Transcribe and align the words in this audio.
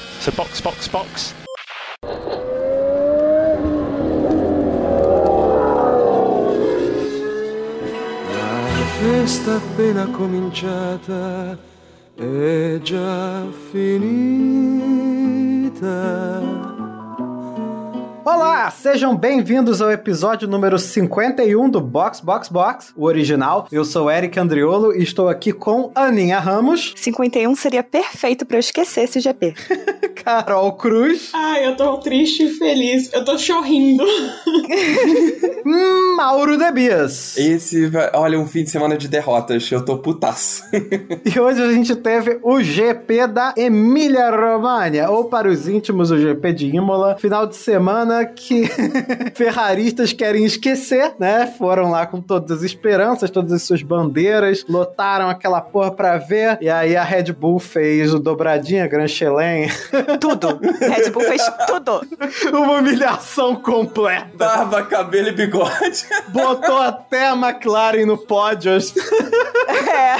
So 0.00 0.30
box, 0.32 0.60
box, 0.60 0.88
box. 0.88 1.34
La 8.42 8.86
festa 9.00 9.54
appena 9.56 10.06
cominciata 10.10 11.58
è 12.14 12.78
già 12.82 13.44
finita. 13.70 14.98
Olá, 18.30 18.70
sejam 18.70 19.16
bem-vindos 19.16 19.80
ao 19.80 19.90
episódio 19.90 20.46
número 20.46 20.78
51 20.78 21.70
do 21.70 21.80
Box 21.80 22.20
Box 22.20 22.50
Box, 22.50 22.92
o 22.94 23.04
original. 23.04 23.66
Eu 23.72 23.86
sou 23.86 24.10
Eric 24.10 24.38
Andriolo 24.38 24.94
e 24.94 25.02
estou 25.02 25.30
aqui 25.30 25.50
com 25.50 25.90
Aninha 25.94 26.38
Ramos, 26.38 26.92
51 26.94 27.56
seria 27.56 27.82
perfeito 27.82 28.44
pra 28.44 28.58
eu 28.58 28.60
esquecer 28.60 29.04
esse 29.04 29.18
GP. 29.18 29.54
Carol 30.24 30.72
Cruz, 30.72 31.30
Ai, 31.34 31.66
eu 31.66 31.76
tô 31.76 31.96
triste 31.98 32.44
e 32.44 32.48
feliz. 32.50 33.10
Eu 33.12 33.24
tô 33.24 33.38
chorrindo. 33.38 34.04
Mauro 36.16 36.56
Debias. 36.56 37.36
Esse, 37.36 37.86
vai- 37.86 38.10
olha, 38.14 38.38
um 38.38 38.46
fim 38.46 38.64
de 38.64 38.70
semana 38.70 38.96
de 38.96 39.08
derrotas. 39.08 39.70
Eu 39.70 39.84
tô 39.84 39.98
putaço. 39.98 40.62
E 41.24 41.38
hoje 41.38 41.62
a 41.62 41.72
gente 41.72 41.94
teve 41.96 42.38
o 42.42 42.60
GP 42.62 43.26
da 43.26 43.52
Emília 43.56 44.30
Romagna, 44.30 45.10
ou 45.10 45.24
para 45.26 45.48
os 45.48 45.68
íntimos, 45.68 46.10
o 46.10 46.16
GP 46.18 46.52
de 46.52 46.66
Imola. 46.68 47.16
Final 47.18 47.46
de 47.46 47.56
semana 47.56 48.24
que 48.24 48.64
ferraristas 49.34 50.12
querem 50.12 50.44
esquecer, 50.44 51.12
né? 51.18 51.46
Foram 51.58 51.90
lá 51.90 52.06
com 52.06 52.20
todas 52.20 52.50
as 52.58 52.62
esperanças, 52.62 53.30
todas 53.30 53.52
as 53.52 53.62
suas 53.62 53.82
bandeiras, 53.82 54.64
lotaram 54.68 55.28
aquela 55.28 55.60
porra 55.60 55.90
pra 55.90 56.16
ver. 56.16 56.58
E 56.62 56.70
aí 56.70 56.96
a 56.96 57.04
Red 57.04 57.32
Bull 57.32 57.58
fez 57.58 58.14
o 58.14 58.18
dobradinha, 58.18 58.86
Grand 58.88 59.08
Chelem. 59.08 59.68
Tudo. 60.16 60.58
Red 60.80 61.10
Bull 61.10 61.22
fez 61.24 61.42
tudo. 61.66 62.00
Uma 62.52 62.78
humilhação 62.78 63.56
completa. 63.56 64.28
Barba, 64.34 64.82
cabelo 64.84 65.28
e 65.28 65.32
bigode. 65.32 66.06
Botou 66.28 66.78
até 66.78 67.28
a 67.28 67.32
McLaren 67.34 68.06
no 68.06 68.16
pódio. 68.16 68.72
É. 69.86 70.16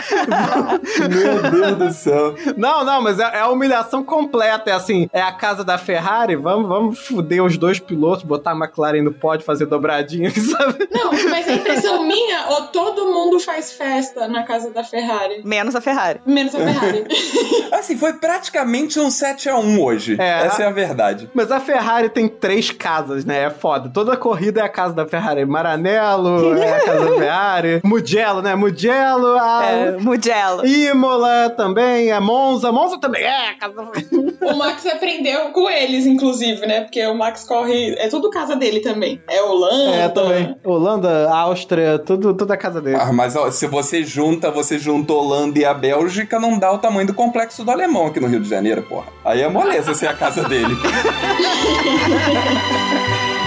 Meu 1.08 1.50
Deus 1.50 1.76
do 1.76 1.92
céu. 1.92 2.34
Não, 2.56 2.84
não, 2.84 3.02
mas 3.02 3.18
é, 3.18 3.22
é 3.22 3.40
a 3.40 3.48
humilhação 3.48 4.02
completa. 4.04 4.70
É 4.70 4.72
assim, 4.72 5.08
é 5.12 5.20
a 5.20 5.32
casa 5.32 5.64
da 5.64 5.78
Ferrari, 5.78 6.36
vamos, 6.36 6.68
vamos 6.68 6.98
fuder 6.98 7.42
os 7.42 7.56
dois 7.56 7.78
pilotos, 7.78 8.24
botar 8.24 8.52
a 8.52 8.56
McLaren 8.56 9.02
no 9.02 9.12
pódio, 9.12 9.44
fazer 9.44 9.66
dobradinha, 9.66 10.30
sabe? 10.34 10.88
Não, 10.92 11.12
mas 11.30 11.48
a 11.48 11.52
impressão 11.52 12.04
minha, 12.04 12.46
ou 12.48 12.62
todo 12.68 13.06
mundo 13.06 13.38
faz 13.40 13.72
festa 13.72 14.28
na 14.28 14.42
casa 14.42 14.70
da 14.70 14.84
Ferrari. 14.84 15.42
Menos 15.44 15.74
a 15.74 15.80
Ferrari. 15.80 16.20
Menos 16.26 16.54
a 16.54 16.58
Ferrari. 16.58 17.04
Assim, 17.72 17.96
foi 17.96 18.14
praticamente 18.14 18.98
um 18.98 19.08
7x1 19.08 19.78
hoje. 19.78 20.16
É. 20.18 20.46
Essa 20.46 20.64
é 20.64 20.66
a 20.66 20.70
verdade. 20.70 21.30
Mas 21.34 21.50
a 21.50 21.60
Ferrari 21.60 22.08
tem 22.08 22.28
três 22.28 22.70
casas, 22.70 23.24
né? 23.24 23.44
É 23.44 23.50
foda. 23.50 23.90
Toda 23.92 24.16
corrida 24.16 24.60
é 24.60 24.64
a 24.64 24.68
casa 24.68 24.94
da 24.94 25.06
Ferrari. 25.06 25.44
Maranello 25.44 26.56
é 26.56 26.72
a 26.72 26.80
casa 26.84 27.10
da 27.10 27.16
Ferrari. 27.16 27.80
Mugello, 27.84 28.42
né? 28.42 28.54
Mugello, 28.54 29.38
É, 29.64 29.96
Mugello. 29.98 30.66
Imola 30.66 31.50
também, 31.50 32.10
é 32.10 32.20
Monza. 32.20 32.72
Monza 32.72 32.98
também 32.98 33.22
é 33.22 33.48
o 34.40 34.56
Max 34.56 34.86
aprendeu 34.86 35.50
com 35.50 35.68
eles, 35.68 36.06
inclusive, 36.06 36.66
né? 36.66 36.82
Porque 36.82 37.04
o 37.06 37.14
Max 37.14 37.44
corre. 37.44 37.94
É 37.98 38.08
tudo 38.08 38.30
casa 38.30 38.56
dele 38.56 38.80
também. 38.80 39.20
É 39.28 39.42
Holanda. 39.42 39.96
É, 39.96 40.08
também. 40.08 40.56
Holanda, 40.64 41.30
Áustria, 41.30 41.98
tudo, 41.98 42.34
tudo 42.34 42.52
a 42.52 42.56
casa 42.56 42.80
dele. 42.80 42.98
Ah, 43.00 43.12
mas 43.12 43.36
ó, 43.36 43.50
se 43.50 43.66
você 43.66 44.02
junta, 44.02 44.50
você 44.50 44.78
junta 44.78 45.12
Holanda 45.12 45.58
e 45.58 45.64
a 45.64 45.74
Bélgica, 45.74 46.38
não 46.38 46.58
dá 46.58 46.72
o 46.72 46.78
tamanho 46.78 47.06
do 47.06 47.14
complexo 47.14 47.64
do 47.64 47.70
alemão 47.70 48.06
aqui 48.06 48.20
no 48.20 48.26
Rio 48.26 48.40
de 48.40 48.48
Janeiro, 48.48 48.82
porra. 48.82 49.06
Aí 49.24 49.42
é 49.42 49.48
moleza 49.48 49.94
ser 49.94 50.08
a 50.08 50.14
casa 50.14 50.44
dele. 50.44 50.76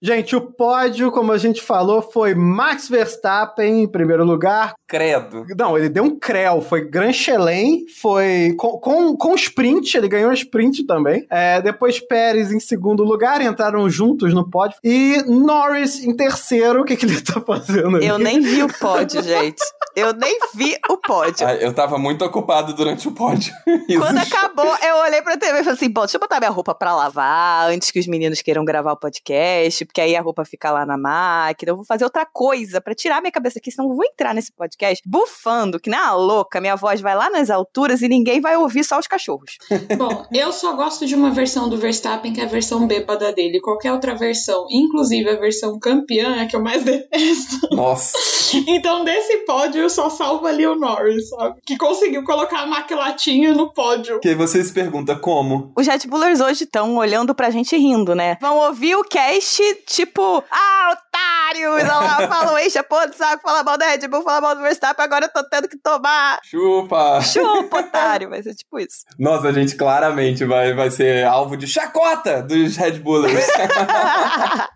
Gente, 0.00 0.36
o 0.36 0.40
pódio, 0.40 1.10
como 1.10 1.32
a 1.32 1.38
gente 1.38 1.60
falou, 1.60 2.00
foi 2.00 2.32
Max 2.32 2.88
Verstappen 2.88 3.82
em 3.82 3.88
primeiro 3.88 4.24
lugar. 4.24 4.74
Credo. 4.86 5.44
Não, 5.58 5.76
ele 5.76 5.88
deu 5.88 6.04
um 6.04 6.16
creu, 6.16 6.60
foi 6.60 6.88
Grand 6.88 7.12
Chelem, 7.12 7.84
foi 8.00 8.54
com, 8.56 8.78
com, 8.78 9.16
com 9.16 9.34
sprint, 9.34 9.96
ele 9.96 10.08
ganhou 10.08 10.32
sprint 10.32 10.86
também. 10.86 11.26
É, 11.28 11.60
depois 11.60 11.98
Pérez 11.98 12.52
em 12.52 12.60
segundo 12.60 13.02
lugar, 13.02 13.40
entraram 13.42 13.90
juntos 13.90 14.32
no 14.32 14.48
pódio. 14.48 14.78
E 14.84 15.20
Norris 15.26 16.04
em 16.04 16.14
terceiro, 16.14 16.82
o 16.82 16.84
que, 16.84 16.96
que 16.96 17.04
ele 17.04 17.20
tá 17.20 17.40
fazendo 17.40 17.96
aí? 17.96 18.06
Eu 18.06 18.18
nem 18.18 18.40
vi 18.40 18.62
o 18.62 18.72
pódio, 18.72 19.20
gente. 19.20 19.62
Eu 19.96 20.12
nem 20.12 20.38
vi 20.54 20.76
o 20.88 20.96
pódio. 20.96 21.44
Ah, 21.44 21.56
eu 21.56 21.72
tava 21.72 21.98
muito 21.98 22.24
ocupado 22.24 22.72
durante 22.72 23.08
o 23.08 23.12
pódio. 23.12 23.52
Quando 23.98 24.18
acabou, 24.18 24.76
eu 24.80 24.96
olhei 24.98 25.20
pra 25.22 25.36
TV 25.36 25.54
e 25.58 25.64
falei 25.64 25.74
assim: 25.74 25.90
bom, 25.90 26.02
deixa 26.02 26.16
eu 26.16 26.20
botar 26.20 26.38
minha 26.38 26.52
roupa 26.52 26.72
pra 26.72 26.94
lavar 26.94 27.68
antes 27.68 27.90
que 27.90 27.98
os 27.98 28.06
meninos 28.06 28.40
queiram 28.40 28.64
gravar 28.64 28.92
o 28.92 28.96
podcast, 28.96 29.84
porque 29.88 30.00
aí 30.00 30.14
a 30.14 30.20
roupa 30.20 30.44
fica 30.44 30.70
lá 30.70 30.86
na 30.86 30.96
máquina. 30.96 31.72
Eu 31.72 31.76
vou 31.76 31.84
fazer 31.84 32.04
outra 32.04 32.24
coisa 32.24 32.80
pra 32.80 32.94
tirar 32.94 33.20
minha 33.20 33.32
cabeça 33.32 33.58
aqui, 33.58 33.72
senão 33.72 33.88
eu 33.88 33.96
vou 33.96 34.04
entrar 34.04 34.34
nesse 34.34 34.52
podcast 34.52 35.02
bufando, 35.06 35.80
que 35.80 35.90
nem 35.90 35.98
uma 35.98 36.14
louca. 36.14 36.60
Minha 36.60 36.76
voz 36.76 37.00
vai 37.00 37.16
lá 37.16 37.30
nas 37.30 37.50
alturas 37.50 38.02
e 38.02 38.08
ninguém 38.08 38.40
vai 38.40 38.56
ouvir 38.56 38.84
só 38.84 38.98
os 38.98 39.06
cachorros. 39.06 39.58
Bom, 39.96 40.26
eu 40.32 40.52
só 40.52 40.74
gosto 40.76 41.06
de 41.06 41.14
uma 41.14 41.30
versão 41.30 41.68
do 41.68 41.76
Verstappen, 41.76 42.32
que 42.32 42.40
é 42.40 42.44
a 42.44 42.48
versão 42.48 42.86
bêbada 42.86 43.32
dele. 43.32 43.60
Qualquer 43.60 43.92
outra 43.92 44.14
versão, 44.14 44.66
inclusive 44.70 45.28
a 45.30 45.36
versão 45.36 45.78
campeã, 45.78 46.36
é 46.36 46.42
a 46.42 46.46
que 46.46 46.54
eu 46.54 46.62
mais 46.62 46.84
detesto. 46.84 47.74
Nossa. 47.74 48.16
Então, 48.66 49.04
desse 49.04 49.38
pódio, 49.38 49.82
eu 49.82 49.90
só 49.90 50.10
salvo 50.10 50.46
ali 50.46 50.66
o 50.66 50.74
Norris, 50.74 51.28
sabe? 51.30 51.60
Que 51.66 51.76
conseguiu 51.76 52.22
colocar 52.24 52.60
a 52.60 52.66
maquilatinha 52.66 53.54
no 53.54 53.72
pódio. 53.72 54.20
Que 54.20 54.28
aí 54.28 54.34
você 54.34 54.62
se 54.62 54.72
pergunta 54.72 55.16
como? 55.16 55.72
Os 55.76 55.86
Red 55.86 56.06
Bullers 56.06 56.40
hoje 56.40 56.64
estão 56.64 56.96
olhando 56.96 57.34
pra 57.34 57.50
gente 57.50 57.74
e 57.74 57.78
rindo, 57.78 58.14
né? 58.14 58.36
Vão 58.40 58.58
ouvir 58.58 58.96
o 58.96 59.04
cast, 59.04 59.62
tipo, 59.86 60.44
ah, 60.50 60.96
otário! 61.18 61.78
E 61.78 61.82
lá, 61.82 62.28
falam, 62.28 62.58
enche 62.58 62.78
a 62.78 62.84
porra 62.84 63.08
do 63.08 63.14
saco, 63.14 63.42
fala 63.42 63.62
mal 63.62 63.78
da 63.78 63.86
Red 63.86 64.06
Bull, 64.08 64.22
fala 64.22 64.40
mal 64.40 64.54
do 64.54 64.62
Verstappen, 64.62 65.04
agora 65.04 65.26
eu 65.26 65.32
tô 65.32 65.48
tendo 65.48 65.68
que 65.68 65.76
tomar 65.78 66.38
Chupa! 66.44 67.20
chupa, 67.22 67.80
otário. 67.80 68.28
Vai 68.28 68.42
ser 68.42 68.54
tipo 68.54 68.78
isso. 68.78 69.04
Nossa, 69.18 69.48
a 69.48 69.52
gente 69.52 69.76
claramente 69.76 70.44
vai, 70.44 70.74
vai 70.74 70.90
ser 70.90 71.24
alvo 71.24 71.56
de 71.56 71.66
chacota 71.66 72.42
dos 72.42 72.76
Red 72.76 72.98
Bullers. 73.00 73.46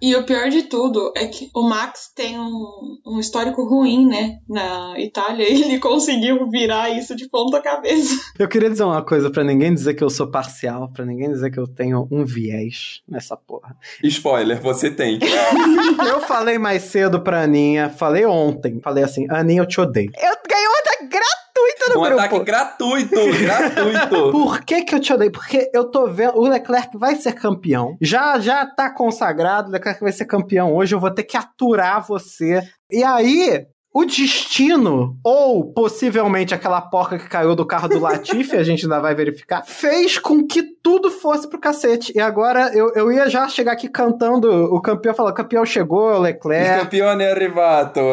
E 0.00 0.16
o 0.16 0.24
pior 0.24 0.48
de 0.48 0.64
tudo 0.64 1.12
é 1.16 1.26
que 1.26 1.48
o 1.54 1.62
Max 1.62 2.10
tem 2.14 2.36
um, 2.38 2.98
um 3.06 3.20
histórico 3.20 3.64
ruim, 3.64 4.06
né? 4.06 4.38
Na 4.48 4.98
Itália, 4.98 5.48
e 5.48 5.62
ele 5.62 5.78
conseguiu 5.78 6.48
virar 6.50 6.90
isso 6.90 7.14
de 7.14 7.28
ponta 7.28 7.60
cabeça. 7.62 8.20
Eu 8.36 8.48
queria 8.48 8.68
dizer 8.68 8.82
uma 8.82 9.04
coisa 9.04 9.30
pra 9.30 9.44
ninguém 9.44 9.72
dizer 9.72 9.94
que 9.94 10.02
eu 10.02 10.10
sou 10.10 10.28
parcial, 10.28 10.90
pra 10.92 11.04
ninguém 11.04 11.30
dizer 11.30 11.50
que 11.52 11.58
eu 11.58 11.68
tenho 11.68 12.08
um 12.10 12.24
viés 12.24 13.00
nessa 13.08 13.36
porra. 13.36 13.76
Spoiler, 14.02 14.60
você 14.60 14.90
tem. 14.90 15.20
Eu 16.06 16.20
falei 16.32 16.58
mais 16.58 16.82
cedo 16.84 17.20
pra 17.20 17.42
Aninha, 17.42 17.90
falei 17.90 18.24
ontem, 18.26 18.80
falei 18.82 19.04
assim, 19.04 19.26
Aninha, 19.30 19.60
eu 19.62 19.66
te 19.66 19.80
odeio. 19.80 20.10
Eu 20.16 20.34
ganhei 20.48 20.66
outra 20.66 20.96
gratuita 21.02 21.94
no 21.94 22.00
Um 22.00 22.04
grupo. 22.04 22.20
ataque 22.20 22.44
gratuito, 22.44 23.38
gratuito. 23.38 24.30
Por 24.32 24.60
que 24.64 24.82
que 24.82 24.94
eu 24.94 25.00
te 25.00 25.12
odeio? 25.12 25.30
Porque 25.32 25.70
eu 25.74 25.84
tô 25.90 26.06
vendo, 26.08 26.36
o 26.38 26.48
Leclerc 26.48 26.96
vai 26.96 27.16
ser 27.16 27.32
campeão, 27.32 27.96
já 28.00 28.38
já 28.38 28.64
tá 28.66 28.90
consagrado, 28.90 29.68
o 29.68 29.72
Leclerc 29.72 30.00
vai 30.00 30.12
ser 30.12 30.24
campeão 30.24 30.74
hoje, 30.74 30.94
eu 30.94 31.00
vou 31.00 31.10
ter 31.10 31.22
que 31.24 31.36
aturar 31.36 32.06
você. 32.06 32.62
E 32.90 33.02
aí, 33.04 33.66
o 33.94 34.04
destino, 34.06 35.16
ou 35.22 35.72
possivelmente 35.72 36.54
aquela 36.54 36.80
porca 36.80 37.18
que 37.18 37.28
caiu 37.28 37.54
do 37.54 37.66
carro 37.66 37.88
do 37.88 37.98
Latifi, 38.00 38.56
a 38.56 38.62
gente 38.62 38.84
ainda 38.84 39.00
vai 39.00 39.14
verificar, 39.14 39.62
fez 39.66 40.18
com 40.18 40.46
que 40.46 40.62
tudo 40.82 41.10
fosse 41.10 41.48
pro 41.48 41.58
cacete. 41.58 42.12
E 42.14 42.20
agora 42.20 42.72
eu, 42.74 42.92
eu 42.94 43.12
ia 43.12 43.28
já 43.30 43.48
chegar 43.48 43.72
aqui 43.72 43.88
cantando 43.88 44.50
o 44.74 44.80
campeão, 44.80 45.14
falando, 45.14 45.34
campeão 45.34 45.64
chegou, 45.64 46.12
o 46.14 46.18
Leclerc. 46.18 46.80
campione 46.80 47.24
è 47.24 47.30
arrivato. 47.30 48.00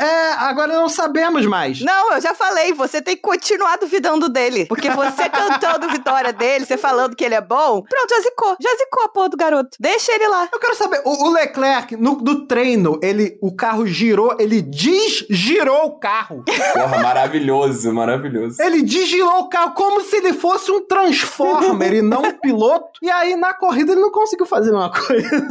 É, 0.00 0.32
agora 0.38 0.74
não 0.74 0.88
sabemos 0.88 1.44
mais. 1.46 1.80
Não, 1.80 2.12
eu 2.12 2.20
já 2.20 2.34
falei, 2.34 2.72
você 2.72 3.02
tem 3.02 3.16
que 3.16 3.22
continuar 3.22 3.76
duvidando 3.76 4.28
dele. 4.28 4.66
Porque 4.66 4.90
você 4.90 5.28
cantando 5.28 5.88
vitória 5.90 6.32
dele, 6.32 6.64
você 6.64 6.76
falando 6.76 7.14
que 7.14 7.24
ele 7.24 7.34
é 7.34 7.40
bom, 7.40 7.82
pronto, 7.82 8.08
já 8.08 8.20
zicou. 8.20 8.56
Já 8.60 8.70
zicou 8.76 9.04
a 9.04 9.08
porra 9.08 9.28
do 9.28 9.36
garoto. 9.36 9.76
Deixa 9.78 10.12
ele 10.12 10.26
lá. 10.28 10.48
Eu 10.52 10.58
quero 10.58 10.74
saber, 10.74 11.02
o, 11.04 11.26
o 11.26 11.32
Leclerc, 11.32 11.96
no, 11.96 12.16
no 12.16 12.46
treino, 12.46 12.98
ele, 13.02 13.38
o 13.40 13.54
carro 13.54 13.86
girou, 13.86 14.36
ele 14.38 14.62
desgirou 14.62 15.86
o 15.86 15.98
carro. 15.98 16.44
Porra, 16.72 16.98
maravilhoso, 16.98 17.92
maravilhoso. 17.92 18.60
Ele 18.60 18.82
desgirou 18.82 19.40
o 19.40 19.48
carro 19.48 19.74
como 19.74 20.00
se 20.00 20.16
ele 20.16 20.32
fosse 20.32 20.70
um 20.70 20.86
transformer. 20.86 21.59
Normer 21.60 21.94
e 21.94 22.02
não 22.02 22.22
piloto. 22.40 22.98
E 23.02 23.10
aí 23.10 23.36
na 23.36 23.52
corrida 23.54 23.92
ele 23.92 24.00
não 24.00 24.10
conseguiu 24.10 24.46
fazer 24.46 24.70
uma 24.72 24.90
coisa. 24.92 25.46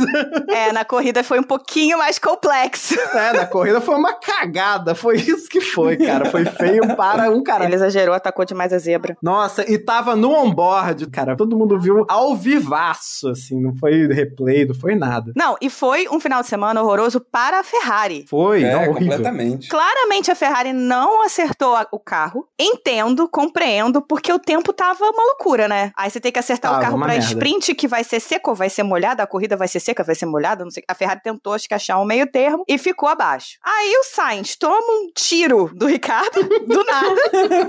É, 0.50 0.72
na 0.72 0.84
corrida 0.86 1.24
foi 1.24 1.40
um 1.40 1.44
pouquinho 1.44 1.98
mais 1.98 2.18
complexo. 2.20 2.96
É, 3.00 3.34
na 3.34 3.46
corrida 3.46 3.80
foi 3.82 3.96
uma 3.96 4.14
cagada. 4.14 4.96
Foi 4.96 5.16
isso 5.18 5.48
que 5.50 5.62
foi, 5.62 5.98
cara. 5.98 6.26
Foi 6.26 6.46
feio 6.46 6.96
para 6.96 7.30
um 7.30 7.44
cara. 7.44 7.66
Ele 7.66 7.76
exagerou, 7.76 8.14
atacou 8.16 8.46
demais 8.46 8.74
a 8.74 8.78
zebra. 8.78 9.18
Nossa, 9.22 9.70
e 9.70 9.78
tava 9.78 10.16
no 10.16 10.32
onboard, 10.32 11.08
cara. 11.10 11.36
Todo 11.36 11.58
mundo 11.58 11.80
viu 11.80 12.06
ao 12.10 12.36
vivaço, 12.36 13.30
assim. 13.30 13.60
Não 13.62 13.76
foi 13.76 14.08
replay, 14.08 14.66
não 14.66 14.76
foi 14.76 14.96
nada. 14.96 15.32
Não, 15.36 15.56
e 15.62 15.70
foi 15.70 16.08
um 16.12 16.20
final 16.20 16.42
de 16.42 16.48
semana 16.48 16.82
horroroso 16.82 17.20
para 17.20 17.60
a 17.60 17.64
Ferrari. 17.64 18.26
Foi, 18.30 18.64
É, 18.64 18.72
não, 18.74 18.80
horrível. 18.92 18.96
completamente. 19.18 19.68
Claramente 19.70 20.32
a 20.32 20.36
Ferrari 20.36 20.74
não 20.74 21.24
acertou 21.24 21.76
a- 21.76 21.88
o 21.92 22.00
carro. 22.00 22.48
Entendo, 22.60 23.28
compreendo, 23.28 24.02
porque 24.02 24.32
o 24.32 24.40
tempo 24.40 24.72
tava 24.74 25.04
uma 25.06 25.24
loucura, 25.24 25.68
né? 25.68 25.92
Aí 26.00 26.10
você 26.10 26.18
tem 26.22 26.31
que 26.31 26.40
acertar 26.40 26.72
Tava 26.72 26.81
o 26.81 26.86
carro 26.86 26.98
pra 26.98 27.07
merda. 27.10 27.25
sprint 27.25 27.75
que 27.75 27.86
vai 27.86 28.06
ser 28.06 28.22
seco 28.22 28.51
ou 28.51 28.56
vai 28.56 28.69
ser 28.69 28.84
molhada, 28.84 29.22
a 29.22 29.28
corrida 29.28 29.57
vai 29.57 29.68
ser 29.68 29.81
seca, 29.81 30.01
vai 30.01 30.16
ser 30.16 30.25
molhada, 30.25 30.63
não 30.63 30.72
sei. 30.72 30.81
A 30.88 30.96
Ferrari 30.96 31.19
tentou 31.22 31.51
acho 31.54 31.68
que 31.68 31.74
achar 31.74 32.00
um 32.00 32.06
meio 32.06 32.25
termo 32.31 32.63
e 32.69 32.78
ficou 32.78 33.10
abaixo. 33.10 33.57
Aí 33.62 33.94
o 33.98 34.04
Sainz 34.06 34.56
toma 34.56 34.78
um 34.80 35.12
tiro 35.13 35.69
do 35.74 35.88
Ricardo, 35.88 36.42
do 36.42 36.84
nada. 36.86 37.22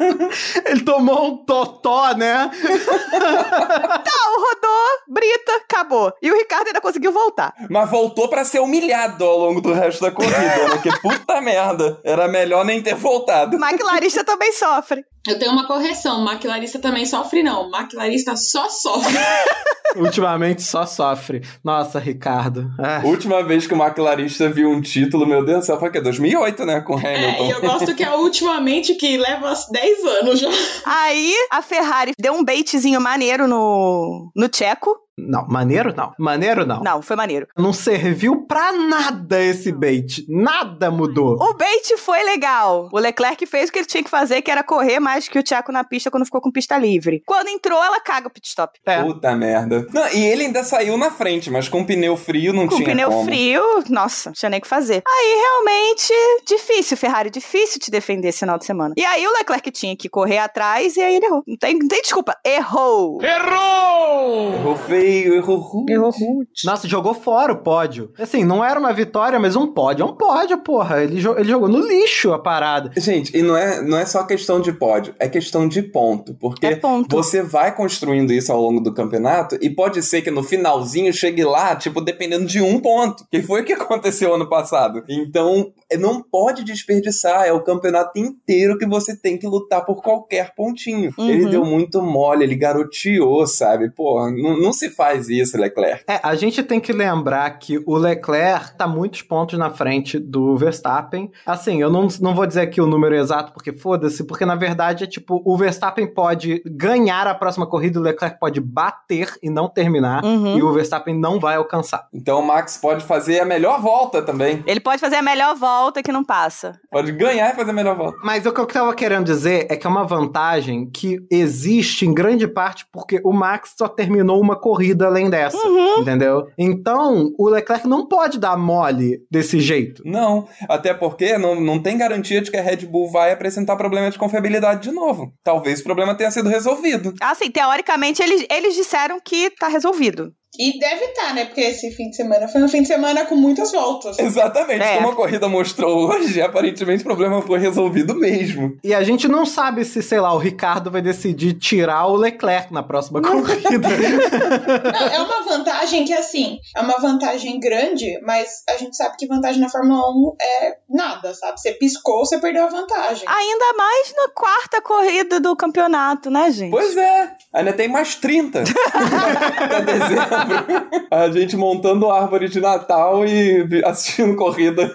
Ele 0.65 0.85
tomou 0.85 1.27
um 1.27 1.45
totó, 1.45 2.15
né? 2.15 2.49
Tal, 3.11 4.33
rodou, 4.37 4.87
brita, 5.09 5.53
acabou. 5.65 6.13
E 6.23 6.31
o 6.31 6.37
Ricardo 6.37 6.69
ainda 6.69 6.81
conseguiu 6.81 7.11
voltar. 7.11 7.53
Mas 7.69 7.91
voltou 7.91 8.29
pra 8.29 8.45
ser 8.45 8.61
humilhado 8.61 9.25
ao 9.25 9.39
longo 9.39 9.61
do 9.61 9.73
resto 9.73 10.03
da 10.03 10.13
corrida, 10.13 10.37
né? 10.39 10.79
Que 10.81 10.97
puta 11.01 11.41
merda. 11.41 12.01
Era 12.05 12.29
melhor 12.29 12.65
nem 12.65 12.81
ter 12.81 12.95
voltado. 12.95 13.57
McLarista 13.61 14.23
também 14.23 14.53
sofre. 14.53 15.05
Eu 15.29 15.39
tenho 15.39 15.53
uma 15.53 15.67
correção. 15.67 16.23
Maquilarista 16.23 16.79
também 16.79 17.05
sofre, 17.05 17.43
não. 17.43 17.69
Maquilarista 17.71 18.37
só 18.37 18.69
sofre. 18.69 19.15
Ultimamente 19.97 20.63
só 20.63 20.87
sofre. 20.87 21.43
Nossa, 21.65 21.99
Ricardo. 21.99 22.71
Ah, 22.79 23.03
Última 23.05 23.43
vez 23.43 23.67
que 23.67 23.75
o 23.75 23.77
McLarista 23.83 24.49
viu 24.49 24.71
um 24.71 24.81
título, 24.81 25.27
meu 25.27 25.45
Deus 25.45 25.61
do 25.61 25.67
céu, 25.67 25.81
foi 25.81 25.89
o 25.89 25.93
quê? 25.93 26.01
2008, 26.01 26.65
né? 26.65 26.81
Com 26.81 26.99
É, 27.01 27.17
Hamilton. 27.17 27.45
e 27.45 27.51
eu 27.51 27.61
gosto 27.61 27.95
que 27.97 28.03
é 28.05 28.15
ultimamente 28.15 28.95
que 28.95 29.19
leva 29.19 29.53
10 29.71 30.05
anos 30.23 30.39
já. 30.41 30.49
Aí 30.93 31.33
a 31.53 31.63
Ferrari 31.63 32.13
deu 32.19 32.33
um 32.33 32.45
baitzinho 32.45 33.01
maneiro 33.01 33.47
no, 33.47 34.33
no 34.35 34.49
Tcheco. 34.49 34.97
Não, 35.29 35.47
maneiro 35.49 35.95
não. 35.95 36.15
Maneiro 36.19 36.65
não. 36.65 36.81
Não, 36.83 37.03
foi 37.03 37.15
maneiro. 37.15 37.47
Não 37.55 37.75
serviu 37.75 38.47
pra 38.47 38.73
nada 38.73 39.39
esse 39.43 39.71
bait. 39.71 40.25
Nada 40.27 40.91
mudou. 40.91 41.37
O 41.39 41.53
bait 41.53 41.95
foi 41.99 42.23
legal. 42.23 42.89
O 42.91 42.99
Leclerc 42.99 43.45
fez 43.45 43.69
o 43.69 43.73
que 43.73 43.81
ele 43.81 43.87
tinha 43.87 44.03
que 44.03 44.09
fazer, 44.09 44.41
que 44.41 44.51
era 44.51 44.63
correr 44.63 44.99
mais 44.99 45.29
que 45.29 45.39
o 45.39 45.43
Tcheco 45.43 45.71
na 45.73 45.85
pista 45.85 46.11
quando 46.11 46.25
ficou 46.25 46.41
com 46.41 46.51
pista 46.51 46.79
livre. 46.79 47.23
Quando 47.27 47.49
entrou, 47.49 47.85
ela 47.85 48.01
caga 48.01 48.29
o 48.29 48.31
pit 48.31 48.49
stop. 48.49 48.79
É. 48.87 49.03
Puta 49.03 49.37
merda. 49.37 49.87
Não, 49.93 50.09
e 50.09 50.25
ele 50.25 50.45
ainda 50.47 50.65
saiu 50.65 50.97
na 50.97 51.11
frente, 51.11 51.51
mas 51.51 51.69
com 51.69 51.85
pneu 51.85 52.17
frio 52.17 52.55
não 52.55 52.67
Com 52.67 52.77
tinha 52.77 52.89
pneu 52.89 53.11
como. 53.11 53.25
frio, 53.27 53.63
nossa, 53.91 54.31
não 54.31 54.35
tinha 54.35 54.49
nem 54.49 54.59
o 54.59 54.63
que 54.63 54.69
fazer. 54.69 55.03
Aí 55.07 55.35
realmente 55.39 56.15
difícil, 56.47 56.97
Ferrari, 56.97 57.29
difícil 57.29 57.79
te 57.79 57.91
defender 57.91 58.29
esse 58.29 58.39
final 58.39 58.57
de 58.57 58.65
semana. 58.65 58.95
E 58.97 59.05
aí 59.05 59.27
o 59.27 59.33
Leclerc 59.35 59.71
tinha 59.71 59.95
que 59.95 60.09
correr 60.09 60.39
atrás 60.39 60.80
e 60.87 61.01
aí 61.01 61.17
ele 61.17 61.27
errou. 61.27 61.43
Não 61.47 61.57
tem, 61.57 61.79
não 61.79 61.89
tem 61.89 62.01
desculpa, 62.03 62.35
errou. 62.47 63.19
Errou 63.23 64.77
feio, 64.77 65.35
errou 65.35 65.57
rude. 65.59 65.93
Errou 65.93 66.11
rude. 66.11 66.49
Nossa, 66.65 66.89
jogou 66.89 67.15
fora 67.15 67.53
o 67.53 67.57
pódio. 67.63 68.13
Assim, 68.19 68.45
não 68.45 68.65
era 68.65 68.79
uma 68.79 68.93
vitória, 68.93 69.39
mas 69.39 69.57
um 69.57 69.67
pódio 69.73 70.03
é 70.03 70.07
um 70.07 70.15
pódio, 70.15 70.59
porra. 70.59 71.03
Ele, 71.03 71.21
jo- 71.21 71.37
ele 71.37 71.49
jogou 71.49 71.69
no 71.69 71.79
lixo 71.87 72.33
a 72.33 72.39
parada. 72.39 72.91
Gente, 72.97 73.37
e 73.37 73.43
não 73.43 73.57
é, 73.57 73.81
não 73.83 73.99
é 73.99 74.07
só 74.07 74.25
questão 74.25 74.61
de 74.61 74.73
pódio, 74.73 75.15
é 75.19 75.29
questão 75.29 75.67
de 75.69 75.83
ponto. 75.83 76.35
Porque 76.35 76.67
É 76.67 76.77
ponto. 76.77 77.15
você 77.15 77.43
vai 77.43 77.75
construindo 77.75 78.33
isso 78.33 78.53
ao 78.53 78.61
longo 78.61 78.81
do 78.81 78.93
campeonato 78.95 79.57
e 79.61 79.71
pode 79.71 80.03
ser 80.03 80.23
que 80.23 80.31
no 80.31 80.43
finalzinho 80.43 81.13
chegue 81.13 81.45
lá, 81.45 81.75
tipo, 81.77 82.01
dependendo 82.01 82.47
de 82.47 82.61
um 82.61 82.81
ponto. 82.81 83.25
Que 83.31 83.43
foi 83.43 83.63
o 83.63 83.65
que 83.65 83.73
aconteceu 83.75 84.35
ano 84.35 84.49
passado. 84.49 85.03
Então, 85.09 85.73
não 85.99 86.23
pode 86.23 86.65
desperdiçar. 86.65 87.45
É 87.47 87.53
o 87.53 87.63
campeonato 87.63 88.19
inteiro 88.19 88.79
que 88.79 88.87
você 88.87 89.17
tem 89.17 89.39
que 89.39 89.47
lutar 89.47 89.85
por 89.85 90.03
qualquer 90.03 90.55
pontinho. 90.71 91.13
Uhum. 91.17 91.29
Ele 91.29 91.47
deu 91.49 91.65
muito 91.65 92.01
mole, 92.03 92.45
ele 92.45 92.55
garoteou, 92.57 93.47
sabe? 93.47 93.91
Pô, 93.91 94.31
não, 94.31 94.57
não 94.59 94.73
se 94.73 94.91
faz 94.91 95.29
isso, 95.29 95.57
Leclerc. 95.59 96.05
É, 96.09 96.21
a 96.23 96.35
gente 96.35 96.63
tem 96.63 96.81
que 96.81 96.93
lembrar 96.93 97.51
que 97.59 97.83
o 97.87 97.97
Leclerc 97.97 98.77
tá 98.77 98.87
muitos 98.87 99.23
pontos 99.23 99.59
na 99.59 99.71
frente 99.71 100.19
do 100.19 100.57
Verstappen. 100.57 101.31
Assim, 101.45 101.81
eu 101.81 101.91
não, 101.91 102.09
não 102.21 102.35
vou 102.35 102.47
dizer 102.47 102.63
aqui 102.63 102.81
o 102.81 102.87
número 102.87 103.15
exato, 103.15 103.53
porque 103.53 103.73
foda-se, 103.73 104.25
porque 104.25 104.45
na 104.45 104.55
verdade 104.55 105.05
é 105.05 105.07
tipo, 105.07 105.43
o 105.45 105.57
Verstappen 105.57 106.07
pode 106.07 106.63
ganhar 106.67 107.27
a 107.27 107.35
próxima 107.35 107.67
corrida, 107.67 107.99
o 107.99 108.03
Leclerc 108.03 108.39
pode 108.39 108.61
bater 108.61 109.35
e 109.43 109.51
não 109.51 109.69
terminar, 109.69 110.25
Uhum. 110.25 110.57
e 110.59 110.63
o 110.63 110.73
Verstappen 110.73 111.19
não 111.19 111.39
vai 111.39 111.57
alcançar. 111.57 112.07
Então 112.13 112.41
o 112.41 112.47
Max 112.47 112.77
pode 112.77 113.05
fazer 113.05 113.41
a 113.41 113.45
melhor 113.45 113.81
volta 113.81 114.23
também. 114.23 114.63
Ele 114.67 114.81
pode 114.81 115.01
fazer 115.01 115.17
a 115.17 115.23
melhor 115.23 115.55
volta 115.57 116.03
que 116.03 116.13
não 116.13 116.25
passa. 116.25 116.79
Pode 116.91 117.13
ganhar 117.13 117.53
e 117.53 117.57
fazer 117.57 117.71
a 117.71 117.75
melhor 117.75 117.97
volta. 117.97 118.19
Mas 118.23 118.45
o 118.47 118.53
que 118.53 118.61
eu 118.61 118.67
tava 118.67 118.95
querendo 118.95 119.25
dizer 119.25 119.67
é 119.71 119.77
que 119.77 119.87
é 119.87 119.91
uma 119.91 120.05
vantagem 120.05 120.60
que 120.93 121.19
existe 121.31 122.07
em 122.07 122.13
grande 122.15 122.47
parte 122.49 122.85
porque 122.93 123.21
o 123.25 123.33
Max 123.33 123.75
só 123.77 123.89
terminou 123.89 124.41
uma 124.41 124.57
corrida 124.59 125.07
além 125.07 125.29
dessa, 125.31 125.57
Uhum. 125.67 126.01
entendeu? 126.01 126.47
Então, 126.59 127.33
o 127.39 127.49
Leclerc 127.49 127.87
não 127.87 128.07
pode 128.07 128.39
dar 128.39 128.57
mole 128.57 129.19
desse 129.31 129.61
jeito. 129.61 130.03
Não, 130.05 130.47
até 130.69 130.93
porque 130.95 131.37
não, 131.39 131.61
não 131.61 131.81
tem 131.83 131.97
garantia 131.99 132.41
de 132.41 132.51
que 132.51 132.57
a 132.57 132.63
Red 132.63 132.87
Bull 132.87 133.11
vai 133.11 133.33
apresentar 133.33 133.77
problema 133.77 134.11
de 134.11 134.19
confiabilidade 134.19 134.83
de 134.83 134.93
novo. 134.95 135.33
Talvez 135.43 135.81
o 135.81 135.85
problema 135.85 136.15
tenha 136.15 136.31
sido 136.31 136.49
resolvido. 136.49 137.15
Assim, 137.21 137.51
teoricamente, 137.51 138.23
eles, 138.23 138.45
eles 138.51 138.75
disseram 138.75 139.19
que 139.25 139.51
tá 139.51 139.69
resolvido. 139.69 140.33
E 140.59 140.79
deve 140.81 141.05
estar, 141.05 141.33
né? 141.33 141.45
Porque 141.45 141.61
esse 141.61 141.91
fim 141.93 142.11
de 142.11 142.17
semana 142.17 142.49
foi 142.49 142.63
um 142.63 142.69
fim 142.69 142.83
de 142.83 142.89
semana 142.89 143.25
com 143.25 143.37
muitas 143.37 143.71
voltas. 143.71 144.19
Exatamente, 144.19 144.83
É. 144.83 144.97
como 144.97 145.11
a 145.11 145.15
corrida 145.15 145.49
mostrou 145.49 146.09
hoje, 146.11 146.43
aparentemente 146.43 147.03
o 147.03 147.05
problema 147.07 147.41
foi 147.41 147.59
resolvido 147.61 148.15
mesmo. 148.17 148.77
E 148.83 148.93
a 148.93 149.03
gente 149.05 149.29
não 149.29 149.47
sabe 149.47 149.85
se, 149.85 150.03
sei 150.03 150.19
lá, 150.21 150.35
o 150.35 150.39
Ricardo 150.39 150.91
vai 150.91 151.01
decidir 151.01 151.55
tirar 151.55 152.07
o 152.09 152.17
Leclerc 152.17 152.73
na 152.73 152.83
próxima 152.83 153.23
corrida. 153.23 153.79
Não, 154.93 155.07
é 155.07 155.21
uma 155.21 155.43
vantagem 155.45 156.05
que, 156.05 156.13
assim, 156.13 156.59
é 156.77 156.81
uma 156.81 156.99
vantagem 156.99 157.59
grande, 157.61 158.21
mas 158.25 158.63
a 158.69 158.77
gente 158.77 158.97
sabe 158.97 159.17
que 159.17 159.27
vantagem 159.27 159.61
na 159.61 159.69
Fórmula 159.69 160.11
1 160.11 160.37
é 160.41 160.77
nada, 160.89 161.33
sabe? 161.35 161.61
Você 161.61 161.73
piscou, 161.73 162.25
você 162.25 162.39
perdeu 162.39 162.65
a 162.65 162.69
vantagem. 162.69 163.25
Ainda 163.29 163.73
mais 163.77 164.15
na 164.17 164.29
quarta 164.31 164.83
corrida 164.83 165.39
do 165.41 165.55
campeonato, 165.55 166.31
né, 166.31 166.51
gente? 166.51 166.71
Pois 166.71 166.97
é, 166.97 167.31
ainda 167.53 167.73
tem 167.73 167.89
mais 167.89 168.15
30 168.17 168.63
até 168.63 169.81
dezembro. 169.83 170.40
A 171.11 171.29
gente 171.31 171.57
montando 171.57 172.09
árvore 172.11 172.49
de 172.49 172.61
Natal 172.61 173.25
e 173.27 173.83
assistindo 173.85 174.37
corrida. 174.37 174.93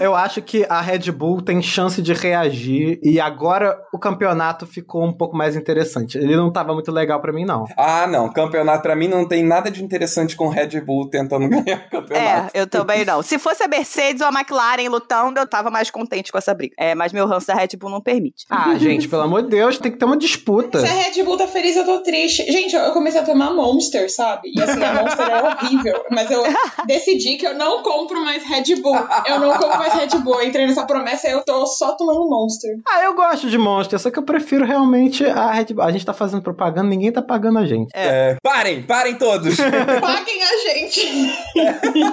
Eu 0.00 0.14
acho 0.14 0.42
que 0.42 0.66
a 0.68 0.80
Red 0.80 1.10
Bull 1.12 1.40
tem 1.42 1.62
chance 1.62 2.02
de 2.02 2.12
reagir 2.12 2.98
e 3.02 3.20
agora 3.20 3.78
o 3.92 3.98
campeonato 3.98 4.66
ficou 4.66 5.04
um 5.04 5.12
pouco 5.12 5.36
mais 5.36 5.54
interessante. 5.54 6.18
Ele 6.18 6.34
não 6.34 6.50
tava 6.52 6.72
muito 6.74 6.90
legal 6.90 7.20
pra 7.20 7.32
mim, 7.32 7.44
não. 7.44 7.64
Ah, 7.76 8.06
não, 8.06 8.28
campeonato 8.32 8.82
pra 8.82 8.96
mim 8.96 9.06
não 9.08 9.26
tem 9.26 9.44
nada 9.44 9.70
de 9.70 9.82
interessante 9.84 10.34
com 10.36 10.48
Red 10.48 10.80
Bull 10.80 11.08
tentando 11.08 11.46
ganhar 11.48 11.64
o 11.64 11.70
É, 11.70 11.88
campeonato. 11.90 12.50
eu 12.54 12.66
também 12.66 13.04
não. 13.04 13.22
Se 13.22 13.38
fosse 13.38 13.62
a 13.62 13.68
Mercedes 13.68 14.20
ou 14.20 14.28
a 14.28 14.32
McLaren 14.32 14.88
lutando, 14.88 15.38
eu 15.38 15.46
tava 15.46 15.70
mais 15.70 15.90
contente 15.90 16.32
com 16.32 16.38
essa 16.38 16.52
briga. 16.54 16.74
É, 16.78 16.94
mas 16.94 17.12
meu 17.12 17.26
ranço 17.26 17.46
da 17.46 17.54
Red 17.54 17.76
Bull 17.78 17.90
não 17.90 18.00
permite. 18.00 18.46
Ah, 18.50 18.74
gente, 18.78 19.06
pelo 19.08 19.22
amor 19.22 19.42
de 19.44 19.50
Deus, 19.50 19.78
tem 19.78 19.92
que 19.92 19.98
ter 19.98 20.04
uma 20.04 20.16
disputa. 20.16 20.80
Se 20.80 20.86
a 20.86 20.90
Red 20.92 21.22
Bull 21.22 21.36
tá 21.36 21.46
feliz, 21.46 21.76
eu 21.76 21.84
tô 21.84 22.02
triste. 22.02 22.44
Gente, 22.50 22.74
eu 22.74 22.82
eu 22.82 22.92
comecei 22.92 23.20
a 23.20 23.24
tomar 23.24 23.54
Monster, 23.54 24.12
sabe? 24.12 24.50
E 24.54 24.60
assim, 24.60 24.81
a 24.84 24.92
Monster 24.94 25.28
é 25.28 25.42
horrível. 25.42 26.04
Mas 26.10 26.30
eu 26.30 26.42
decidi 26.86 27.36
que 27.36 27.46
eu 27.46 27.54
não 27.54 27.82
compro 27.82 28.22
mais 28.24 28.44
Red 28.44 28.76
Bull. 28.76 28.98
Eu 29.26 29.40
não 29.40 29.52
compro 29.56 29.78
mais 29.78 29.94
Red 29.94 30.18
Bull. 30.18 30.40
Eu 30.40 30.48
entrei 30.48 30.66
nessa 30.66 30.86
promessa 30.86 31.28
e 31.28 31.32
eu 31.32 31.44
tô 31.44 31.66
só 31.66 31.96
tomando 31.96 32.28
Monster. 32.28 32.70
Ah, 32.88 33.02
eu 33.04 33.14
gosto 33.14 33.48
de 33.48 33.58
Monster, 33.58 33.98
só 33.98 34.10
que 34.10 34.18
eu 34.18 34.22
prefiro 34.22 34.64
realmente 34.64 35.24
a 35.24 35.50
Red 35.50 35.66
Bull. 35.74 35.84
A 35.84 35.92
gente 35.92 36.04
tá 36.04 36.12
fazendo 36.12 36.42
propaganda, 36.42 36.88
ninguém 36.88 37.12
tá 37.12 37.22
pagando 37.22 37.58
a 37.58 37.66
gente. 37.66 37.90
É, 37.94 38.36
parem, 38.42 38.82
parem 38.82 39.14
todos. 39.16 39.56
Paguem 40.00 40.42
a 40.42 40.56
gente. 40.68 41.32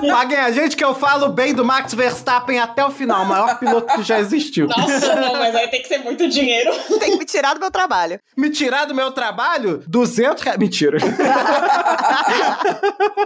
Paguem 0.09 0.37
a 0.37 0.51
gente 0.51 0.75
que 0.75 0.83
eu 0.83 0.95
falo 0.95 1.29
bem 1.29 1.53
do 1.53 1.65
Max 1.65 1.93
Verstappen 1.93 2.59
até 2.59 2.85
o 2.85 2.91
final, 2.91 3.23
o 3.23 3.27
maior 3.27 3.59
piloto 3.59 3.93
que 3.95 4.03
já 4.03 4.19
existiu. 4.19 4.67
Nossa, 4.67 5.15
não, 5.15 5.33
mas 5.33 5.55
aí 5.55 5.67
tem 5.67 5.81
que 5.81 5.87
ser 5.87 5.99
muito 5.99 6.27
dinheiro. 6.27 6.71
Tem 6.99 7.11
que 7.11 7.17
me 7.17 7.25
tirar 7.25 7.53
do 7.53 7.59
meu 7.59 7.71
trabalho. 7.71 8.19
Me 8.37 8.49
tirar 8.49 8.85
do 8.85 8.95
meu 8.95 9.11
trabalho? 9.11 9.83
200 9.87 10.43
reais. 10.43 10.59
Mentira. 10.59 10.97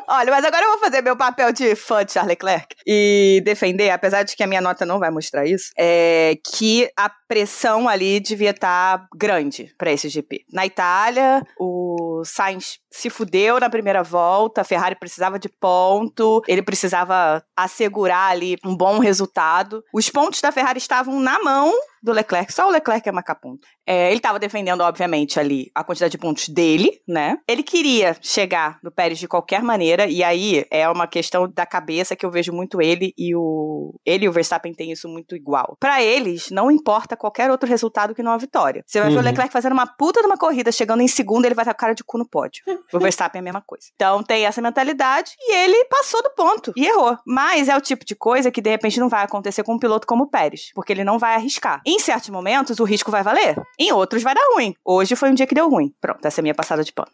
Olha, 0.08 0.32
mas 0.32 0.46
agora 0.46 0.66
eu 0.66 0.72
vou 0.72 0.80
fazer 0.80 1.02
meu 1.02 1.16
papel 1.16 1.52
de 1.52 1.75
fã 1.75 2.04
de 2.06 2.12
Charles 2.12 2.30
Leclerc 2.30 2.75
e 2.86 3.42
defender, 3.46 3.90
apesar 3.90 4.24
de 4.24 4.36
que 4.36 4.44
a 4.44 4.48
minha 4.48 4.62
nota 4.62 4.86
não 4.86 5.00
vai 5.00 5.10
mostrar 5.10 5.46
isso, 5.46 5.72
é 5.78 6.38
que 6.46 6.90
a 6.98 7.10
pressão 7.28 7.88
ali 7.88 8.20
devia 8.20 8.52
estar 8.52 9.08
grande 9.16 9.74
pra 9.78 9.92
esse 9.92 10.10
GP. 10.10 10.46
Na 10.52 10.66
Itália, 10.66 11.42
o 11.60 12.22
Sainz 12.25 12.80
se 12.92 13.10
fudeu 13.10 13.60
na 13.60 13.70
primeira 13.70 14.04
volta, 14.04 14.62
a 14.62 14.63
Ferrari 14.63 14.96
precisava 14.96 15.40
de 15.40 15.50
ponto, 15.50 16.42
ele 16.48 16.62
precisava 16.62 17.44
assegurar 17.58 18.32
ali 18.32 18.58
um 18.63 18.75
bom 18.75 19.00
resultado. 19.00 19.84
Os 19.94 20.10
pontos 20.10 20.42
da 20.42 20.52
Ferrari 20.52 20.78
estavam 20.78 21.20
na 21.20 21.42
mão 21.42 21.74
do 22.03 22.12
Leclerc, 22.12 22.53
só 22.53 22.67
o 22.67 22.72
Leclerc 22.72 23.07
é 23.07 23.12
marcar 23.12 23.36
ponto. 23.36 23.65
É, 23.88 24.07
ele 24.07 24.17
estava 24.17 24.38
defendendo, 24.38 24.81
obviamente, 24.81 25.39
ali 25.39 25.72
a 25.74 25.83
quantidade 25.83 26.12
de 26.12 26.17
pontos 26.17 26.50
dele, 26.50 27.01
né? 27.07 27.38
Ele 27.48 27.63
queria 27.63 28.15
chegar 28.22 28.79
no 28.83 28.91
Pérez 28.91 29.17
de 29.17 29.27
qualquer 29.27 29.63
maneira, 29.63 30.05
e 30.05 30.24
aí 30.24 30.65
é 30.69 30.88
uma 30.89 31.07
questão 31.07 31.50
da 31.50 31.65
cabeça 31.65 32.15
que 32.15 32.25
eu 32.25 32.31
vejo 32.31 32.51
muito 32.51 32.81
ele 32.81 33.13
e 33.17 33.33
o. 33.36 33.98
Ele 34.05 34.25
e 34.25 34.29
o 34.29 34.31
Verstappen 34.31 34.74
têm 34.74 34.91
isso 34.91 35.07
muito 35.07 35.36
igual. 35.36 35.77
Para 35.79 36.03
eles, 36.03 36.51
não 36.51 36.69
importa 36.69 37.15
qualquer 37.15 37.50
outro 37.50 37.67
resultado 37.67 38.13
que 38.13 38.22
não 38.22 38.31
a 38.31 38.38
vitória. 38.38 38.83
Você 38.86 39.00
vai 39.00 39.07
uhum. 39.07 39.13
ver 39.13 39.19
o 39.19 39.24
uhum. 39.24 39.29
Leclerc 39.29 39.53
fazendo 39.53 39.74
uma 39.74 39.88
puta 39.88 40.19
de 40.19 40.27
uma 40.27 40.38
corrida, 40.38 40.72
chegando 40.72 41.01
em 41.01 41.07
segundo, 41.07 41.45
ele 41.45 41.55
vai 41.55 41.63
estar 41.63 41.74
com 41.74 41.79
cara 41.79 41.95
de 41.95 42.03
cu 42.03 42.17
no 42.17 42.27
pódio. 42.27 42.63
o 42.91 43.00
Verstappen 43.00 43.39
é 43.39 43.41
a 43.41 43.43
mesma 43.43 43.62
coisa. 43.62 43.88
Então 43.95 44.22
tem 44.24 44.45
essa 44.45 44.62
mentalidade 44.62 45.31
e 45.39 45.55
ele 45.55 45.86
passou 45.86 46.22
do 46.22 46.31
ponto 46.31 46.74
e 46.75 46.86
errou. 46.86 47.17
Mas 47.25 47.69
é 47.69 47.77
o 47.77 47.81
tipo 47.81 48.05
de 48.05 48.15
coisa 48.15 48.51
que 48.51 48.62
de 48.62 48.69
repente 48.69 49.00
não 49.00 49.10
vai 49.10 49.24
acontecer 49.24 49.63
com 49.63 49.75
um 49.75 49.79
piloto 49.79 50.07
como 50.07 50.24
o 50.24 50.29
Pérez, 50.29 50.72
porque 50.74 50.91
ele 50.91 51.03
não 51.03 51.17
vai 51.17 51.36
arriscar. 51.36 51.81
Em 51.94 52.00
certos 52.00 52.32
momentos, 52.32 52.80
o 52.80 52.84
risco 52.84 53.12
vai 53.12 53.22
valer. 53.22 53.56
Em 53.80 53.92
outros, 53.92 54.24
vai 54.24 54.34
dar 54.34 54.42
ruim. 54.56 54.74
Hoje 54.84 55.16
foi 55.16 55.30
um 55.30 55.36
dia 55.36 55.46
que 55.46 55.54
deu 55.54 55.70
ruim. 55.70 55.94
Pronto, 56.02 56.26
essa 56.26 56.40
é 56.40 56.42
a 56.42 56.44
minha 56.44 56.56
passada 56.56 56.84
de 56.84 56.92
pano. 56.92 57.12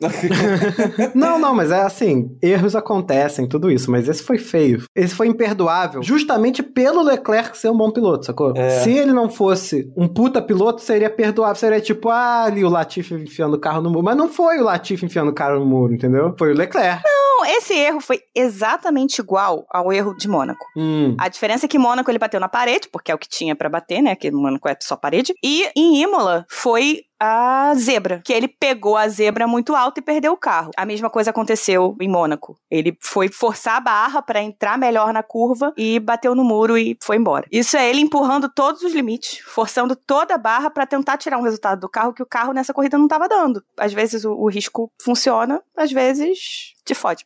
não, 1.14 1.38
não, 1.38 1.54
mas 1.54 1.70
é 1.70 1.82
assim: 1.82 2.34
erros 2.42 2.78
acontecem, 2.78 3.46
tudo 3.46 3.70
isso, 3.70 3.92
mas 3.92 4.08
esse 4.08 4.24
foi 4.24 4.38
feio. 4.38 4.86
Esse 4.96 5.14
foi 5.14 5.28
imperdoável, 5.28 6.02
justamente 6.02 6.64
pelo 6.64 7.02
Leclerc 7.02 7.58
ser 7.58 7.70
um 7.70 7.76
bom 7.76 7.92
piloto, 7.92 8.26
sacou? 8.26 8.54
É. 8.56 8.70
Se 8.82 8.90
ele 8.90 9.12
não 9.12 9.30
fosse 9.30 9.92
um 9.98 10.08
puta 10.08 10.42
piloto, 10.42 10.82
seria 10.82 11.10
perdoável. 11.10 11.56
Seria 11.56 11.82
tipo, 11.82 12.08
ah, 12.08 12.46
ali 12.46 12.64
o 12.64 12.70
Latifi 12.70 13.14
enfiando 13.16 13.56
o 13.56 13.60
carro 13.60 13.82
no 13.82 13.90
muro. 13.90 14.06
Mas 14.06 14.16
não 14.16 14.30
foi 14.30 14.60
o 14.60 14.64
Latifi 14.64 15.06
enfiando 15.06 15.32
o 15.32 15.34
carro 15.34 15.60
no 15.60 15.66
muro, 15.66 15.94
entendeu? 15.94 16.34
Foi 16.40 16.54
o 16.54 16.56
Leclerc. 16.56 17.04
Não, 17.04 17.29
esse 17.46 17.74
erro 17.74 18.02
foi 18.02 18.22
exatamente 18.36 19.20
igual 19.20 19.66
ao 19.70 19.92
erro 19.92 20.16
de 20.16 20.28
Mônaco. 20.28 20.66
Hum. 20.76 21.16
A 21.20 21.28
diferença 21.28 21.66
é 21.66 21.70
que 21.70 21.80
Mônaco 21.80 22.10
ele 22.10 22.20
bateu 22.20 22.40
na 22.40 22.50
parede, 22.50 22.88
porque 22.92 23.12
é 23.12 23.16
o 23.16 23.18
que 23.18 23.28
tinha 23.28 23.56
para 23.56 23.70
bater, 23.70 24.02
né? 24.02 24.16
Que 24.16 24.32
Mônaco 24.32 24.68
é 24.68 24.78
só 24.82 24.96
parede. 24.96 25.34
E 25.44 25.70
em 25.76 26.02
Imola 26.02 26.46
foi 26.50 27.02
a 27.20 27.74
zebra, 27.76 28.22
que 28.24 28.32
ele 28.32 28.48
pegou 28.48 28.96
a 28.96 29.08
zebra 29.08 29.46
muito 29.46 29.76
alta 29.76 30.00
e 30.00 30.04
perdeu 30.04 30.32
o 30.32 30.38
carro. 30.38 30.72
A 30.78 30.86
mesma 30.86 31.10
coisa 31.10 31.32
aconteceu 31.32 31.96
em 32.00 32.08
Mônaco. 32.08 32.58
Ele 32.72 32.98
foi 33.02 33.28
forçar 33.28 33.76
a 33.76 33.82
barra 33.82 34.22
para 34.22 34.42
entrar 34.42 34.78
melhor 34.78 35.12
na 35.12 35.22
curva 35.22 35.74
e 35.76 36.00
bateu 36.00 36.34
no 36.34 36.44
muro 36.44 36.78
e 36.78 36.98
foi 37.02 37.18
embora. 37.18 37.46
Isso 37.52 37.76
é 37.76 37.90
ele 37.90 38.02
empurrando 38.02 38.48
todos 38.50 38.82
os 38.84 38.94
limites, 38.94 39.40
forçando 39.40 39.96
toda 39.96 40.36
a 40.36 40.38
barra 40.38 40.70
para 40.70 40.86
tentar 40.86 41.18
tirar 41.18 41.38
um 41.38 41.44
resultado 41.44 41.80
do 41.80 41.90
carro 41.90 42.14
que 42.14 42.24
o 42.24 42.26
carro 42.26 42.54
nessa 42.54 42.74
corrida 42.74 42.98
não 42.98 43.06
estava 43.06 43.28
dando. 43.28 43.64
Às 43.78 43.92
vezes 43.92 44.24
o, 44.24 44.32
o 44.34 44.50
risco 44.50 44.92
funciona, 45.02 45.62
às 45.76 45.92
vezes 45.92 46.74
te 46.86 46.96
fode. 46.96 47.26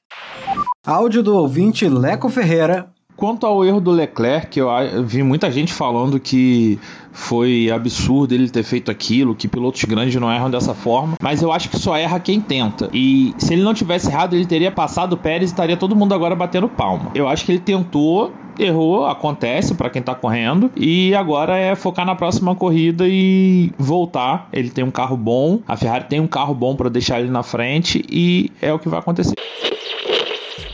Áudio 0.85 1.23
do 1.23 1.35
ouvinte 1.35 1.87
Leco 1.87 2.29
Ferreira 2.29 2.92
Quanto 3.15 3.45
ao 3.45 3.63
erro 3.63 3.79
do 3.79 3.91
Leclerc, 3.91 4.57
eu 4.57 4.69
vi 5.05 5.23
muita 5.23 5.51
gente 5.51 5.71
falando 5.71 6.19
que 6.19 6.79
foi 7.11 7.69
absurdo 7.69 8.33
ele 8.33 8.49
ter 8.49 8.63
feito 8.63 8.89
aquilo, 8.89 9.35
que 9.35 9.47
pilotos 9.47 9.83
grandes 9.83 10.19
não 10.19 10.31
erram 10.31 10.49
dessa 10.49 10.73
forma, 10.73 11.15
mas 11.21 11.41
eu 11.41 11.51
acho 11.51 11.69
que 11.69 11.77
só 11.77 11.95
erra 11.95 12.19
quem 12.19 12.41
tenta. 12.41 12.89
E 12.91 13.33
se 13.37 13.53
ele 13.53 13.61
não 13.61 13.73
tivesse 13.73 14.09
errado, 14.09 14.35
ele 14.35 14.45
teria 14.45 14.71
passado 14.71 15.13
o 15.13 15.17
Pérez 15.17 15.51
e 15.51 15.53
estaria 15.53 15.77
todo 15.77 15.95
mundo 15.95 16.13
agora 16.13 16.35
batendo 16.35 16.67
palma. 16.67 17.11
Eu 17.13 17.27
acho 17.27 17.45
que 17.45 17.51
ele 17.51 17.59
tentou, 17.59 18.33
errou, 18.57 19.05
acontece 19.05 19.75
para 19.75 19.91
quem 19.91 20.01
tá 20.01 20.15
correndo, 20.15 20.71
e 20.75 21.13
agora 21.13 21.55
é 21.55 21.75
focar 21.75 22.05
na 22.05 22.15
próxima 22.15 22.55
corrida 22.55 23.05
e 23.07 23.71
voltar. 23.77 24.49
Ele 24.51 24.71
tem 24.71 24.83
um 24.83 24.91
carro 24.91 25.15
bom, 25.15 25.59
a 25.67 25.77
Ferrari 25.77 26.05
tem 26.05 26.19
um 26.19 26.27
carro 26.27 26.55
bom 26.55 26.75
para 26.75 26.89
deixar 26.89 27.19
ele 27.19 27.29
na 27.29 27.43
frente 27.43 28.03
e 28.09 28.51
é 28.59 28.73
o 28.73 28.79
que 28.79 28.89
vai 28.89 28.99
acontecer. 28.99 29.35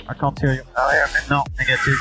I 0.10 0.16
can't 0.16 0.42
hear 0.42 0.56
you. 0.56 0.64
Oh, 0.76 1.44
negative. 1.60 2.00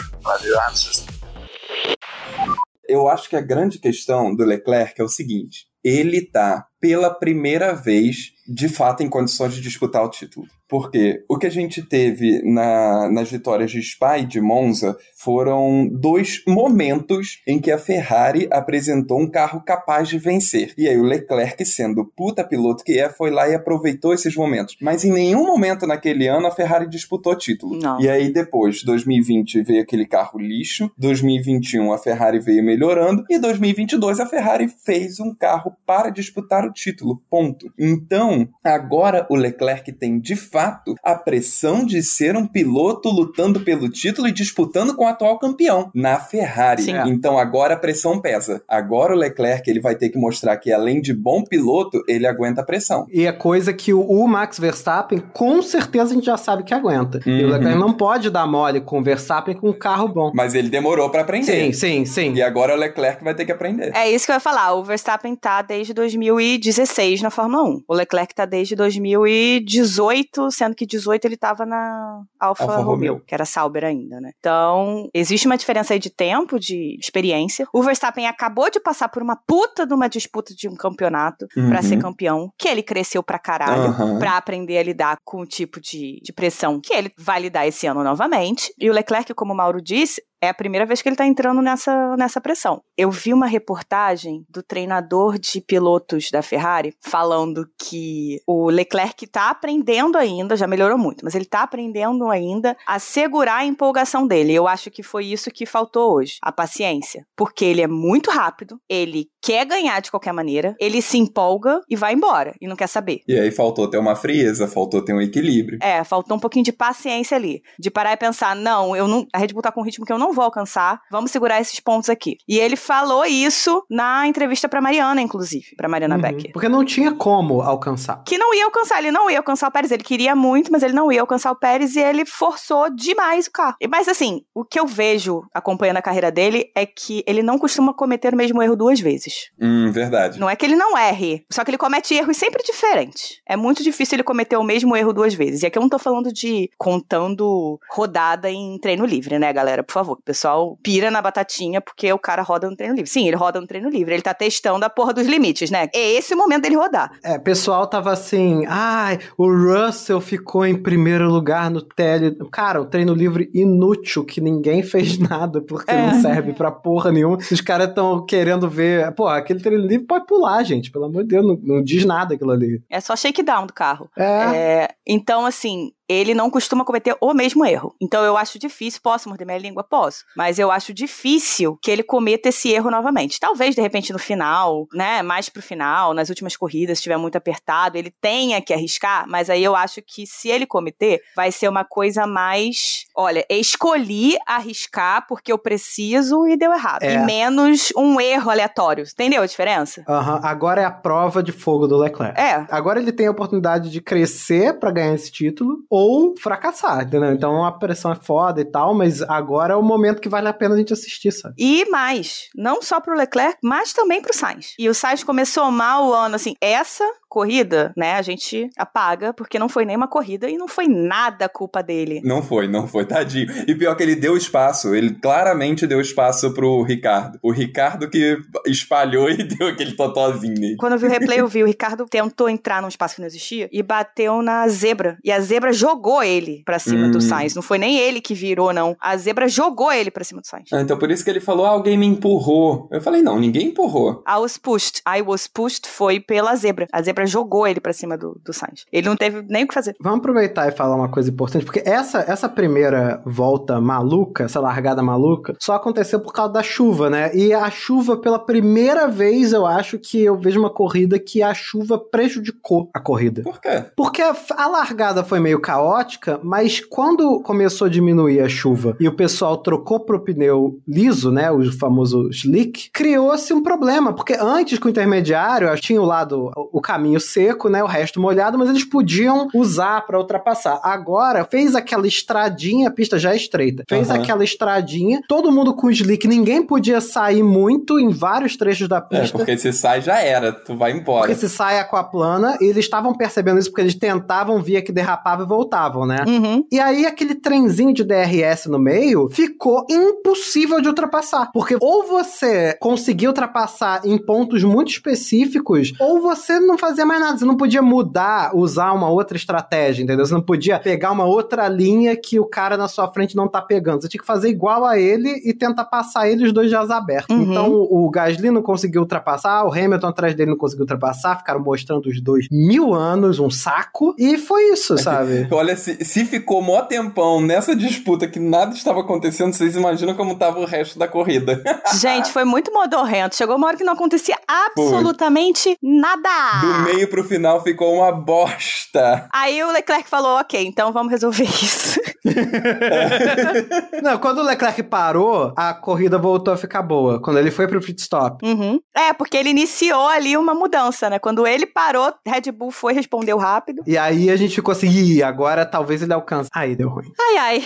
Eu 2.89 3.07
acho 3.07 3.29
que 3.29 3.37
a 3.37 3.41
grande 3.43 3.79
questão 3.79 4.35
do 4.35 4.47
Leclerc 4.47 4.99
é 4.99 5.05
o 5.05 5.09
seguinte: 5.09 5.67
ele 5.85 6.23
tá 6.23 6.67
pela 6.81 7.11
primeira 7.11 7.75
vez 7.75 8.33
de 8.49 8.67
fato 8.67 9.03
em 9.03 9.11
condições 9.11 9.53
de 9.53 9.61
disputar 9.61 10.03
o 10.03 10.09
título. 10.09 10.47
Porque 10.69 11.25
o 11.29 11.39
que 11.39 11.47
a 11.47 11.51
gente 11.51 11.83
teve 11.83 12.43
na, 12.45 13.11
nas 13.11 13.31
vitórias 13.31 13.71
de 13.71 13.83
Spa 13.83 14.19
e 14.19 14.27
de 14.27 14.39
Monza 14.41 14.97
foram 15.17 15.89
dois 15.91 16.43
momentos 16.47 17.41
em 17.47 17.59
que 17.59 17.71
a 17.71 17.79
Ferrari 17.79 18.47
apresentou 18.51 19.19
um 19.19 19.31
carro 19.31 19.63
capaz 19.65 20.09
de 20.09 20.19
vencer. 20.19 20.75
E 20.77 20.87
aí 20.87 20.99
o 20.99 21.03
Leclerc, 21.03 21.65
sendo 21.65 22.03
o 22.03 22.05
puta 22.05 22.45
piloto 22.45 22.85
que 22.85 22.99
é, 22.99 23.09
foi 23.09 23.31
lá 23.31 23.49
e 23.49 23.55
aproveitou 23.55 24.13
esses 24.13 24.37
momentos. 24.37 24.77
Mas 24.81 25.05
em 25.05 25.13
nenhum 25.13 25.47
momento 25.47 25.87
naquele 25.87 26.29
ano 26.29 26.47
a 26.47 26.51
Ferrari 26.51 26.89
disputou 26.89 27.35
título. 27.35 27.79
Não. 27.79 27.99
E 28.01 28.09
aí 28.09 28.31
depois, 28.31 28.83
2020 28.85 29.63
veio 29.63 29.83
aquele 29.83 30.07
carro 30.07 30.39
lixo, 30.39 30.91
2021 30.99 31.93
a 31.93 31.99
Ferrari 31.99 32.41
veio 32.41 32.63
melhorando 32.63 33.25
e 33.31 33.39
2022 33.39 34.21
a 34.21 34.27
Ferrari 34.27 34.69
fez 34.85 35.19
um 35.19 35.35
carro 35.35 35.75
para 35.87 36.11
disputar 36.11 36.67
o 36.67 36.73
título. 36.73 37.23
Ponto. 37.31 37.73
Então, 37.79 38.49
agora 38.63 39.27
o 39.31 39.35
Leclerc 39.35 39.91
tem 39.93 40.19
de 40.21 40.37
fato 40.37 40.58
fato 40.59 40.97
a 41.05 41.15
pressão 41.15 41.87
de 41.87 42.03
ser 42.03 42.37
um 42.37 42.45
piloto 42.45 43.09
lutando 43.11 43.61
pelo 43.61 43.89
título 43.89 44.27
e 44.27 44.33
disputando 44.33 44.97
com 44.97 45.05
o 45.05 45.07
atual 45.07 45.39
campeão 45.39 45.89
na 45.95 46.19
Ferrari. 46.19 46.83
Sim. 46.83 46.97
Então 47.07 47.39
agora 47.39 47.75
a 47.75 47.77
pressão 47.77 48.21
pesa. 48.21 48.61
Agora 48.67 49.15
o 49.15 49.17
Leclerc 49.17 49.71
ele 49.71 49.81
vai 49.81 49.95
ter 49.95 50.09
que 50.09 50.19
mostrar 50.19 50.57
que 50.57 50.73
além 50.73 51.01
de 51.01 51.15
bom 51.15 51.45
piloto, 51.45 52.03
ele 52.09 52.27
aguenta 52.27 52.63
a 52.63 52.65
pressão. 52.65 53.07
E 53.13 53.25
é 53.25 53.31
coisa 53.31 53.73
que 53.73 53.95
o, 53.95 54.27
Max 54.27 54.59
Verstappen 54.59 55.23
com 55.33 55.63
certeza 55.63 56.11
a 56.11 56.15
gente 56.15 56.27
já 56.27 56.37
sabe 56.37 56.65
que 56.65 56.75
aguenta. 56.75 57.21
Uhum. 57.25 57.33
E 57.33 57.45
o 57.45 57.47
uhum. 57.47 57.53
Leclerc 57.53 57.79
não 57.79 57.93
pode 57.93 58.29
dar 58.29 58.47
mole 58.47 58.81
com 58.81 58.99
o 58.99 59.03
Verstappen 59.03 59.55
com 59.55 59.71
um 59.71 59.79
carro 59.79 60.09
bom. 60.09 60.33
Mas 60.35 60.57
ele 60.57 60.69
demorou 60.69 61.09
para 61.09 61.21
aprender. 61.21 61.45
Sim, 61.45 61.73
sim, 61.73 62.05
sim. 62.05 62.35
E 62.35 62.43
agora 62.43 62.75
o 62.75 62.77
Leclerc 62.77 63.23
vai 63.23 63.35
ter 63.35 63.45
que 63.45 63.53
aprender. 63.53 63.93
É 63.95 64.11
isso 64.11 64.27
que 64.27 64.33
eu 64.33 64.35
ia 64.37 64.41
falar. 64.41 64.75
O 64.75 64.83
Verstappen 64.83 65.37
tá 65.37 65.63
desde 65.63 65.95
2016 65.95 67.23
na 67.23 67.31
Fórmula 67.31 67.63
1. 67.63 67.83
O 67.87 67.95
Leclerc 67.95 68.35
tá 68.35 68.45
desde 68.45 68.75
2018 68.75 70.48
sendo 70.51 70.75
que 70.75 70.87
18 70.87 71.25
ele 71.25 71.37
tava 71.37 71.65
na 71.65 72.23
Alfa, 72.39 72.65
Alfa 72.65 72.77
Romeo, 72.77 72.91
Romeo, 72.91 73.25
que 73.27 73.35
era 73.35 73.45
Sauber 73.45 73.85
ainda, 73.85 74.21
né? 74.21 74.31
Então, 74.39 75.09
existe 75.13 75.47
uma 75.47 75.57
diferença 75.57 75.95
aí 75.95 75.99
de 75.99 76.11
tempo, 76.11 76.59
de 76.59 76.97
experiência. 76.99 77.67
O 77.73 77.83
Verstappen 77.83 78.27
acabou 78.27 78.71
de 78.71 78.81
passar 78.81 79.09
por 79.09 79.23
uma 79.23 79.37
puta 79.37 79.87
de 79.87 79.95
uma 79.95 80.09
disputa 80.09 80.55
de 80.55 80.69
um 80.69 80.75
campeonato 80.75 81.47
uhum. 81.57 81.69
para 81.69 81.83
ser 81.83 81.99
campeão, 81.99 82.53
que 82.59 82.69
ele 82.69 82.83
cresceu 82.83 83.23
pra 83.23 83.39
caralho, 83.39 83.91
uhum. 83.93 84.19
pra 84.19 84.37
aprender 84.37 84.79
a 84.79 84.83
lidar 84.83 85.19
com 85.25 85.41
o 85.41 85.47
tipo 85.47 85.81
de, 85.81 86.21
de 86.23 86.33
pressão 86.33 86.81
que 86.81 86.93
ele 86.93 87.13
vai 87.19 87.41
lidar 87.41 87.67
esse 87.67 87.87
ano 87.87 88.03
novamente. 88.03 88.73
E 88.79 88.89
o 88.89 88.93
Leclerc, 88.93 89.33
como 89.35 89.53
o 89.53 89.57
Mauro 89.57 89.81
disse, 89.81 90.23
é 90.41 90.49
a 90.49 90.55
primeira 90.55 90.87
vez 90.87 91.03
que 91.03 91.09
ele 91.09 91.15
está 91.15 91.27
entrando 91.27 91.61
nessa, 91.61 92.17
nessa 92.17 92.41
pressão. 92.41 92.83
Eu 92.97 93.11
vi 93.11 93.33
uma 93.33 93.47
reportagem 93.47 94.45
do 94.49 94.63
treinador 94.63 95.39
de 95.39 95.61
pilotos 95.61 96.31
da 96.31 96.43
Ferrari 96.43 96.95
falando 97.01 97.69
que 97.79 98.41
o 98.47 98.71
Leclerc 98.71 99.25
está 99.25 99.51
aprendendo 99.51 100.17
ainda, 100.17 100.57
já 100.57 100.67
melhorou 100.67 100.99
muito, 100.99 101.25
mas 101.25 101.35
ele 101.35 101.45
está 101.45 101.63
aprendendo 101.63 102.31
ainda 102.31 102.77
a 102.87 102.99
segurar 102.99 103.57
a 103.57 103.65
empolgação 103.65 104.27
dele. 104.27 104.55
Eu 104.55 104.69
acho 104.69 104.91
que 104.91 105.03
foi 105.03 105.27
isso 105.27 105.51
que 105.51 105.67
faltou 105.67 106.15
hoje, 106.15 106.39
a 106.43 106.53
paciência. 106.53 107.27
Porque 107.37 107.65
ele 107.65 107.83
é 107.83 107.89
muito 107.89 108.31
rápido, 108.31 108.81
ele 108.89 109.29
quer 109.43 109.65
ganhar 109.65 110.01
de 110.01 110.11
qualquer 110.11 110.33
maneira, 110.33 110.77
ele 110.81 111.03
se 111.03 111.19
empolga 111.19 111.81
e 111.89 111.97
vai 111.97 112.15
embora, 112.15 112.55
e 112.61 112.67
não 112.67 112.77
quer 112.77 112.87
saber. 112.87 113.21
E 113.27 113.39
aí 113.39 113.51
faltou 113.51 113.89
ter 113.89 113.99
uma 113.99 114.15
frieza, 114.15 114.69
faltou 114.69 115.03
ter 115.03 115.15
um 115.15 115.21
equilíbrio. 115.21 115.79
É, 115.83 116.05
faltou 116.05 116.37
um 116.37 116.41
pouquinho 116.41 116.65
de 116.65 116.73
paciência 116.73 117.37
ali. 117.37 117.63
De 117.79 117.91
parar 117.91 118.13
e 118.13 118.17
pensar, 118.17 118.55
não, 118.55 118.95
eu 118.95 119.09
não. 119.09 119.27
A 119.33 119.39
Red 119.39 119.49
Bull 119.49 119.63
tá 119.63 119.73
com 119.73 119.81
um 119.81 119.85
ritmo 119.85 120.05
que 120.05 120.13
eu 120.13 120.19
não 120.19 120.28
vou 120.33 120.45
alcançar, 120.45 121.01
vamos 121.11 121.31
segurar 121.31 121.61
esses 121.61 121.81
pontos 121.81 122.09
aqui. 122.09 122.39
E 122.49 122.59
ele 122.59 122.77
falou 122.77 123.25
isso 123.25 123.85
na 123.91 124.27
entrevista 124.27 124.69
pra 124.69 124.81
Mariana, 124.81 125.21
inclusive, 125.21 125.75
pra 125.77 125.89
Mariana 125.89 126.17
uhum. 126.17 126.21
Becker. 126.21 126.53
Porque 126.53 126.69
não 126.69 126.85
tinha 126.85 127.13
como 127.13 127.61
alcançar. 127.61 128.23
Que 128.25 128.39
não 128.39 128.55
ia 128.55 128.65
alcançar, 128.65 128.99
ele 128.99 129.11
não 129.11 129.31
ia 129.31 129.39
alcançar 129.39 129.69
o 129.69 129.71
Pérez. 129.71 129.93
Ele 129.93 130.03
queria 130.03 130.35
muito, 130.35 130.71
mas 130.71 130.83
ele 130.83 130.93
não 130.93 131.11
ia 131.11 131.21
alcançar 131.21 131.51
o 131.51 131.57
Pérez 131.57 131.97
e 131.97 132.01
ele 132.01 132.25
forçou 132.25 132.91
demais 132.91 133.47
o 133.47 133.53
carro. 133.53 133.77
Mas 133.89 134.09
assim, 134.09 134.43
o 134.55 134.65
que 134.65 134.79
eu 134.79 134.87
vejo 134.87 135.43
acompanhando 135.53 135.99
a 135.99 136.03
carreira 136.03 136.31
dele 136.31 136.71
é 136.75 136.87
que 136.87 137.23
ele 137.27 137.43
não 137.43 137.59
costuma 137.59 137.93
cometer 137.93 138.35
o 138.35 138.37
mesmo 138.37 138.63
erro 138.63 138.77
duas 138.77 139.01
vezes. 139.01 139.51
Hum, 139.61 139.91
verdade. 139.93 140.39
Não 140.39 140.49
é 140.49 140.57
que 140.57 140.65
ele 140.65 140.77
não 140.77 140.97
erre, 140.97 141.45
só 141.51 141.65
que 141.65 141.71
ele 141.71 141.79
comete 141.79 142.15
erros 142.15 142.37
sempre 142.37 142.63
diferentes. 142.63 143.41
É 143.47 143.57
muito 143.57 143.83
difícil 143.83 144.17
ele 144.17 144.23
cometer 144.23 144.57
o 144.57 144.65
mesmo 144.65 144.97
erro 144.97 145.13
duas 145.13 145.35
vezes. 145.35 145.63
E 145.63 145.67
aqui 145.67 145.79
eu 145.79 145.83
não 145.83 145.89
tô 145.89 145.99
falando 145.99 146.33
de 146.33 146.71
contando 146.79 147.79
rodada 147.91 148.51
em 148.51 148.79
treino 148.79 149.05
livre, 149.05 149.39
né, 149.39 149.53
galera? 149.53 149.83
Por 149.83 149.93
favor, 149.93 150.18
o 150.19 150.23
pessoal 150.23 150.79
pira 150.83 151.11
na 151.11 151.21
batatinha 151.21 151.81
porque 151.81 152.13
o 152.13 152.19
cara 152.19 152.43
roda 152.43 152.69
no 152.69 152.77
treino 152.77 152.95
livre. 152.95 153.11
Sim, 153.11 153.27
ele 153.27 153.37
roda 153.37 153.61
no 153.61 153.67
treino 153.67 153.91
livre. 153.91 154.15
Ele 154.15 154.23
tá 154.23 154.33
testando 154.33 154.85
a 154.85 154.91
porra 154.91 155.13
dos 155.13 155.27
limites, 155.27 155.71
né? 155.71 155.89
É 155.95 156.13
esse 156.13 156.35
o 156.35 156.37
momento 156.37 156.63
dele 156.63 156.77
rodar. 156.77 157.11
É, 157.23 157.37
o 157.37 157.41
pessoal 157.41 157.87
tava 157.87 158.11
assim, 158.11 158.65
ai, 158.67 159.19
o 159.37 159.47
Russell 159.47 160.21
ficou 160.21 160.65
em 160.65 160.81
primeiro 160.81 161.29
lugar 161.29 161.71
no 161.71 161.83
tele. 161.83 162.37
Cara, 162.51 162.81
o 162.81 162.87
treino 162.87 163.13
livre 163.13 163.51
inútil, 163.53 164.25
que 164.25 164.41
ninguém 164.41 164.83
fez 164.83 165.19
nada 165.21 165.61
porque 165.61 165.91
é. 165.91 166.07
não 166.07 166.21
serve 166.23 166.53
pra 166.53 166.71
porra 166.71 167.13
nenhuma. 167.13 167.37
Os 167.37 167.61
caras 167.61 167.93
tão 167.95 168.25
querendo 168.25 168.69
ver. 168.69 169.13
Pô, 169.13 169.27
aquele 169.27 169.59
aquele 169.59 169.61
treino 169.61 169.87
livre 169.87 170.07
pode 170.07 170.27
pular, 170.27 170.63
gente. 170.63 170.91
Pelo 170.91 171.07
amor 171.07 171.23
de 171.23 171.31
Deus, 171.31 171.47
não, 171.47 171.59
não 171.63 171.83
diz 171.83 172.05
nada 172.05 172.35
aquilo 172.35 172.53
ali. 172.53 172.83
É 172.89 173.01
só 173.01 173.15
shakedown 173.15 173.67
do 173.67 173.73
carro. 173.73 174.11
É. 174.17 174.25
é 174.25 174.89
então, 175.07 175.45
assim, 175.45 175.93
ele 176.09 176.35
não 176.35 176.51
costuma 176.51 176.85
cometer 176.85 177.17
o 177.21 177.35
mesmo 177.35 177.65
erro. 177.65 177.95
Então 178.01 178.25
eu 178.25 178.37
acho 178.37 178.59
difícil, 178.59 179.01
posso 179.03 179.29
morder 179.29 179.47
minha 179.47 179.59
língua? 179.59 179.85
Posso. 179.85 180.25
Mas 180.37 180.59
eu 180.59 180.71
acho 180.71 180.95
difícil 180.95 181.79
que 181.83 181.91
ele 181.91 182.03
cometa 182.03 182.49
esse 182.49 182.71
erro 182.71 182.91
novamente. 182.91 183.39
Talvez, 183.39 183.75
de 183.75 183.81
repente, 183.81 184.13
no 184.13 184.19
final, 184.19 184.87
né? 184.95 185.23
Mais 185.23 185.49
pro 185.49 185.63
final, 185.63 186.15
nas 186.15 186.29
últimas 186.29 186.57
corridas, 186.57 186.99
se 186.99 187.01
estiver 187.01 187.19
muito 187.19 187.37
apertado, 187.37 187.97
ele 187.97 188.13
tenha 188.21 188.61
que 188.61 188.73
arriscar, 188.73 189.27
mas 189.29 189.51
aí 189.51 189.63
eu 189.63 189.77
acho 189.77 190.01
que 190.03 190.27
se 190.27 190.49
ele 190.49 190.67
cometer, 190.67 191.21
vai 191.37 191.53
ser 191.53 191.69
uma 191.69 191.85
coisa 191.85 192.27
mais. 192.27 193.05
Olha, 193.15 193.45
escolhi 193.51 194.37
arriscar 194.47 195.27
porque 195.27 195.53
eu 195.53 195.59
preciso 195.59 196.47
e 196.47 196.57
deu 196.57 196.73
errado. 196.73 197.03
É. 197.03 197.15
E 197.15 197.19
menos 197.19 197.93
um 197.97 198.21
erro 198.21 198.51
aleatório. 198.51 199.05
Entendeu 199.05 199.43
a 199.43 199.47
diferença? 199.47 200.05
Aham, 200.09 200.41
Agora 200.43 200.81
é 200.81 200.85
a 200.85 200.91
prova 200.91 201.43
de 201.43 201.53
fogo 201.53 201.87
do 201.87 201.97
Leclerc. 201.97 202.41
É. 202.41 202.67
Agora 202.71 203.01
ele 203.01 203.13
tem 203.13 203.27
a 203.27 203.31
oportunidade 203.31 203.91
de 203.91 204.01
crescer 204.01 204.79
pra 204.79 204.91
ganhar 204.91 205.15
esse 205.15 205.31
título 205.31 205.85
ou 205.99 206.35
fracassar, 206.37 207.03
entendeu? 207.03 207.33
Então 207.33 207.65
a 207.65 207.73
pressão 207.73 208.13
é 208.13 208.15
foda 208.15 208.61
e 208.61 208.65
tal, 208.65 208.95
mas 208.95 209.21
agora 209.23 209.75
é 209.75 209.77
o 209.77 209.83
momento 209.83 210.21
que 210.21 210.29
vale 210.29 210.49
a 210.49 210.53
pena 210.53 210.75
a 210.75 210.79
gente 210.79 210.93
assistir, 210.93 211.33
sabe? 211.33 211.55
E 211.59 211.89
mais, 211.91 212.49
não 212.55 212.81
só 212.81 213.01
pro 213.01 213.17
Leclerc, 213.17 213.59
mas 213.63 213.93
também 213.93 214.23
pro 214.23 214.37
Sainz. 214.37 214.75
E 214.79 214.89
o 214.89 214.95
Sainz 214.95 215.25
começou 215.25 215.71
mal 215.71 216.07
o 216.07 216.15
ano, 216.15 216.37
assim, 216.37 216.55
essa 216.61 217.05
corrida, 217.39 217.93
né, 217.97 218.15
a 218.15 218.23
gente 218.23 218.69
apaga, 218.77 219.33
porque 219.33 219.61
não 219.61 219.69
foi 219.69 219.85
nem 219.85 219.97
uma 219.97 220.09
corrida 220.09 220.51
e 220.51 220.57
não 220.59 220.67
foi 220.67 220.89
nada 220.89 221.49
culpa 221.49 221.81
dele. 221.85 222.21
Não 222.25 222.43
foi, 222.43 222.67
não 222.67 222.89
foi, 222.89 223.05
tadinho. 223.05 223.47
E 223.69 223.77
pior 223.77 223.95
que 223.95 224.03
ele 224.03 224.17
deu 224.17 224.37
espaço, 224.37 224.93
ele 224.93 225.15
claramente 225.15 225.87
deu 225.87 226.01
espaço 226.01 226.53
pro 226.53 226.83
Ricardo. 226.83 227.39
O 227.41 227.53
Ricardo 227.53 228.11
que 228.11 228.37
espalhou 228.67 229.31
e 229.31 229.37
deu 229.45 229.69
aquele 229.69 229.93
totozinho 229.93 230.55
nele. 230.59 230.77
Quando 230.77 230.95
eu 230.95 230.99
vi 230.99 231.07
o 231.07 231.11
replay, 231.11 231.39
eu 231.41 231.47
vi 231.47 231.63
o 231.63 231.67
Ricardo 231.67 232.07
tentou 232.11 232.49
entrar 232.49 232.83
num 232.83 232.89
espaço 232.89 233.15
que 233.15 233.21
não 233.21 233.29
existia 233.29 233.69
e 233.71 233.83
bateu 233.85 234.43
na 234.43 234.67
zebra. 234.67 235.17
E 235.23 235.31
a 235.31 235.39
zebra 235.39 235.73
jogou 235.73 236.21
ele 236.23 236.63
pra 236.65 236.81
cima 236.81 237.07
Hum. 237.07 237.11
do 237.13 237.21
Sainz. 237.21 237.55
Não 237.55 237.63
foi 237.63 237.79
nem 237.79 237.99
ele 237.99 238.21
que 238.21 238.35
virou, 238.35 238.73
não. 238.73 238.97
A 239.01 239.17
zebra 239.17 239.47
jogou 239.47 239.93
ele 239.93 240.11
pra 240.11 240.25
cima 240.25 240.41
do 240.41 240.47
Sainz. 240.47 240.73
Ah, 240.73 240.81
então 240.81 240.99
por 240.99 241.09
isso 241.09 241.23
que 241.23 241.31
ele 241.31 241.41
falou, 241.41 241.67
ah, 241.67 241.71
alguém 241.71 241.97
me 241.97 242.07
empurrou. 242.07 242.89
Eu 242.91 243.01
falei, 243.01 243.23
não, 243.23 243.39
ninguém 243.39 243.69
empurrou. 243.69 244.25
I 244.29 244.39
was 244.41 244.59
pushed. 244.59 245.03
I 245.07 245.23
was 245.23 245.47
pushed 245.47 245.87
foi 245.87 246.19
pela 246.19 246.57
zebra. 246.57 246.89
A 246.93 247.01
zebra 247.01 247.27
jogou 247.29 247.67
ele 247.67 247.81
pra 247.81 247.93
cima 247.93 248.17
do, 248.17 248.41
do 248.45 248.53
Sainz. 248.53 248.85
Ele 248.93 249.09
não 249.09 249.17
teve 249.17 249.43
nem 249.49 249.65
o 249.65 249.69
que 249.69 249.75
fazer. 249.75 249.95
Vamos 250.01 250.19
aproveitar 250.19 250.69
e 250.69 250.73
falar 250.73 250.97
uma 250.97 251.09
coisa 251.09 251.31
importante, 251.31 251.65
porque 251.65 251.83
essa, 251.85 252.25
essa 252.27 252.49
primeira 252.49 253.23
volta 253.25 253.81
maluca, 253.81 254.45
essa 254.45 254.61
largada 254.61 255.03
maluca, 255.03 255.55
só 255.61 255.75
aconteceu 255.75 256.21
por 256.21 256.33
causa 256.33 256.53
da 256.53 256.63
chuva, 256.63 257.11
né? 257.11 257.35
E 257.35 257.53
a 257.53 257.71
chuva, 257.71 258.17
pela 258.17 258.39
primeira 258.39 259.09
vez, 259.09 259.53
eu 259.53 259.67
acho 259.67 259.99
que 259.99 260.23
eu 260.25 260.37
vejo 260.37 260.59
uma 260.59 260.71
corrida 260.71 261.19
que 261.19 261.43
a 261.43 261.55
chuva 261.55 261.99
prejudicou 261.99 262.91
a 262.93 263.01
corrida. 263.01 263.43
Por 263.43 263.61
quê? 263.61 263.85
Porque 263.97 264.23
a, 264.23 264.35
a 264.57 264.67
largada 264.67 265.25
foi 265.25 265.41
meio 265.41 265.61
caótica, 265.61 266.41
mas 266.43 266.81
quando 266.81 267.41
começou 267.43 267.87
a 267.87 267.91
diminuir 267.91 268.41
a 268.41 268.49
chuva 268.49 268.97
e 269.01 269.09
o 269.09 269.15
pessoal 269.15 269.57
trocou 269.59 270.01
pro 270.01 270.21
pneu 270.21 270.79
liso, 270.87 271.31
né, 271.31 271.51
o 271.51 271.71
famoso 271.73 272.29
slick, 272.31 272.91
criou-se 272.93 273.53
um 273.53 273.63
problema, 273.63 274.13
porque 274.13 274.37
antes 274.39 274.79
com 274.79 274.89
o 274.89 274.91
intermediário 274.91 275.75
tinha 275.77 276.01
o 276.01 276.05
lado 276.05 276.51
o 276.57 276.81
caminho 276.81 277.08
seco, 277.19 277.69
né, 277.69 277.83
o 277.83 277.87
resto 277.87 278.21
molhado, 278.21 278.59
mas 278.59 278.69
eles 278.69 278.85
podiam 278.85 279.49
usar 279.55 280.05
para 280.07 280.19
ultrapassar. 280.19 280.81
Agora 280.83 281.45
fez 281.45 281.75
aquela 281.75 282.07
estradinha, 282.07 282.89
a 282.89 282.91
pista 282.93 283.19
já 283.19 283.33
é 283.33 283.37
estreita. 283.37 283.85
Fez 283.89 284.11
Aham. 284.11 284.21
aquela 284.23 284.45
estradinha, 284.45 285.21
todo 285.29 285.51
mundo 285.53 285.75
com 285.75 285.91
slick, 285.91 286.27
ninguém 286.27 286.63
podia 286.63 287.01
sair 287.01 287.43
muito 287.43 287.99
em 287.99 288.11
vários 288.11 288.57
trechos 288.57 288.89
da 288.89 288.99
É, 288.99 289.21
pista. 289.21 289.37
porque 289.39 289.57
se 289.57 289.73
sai 289.73 290.01
já 290.01 290.19
era, 290.21 290.53
tu 290.53 290.77
vai 290.77 290.93
embora. 290.93 291.27
Porque 291.27 291.35
se 291.35 291.49
sai 291.49 291.79
aquaplana, 291.79 292.57
e 292.61 292.65
eles 292.65 292.85
estavam 292.85 293.15
percebendo 293.15 293.59
isso 293.59 293.71
porque 293.71 293.83
eles 293.83 293.95
tentavam, 293.95 294.61
via 294.63 294.83
que 294.83 294.93
derrapava 294.93 295.43
e 295.45 295.47
voltavam, 295.47 296.07
né? 296.07 296.25
Uhum. 296.27 296.65
E 296.71 296.79
aí 296.81 297.07
aquele 297.07 297.35
trenzinho 297.35 297.93
de 297.95 298.05
DRS 298.05 298.67
no 298.67 298.79
meio 298.79 299.29
ficou 299.31 299.85
impossível 299.91 300.81
de 300.81 300.89
ultrapassar. 300.89 301.51
Porque 301.53 301.77
ou 301.81 302.07
você 302.07 302.77
conseguia 302.81 303.29
ultrapassar 303.29 304.01
em 304.05 304.19
pontos 304.19 304.63
muito 304.65 304.91
específicos, 304.91 305.93
ou 306.01 306.21
você 306.21 306.59
não 306.59 306.77
fazia 306.79 306.98
mais 307.05 307.21
nada. 307.21 307.39
Você 307.39 307.45
não 307.45 307.57
podia 307.57 307.83
mudar, 307.83 308.55
usar 308.55 308.93
uma 308.93 309.09
outra 309.09 309.37
estratégia, 309.37 310.03
entendeu? 310.03 310.25
Você 310.25 310.35
não 310.35 310.41
podia 310.41 310.79
pegar 310.79 311.11
uma 311.13 311.25
outra 311.25 311.69
linha 311.69 312.17
que 312.17 312.39
o 312.39 312.47
cara 312.47 312.77
na 312.77 312.89
sua 312.89 313.09
frente 313.13 313.37
não 313.37 313.49
tá 313.49 313.61
pegando. 313.61 314.03
Você 314.03 314.09
tinha 314.09 314.21
que 314.21 314.27
fazer 314.27 314.49
igual 314.49 314.85
a 314.85 314.99
ele 314.99 315.43
e 315.45 315.53
tentar 315.53 315.85
passar 315.85 316.29
ele 316.29 316.45
os 316.45 316.53
dois 316.53 316.73
asa 316.73 316.97
aberta. 316.97 317.33
Uhum. 317.33 317.43
Então 317.43 317.73
o 317.73 318.09
Gasly 318.11 318.51
não 318.51 318.63
conseguiu 318.63 319.03
ultrapassar, 319.03 319.65
o 319.65 319.73
Hamilton 319.73 320.07
atrás 320.07 320.35
dele 320.35 320.51
não 320.51 320.57
conseguiu 320.57 320.83
ultrapassar, 320.83 321.39
ficaram 321.39 321.61
mostrando 321.61 322.07
os 322.07 322.21
dois 322.21 322.47
mil 322.51 322.95
anos, 322.95 323.39
um 323.39 323.51
saco, 323.51 324.15
e 324.19 324.39
foi 324.39 324.73
isso, 324.73 324.97
sabe? 324.99 325.49
Olha, 325.51 325.77
se, 325.77 326.05
se 326.05 326.25
ficou 326.25 326.63
mó 326.63 326.83
tempão 326.83 327.41
nessa 327.41 327.75
disputa 327.75 328.27
que 328.27 328.39
nada 328.39 328.75
estava 328.75 329.01
acontecendo, 329.01 329.53
vocês 329.53 329.77
imaginam 329.77 330.15
como 330.15 330.37
tava 330.37 330.61
o 330.61 330.65
resto 330.65 330.99
da 330.99 331.09
corrida. 331.09 331.63
Gente, 332.01 332.33
foi 332.33 332.45
muito 332.45 332.73
modorrento. 332.73 333.37
Chegou 333.37 333.57
uma 333.57 333.67
hora 333.67 333.77
que 333.77 333.85
não 333.85 333.93
acontecia 333.93 334.37
absolutamente 334.47 335.77
nada. 335.83 336.29
Do 336.61 336.88
meio 336.89 337.09
pro 337.09 337.25
final 337.25 337.63
ficou 337.63 337.95
uma 337.95 338.11
bosta. 338.11 339.29
Aí 339.33 339.63
o 339.63 339.71
Leclerc 339.71 340.09
falou: 340.09 340.39
ok, 340.39 340.65
então 340.67 340.93
vamos 340.93 341.13
resolver 341.13 341.45
isso. 341.45 342.01
Não, 344.03 344.19
quando 344.19 344.39
o 344.39 344.43
Leclerc 344.43 344.83
parou, 344.85 345.53
a 345.57 345.75
corrida 345.75 346.19
voltou 346.19 346.53
a 346.55 346.57
ficar 346.57 346.83
boa. 346.83 347.21
Quando 347.21 347.39
ele 347.39 347.51
foi 347.51 347.67
pro 347.69 347.81
pit 347.81 348.01
stop. 348.01 348.45
Uhum. 348.45 348.81
É, 348.97 349.13
porque 349.13 349.37
ele 349.37 349.51
iniciou 349.51 350.09
ali 350.09 350.37
uma 350.37 350.55
mudança, 350.55 351.11
né? 351.11 351.19
Quando 351.19 351.47
ele 351.47 351.67
parou, 351.67 352.13
Red 352.27 352.51
Bull 352.53 352.71
foi, 352.71 352.93
respondeu 352.93 353.39
rápido. 353.39 353.83
E 353.87 353.97
aí 353.99 354.31
a 354.31 354.37
gente 354.37 354.55
ficou 354.55 354.73
assim, 354.73 354.89
Ih, 354.89 355.23
agora 355.23 355.65
talvez 355.67 356.03
ele 356.03 356.13
alcance. 356.13 356.49
Aí 356.55 356.75
deu 356.75 356.89
ruim. 356.89 357.13
Ai, 357.21 357.37
ai. 357.37 357.65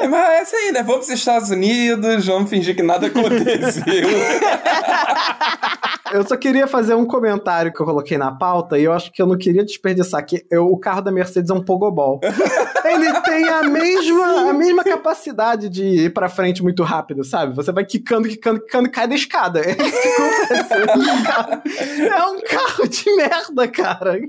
É, 0.00 0.08
Mas 0.08 0.28
é 0.28 0.42
isso 0.42 0.56
aí, 0.56 0.72
né? 0.72 0.82
Vamos 0.82 1.06
pros 1.06 1.18
Estados 1.18 1.50
Unidos, 1.50 2.26
vamos 2.26 2.50
fingir 2.50 2.76
que 2.76 2.82
nada 2.82 3.06
aconteceu. 3.06 3.82
Eu 6.12 6.26
só 6.26 6.36
queria 6.36 6.66
fazer 6.66 6.94
um 6.94 7.06
comentário 7.06 7.72
que 7.72 7.80
eu 7.80 7.86
coloquei 7.86 8.18
na 8.18 8.30
pauta 8.32 8.78
e 8.78 8.84
eu 8.84 8.92
acho 8.92 9.10
que 9.12 9.20
eu 9.22 9.26
não 9.26 9.36
queria 9.38 9.64
desperdiçar 9.64 10.24
que 10.24 10.44
eu- 10.50 10.66
o 10.66 10.78
carro 10.78 11.00
da 11.00 11.10
Mercedes 11.10 11.50
é 11.50 11.54
um 11.54 11.64
pogobol. 11.64 12.20
Ele 12.84 13.12
tem 13.22 13.48
a 13.48 13.62
mesma, 13.62 14.50
a 14.50 14.52
mesma 14.52 14.84
capacidade 14.84 15.68
de 15.68 15.84
ir 15.84 16.12
pra 16.12 16.28
frente 16.28 16.62
muito 16.62 16.82
rápido, 16.82 17.24
sabe? 17.24 17.54
Você 17.56 17.72
vai 17.72 17.84
quicando, 17.84 18.28
quicando, 18.28 18.60
quicando 18.60 18.88
e 18.88 18.90
cai 18.90 19.06
da 19.08 19.14
escada. 19.14 19.62
É 19.64 19.70
isso 19.70 20.00
que 20.02 20.08
acontece. 20.08 22.02
É 22.08 22.26
um 22.26 22.40
carro 22.42 22.88
de 22.88 23.16
merda, 23.16 23.68
cara. 23.68 24.20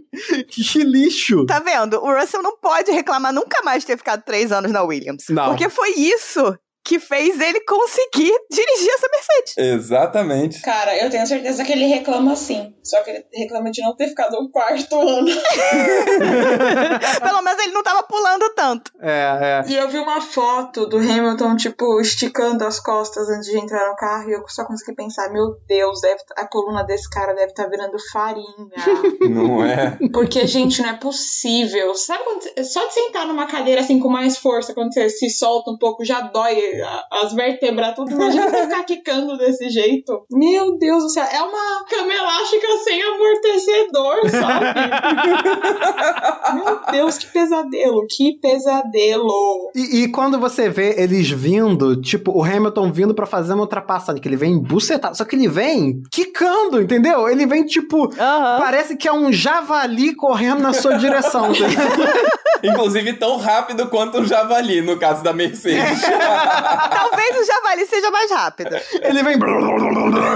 Que 0.47 0.83
lixo. 0.83 1.45
Tá 1.45 1.59
vendo? 1.59 1.95
O 2.03 2.13
Russell 2.17 2.41
não 2.41 2.57
pode 2.57 2.91
reclamar 2.91 3.33
nunca 3.33 3.61
mais 3.63 3.81
de 3.81 3.87
ter 3.87 3.97
ficado 3.97 4.21
três 4.23 4.51
anos 4.51 4.71
na 4.71 4.83
Williams. 4.83 5.25
Não. 5.29 5.47
Porque 5.49 5.67
foi 5.69 5.89
isso 5.97 6.55
que 6.83 6.99
fez 6.99 7.39
ele 7.39 7.61
conseguir 7.61 8.33
dirigir 8.51 8.89
essa 8.93 9.07
Mercedes. 9.11 9.57
Exatamente. 9.57 10.61
Cara, 10.61 10.97
eu 10.97 11.09
tenho 11.09 11.25
certeza 11.25 11.63
que 11.63 11.71
ele 11.71 11.85
reclama 11.85 12.35
sim. 12.35 12.73
Só 12.83 13.01
que 13.01 13.11
ele 13.11 13.25
reclama 13.33 13.71
de 13.71 13.81
não 13.81 13.95
ter 13.95 14.09
ficado 14.09 14.37
um 14.39 14.49
quarto 14.51 14.99
ano. 14.99 15.29
Pelo 17.21 17.41
menos 17.41 17.63
ele 17.63 17.71
não 17.73 17.83
tava 17.83 18.03
pulando 18.03 18.53
tanto. 18.55 18.91
É, 18.99 19.63
é. 19.65 19.71
E 19.71 19.75
eu 19.75 19.87
vi 19.87 19.97
uma 19.97 20.19
foto 20.21 20.85
do 20.85 20.97
Hamilton, 20.97 21.55
tipo, 21.55 22.01
esticando 22.01 22.65
as 22.65 22.79
costas 22.79 23.29
antes 23.29 23.49
de 23.49 23.57
entrar 23.57 23.87
no 23.89 23.95
carro. 23.95 24.29
E 24.29 24.33
eu 24.33 24.43
só 24.47 24.65
consegui 24.65 24.95
pensar: 24.95 25.31
meu 25.31 25.55
Deus, 25.67 26.01
deve 26.01 26.23
tá- 26.25 26.35
a 26.37 26.47
coluna 26.47 26.83
desse 26.83 27.09
cara 27.09 27.33
deve 27.33 27.51
estar 27.51 27.67
virando 27.69 27.97
farinha. 28.11 28.43
Não 29.29 29.63
é? 29.63 29.97
Porque, 30.11 30.45
gente, 30.45 30.81
não 30.81 30.89
é 30.89 30.97
possível. 30.97 31.95
Sabe 31.95 32.23
quando, 32.23 32.65
só 32.65 32.85
de 32.87 32.93
sentar 32.93 33.25
numa 33.25 33.47
cadeira 33.47 33.81
assim 33.81 33.99
com 33.99 34.09
mais 34.09 34.37
força, 34.37 34.73
quando 34.73 34.93
você 34.93 35.09
se 35.09 35.29
solta 35.29 35.71
um 35.71 35.77
pouco, 35.77 36.03
já 36.03 36.21
dói 36.21 36.57
as 37.11 37.33
vértebras, 37.33 37.95
tudo. 37.95 38.11
Imagina 38.11 38.49
você 38.49 38.63
ficar 38.63 38.83
quicando 38.83 39.37
desse 39.37 39.69
jeito. 39.69 40.25
Meu 40.31 40.77
Deus 40.77 41.03
do 41.03 41.09
céu, 41.09 41.23
é 41.23 41.41
uma 41.41 41.85
cama 41.85 42.13
elástica 42.13 42.67
sem 42.83 43.01
amortecedor, 43.01 44.29
sabe? 44.29 44.65
Meu 46.63 46.79
Deus, 46.91 47.17
que 47.17 47.27
pesadelo, 47.27 48.05
que 48.07 48.39
pesadelo. 48.39 49.71
E, 49.75 50.03
e 50.03 50.07
quando 50.09 50.39
você 50.39 50.69
vê 50.69 50.95
eles 51.01 51.29
vindo, 51.29 51.99
tipo, 52.01 52.31
o 52.31 52.43
Hamilton 52.43 52.91
vindo 52.91 53.13
pra 53.13 53.25
fazer 53.25 53.53
uma 53.53 53.63
ultrapassagem, 53.63 54.21
que 54.21 54.27
ele 54.27 54.37
vem 54.37 54.57
bucetado, 54.59 55.17
só 55.17 55.25
que 55.25 55.35
ele 55.35 55.47
vem 55.47 56.01
quicando, 56.11 56.81
entendeu? 56.81 57.27
Ele 57.27 57.45
vem, 57.45 57.65
tipo, 57.65 58.09
Aham. 58.19 58.59
parece 58.59 58.95
que 58.95 59.07
é 59.07 59.13
um 59.13 59.31
javali 59.31 60.15
correndo 60.15 60.61
na 60.61 60.73
sua 60.73 60.97
direção. 60.97 61.51
entendeu? 61.51 61.73
Inclusive 62.63 63.13
tão 63.13 63.37
rápido 63.37 63.87
quanto 63.87 64.19
um 64.19 64.25
javali, 64.25 64.81
no 64.81 64.97
caso 64.97 65.21
da 65.21 65.33
Mercedes. 65.33 66.01
Talvez 66.63 67.37
o 67.39 67.45
javali 67.45 67.85
seja 67.85 68.11
mais 68.11 68.31
rápido. 68.31 68.75
Ele 69.01 69.23
vem. 69.23 69.37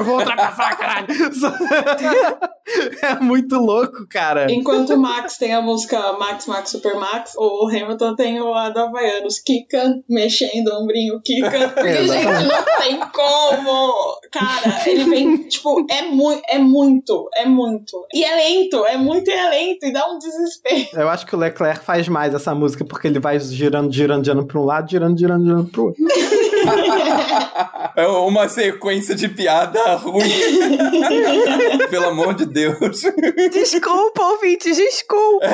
Vou 0.03 0.19
ultrapassar, 0.19 0.77
caralho. 0.77 1.07
É 3.01 3.15
muito 3.15 3.55
louco, 3.55 4.05
cara. 4.09 4.51
Enquanto 4.51 4.93
o 4.93 4.97
Max 4.97 5.37
tem 5.37 5.53
a 5.53 5.61
música 5.61 6.13
Max, 6.13 6.47
Max, 6.47 6.69
Super 6.71 6.95
Max, 6.95 7.33
o 7.37 7.65
Hamilton 7.67 8.15
tem 8.15 8.41
o 8.41 8.53
a 8.53 8.69
do 8.69 8.79
Havaianos, 8.79 9.39
Kika, 9.39 10.01
mexendo 10.09 10.67
o 10.67 10.83
ombrinho, 10.83 11.21
Kika. 11.23 11.69
Porque, 11.73 11.87
É, 11.87 12.03
gente, 12.03 12.25
não 12.25 12.63
tem 12.81 12.99
como. 12.99 14.19
Cara, 14.31 14.81
ele 14.85 15.05
vem, 15.05 15.37
tipo, 15.47 15.85
é, 15.89 16.01
mu 16.03 16.37
é 16.49 16.57
muito, 16.57 17.29
é 17.35 17.45
muito. 17.45 18.05
E 18.13 18.23
é 18.23 18.35
lento, 18.35 18.85
é 18.85 18.97
muito 18.97 19.29
e 19.29 19.33
é 19.33 19.49
lento, 19.49 19.85
e 19.85 19.93
dá 19.93 20.05
um 20.11 20.17
desespero. 20.17 20.87
Eu 20.93 21.09
acho 21.09 21.25
que 21.25 21.35
o 21.35 21.39
Leclerc 21.39 21.85
faz 21.85 22.07
mais 22.09 22.33
essa 22.33 22.53
música 22.53 22.83
porque 22.83 23.07
ele 23.07 23.19
vai 23.19 23.39
girando, 23.39 23.91
girando, 23.93 24.25
girando 24.25 24.45
pra 24.45 24.59
um 24.59 24.65
lado, 24.65 24.89
girando, 24.89 25.17
girando, 25.17 25.45
girando 25.45 25.69
pro 25.69 25.85
outro. 25.85 26.03
É 27.95 28.05
uma 28.07 28.47
sequência 28.47 29.15
de 29.15 29.27
piada 29.27 29.95
ruim. 29.95 30.29
Pelo 31.89 32.09
amor 32.09 32.33
de 32.35 32.45
Deus. 32.45 33.01
Desculpa, 33.51 34.21
ouvintes, 34.23 34.77
desculpa. 34.77 35.47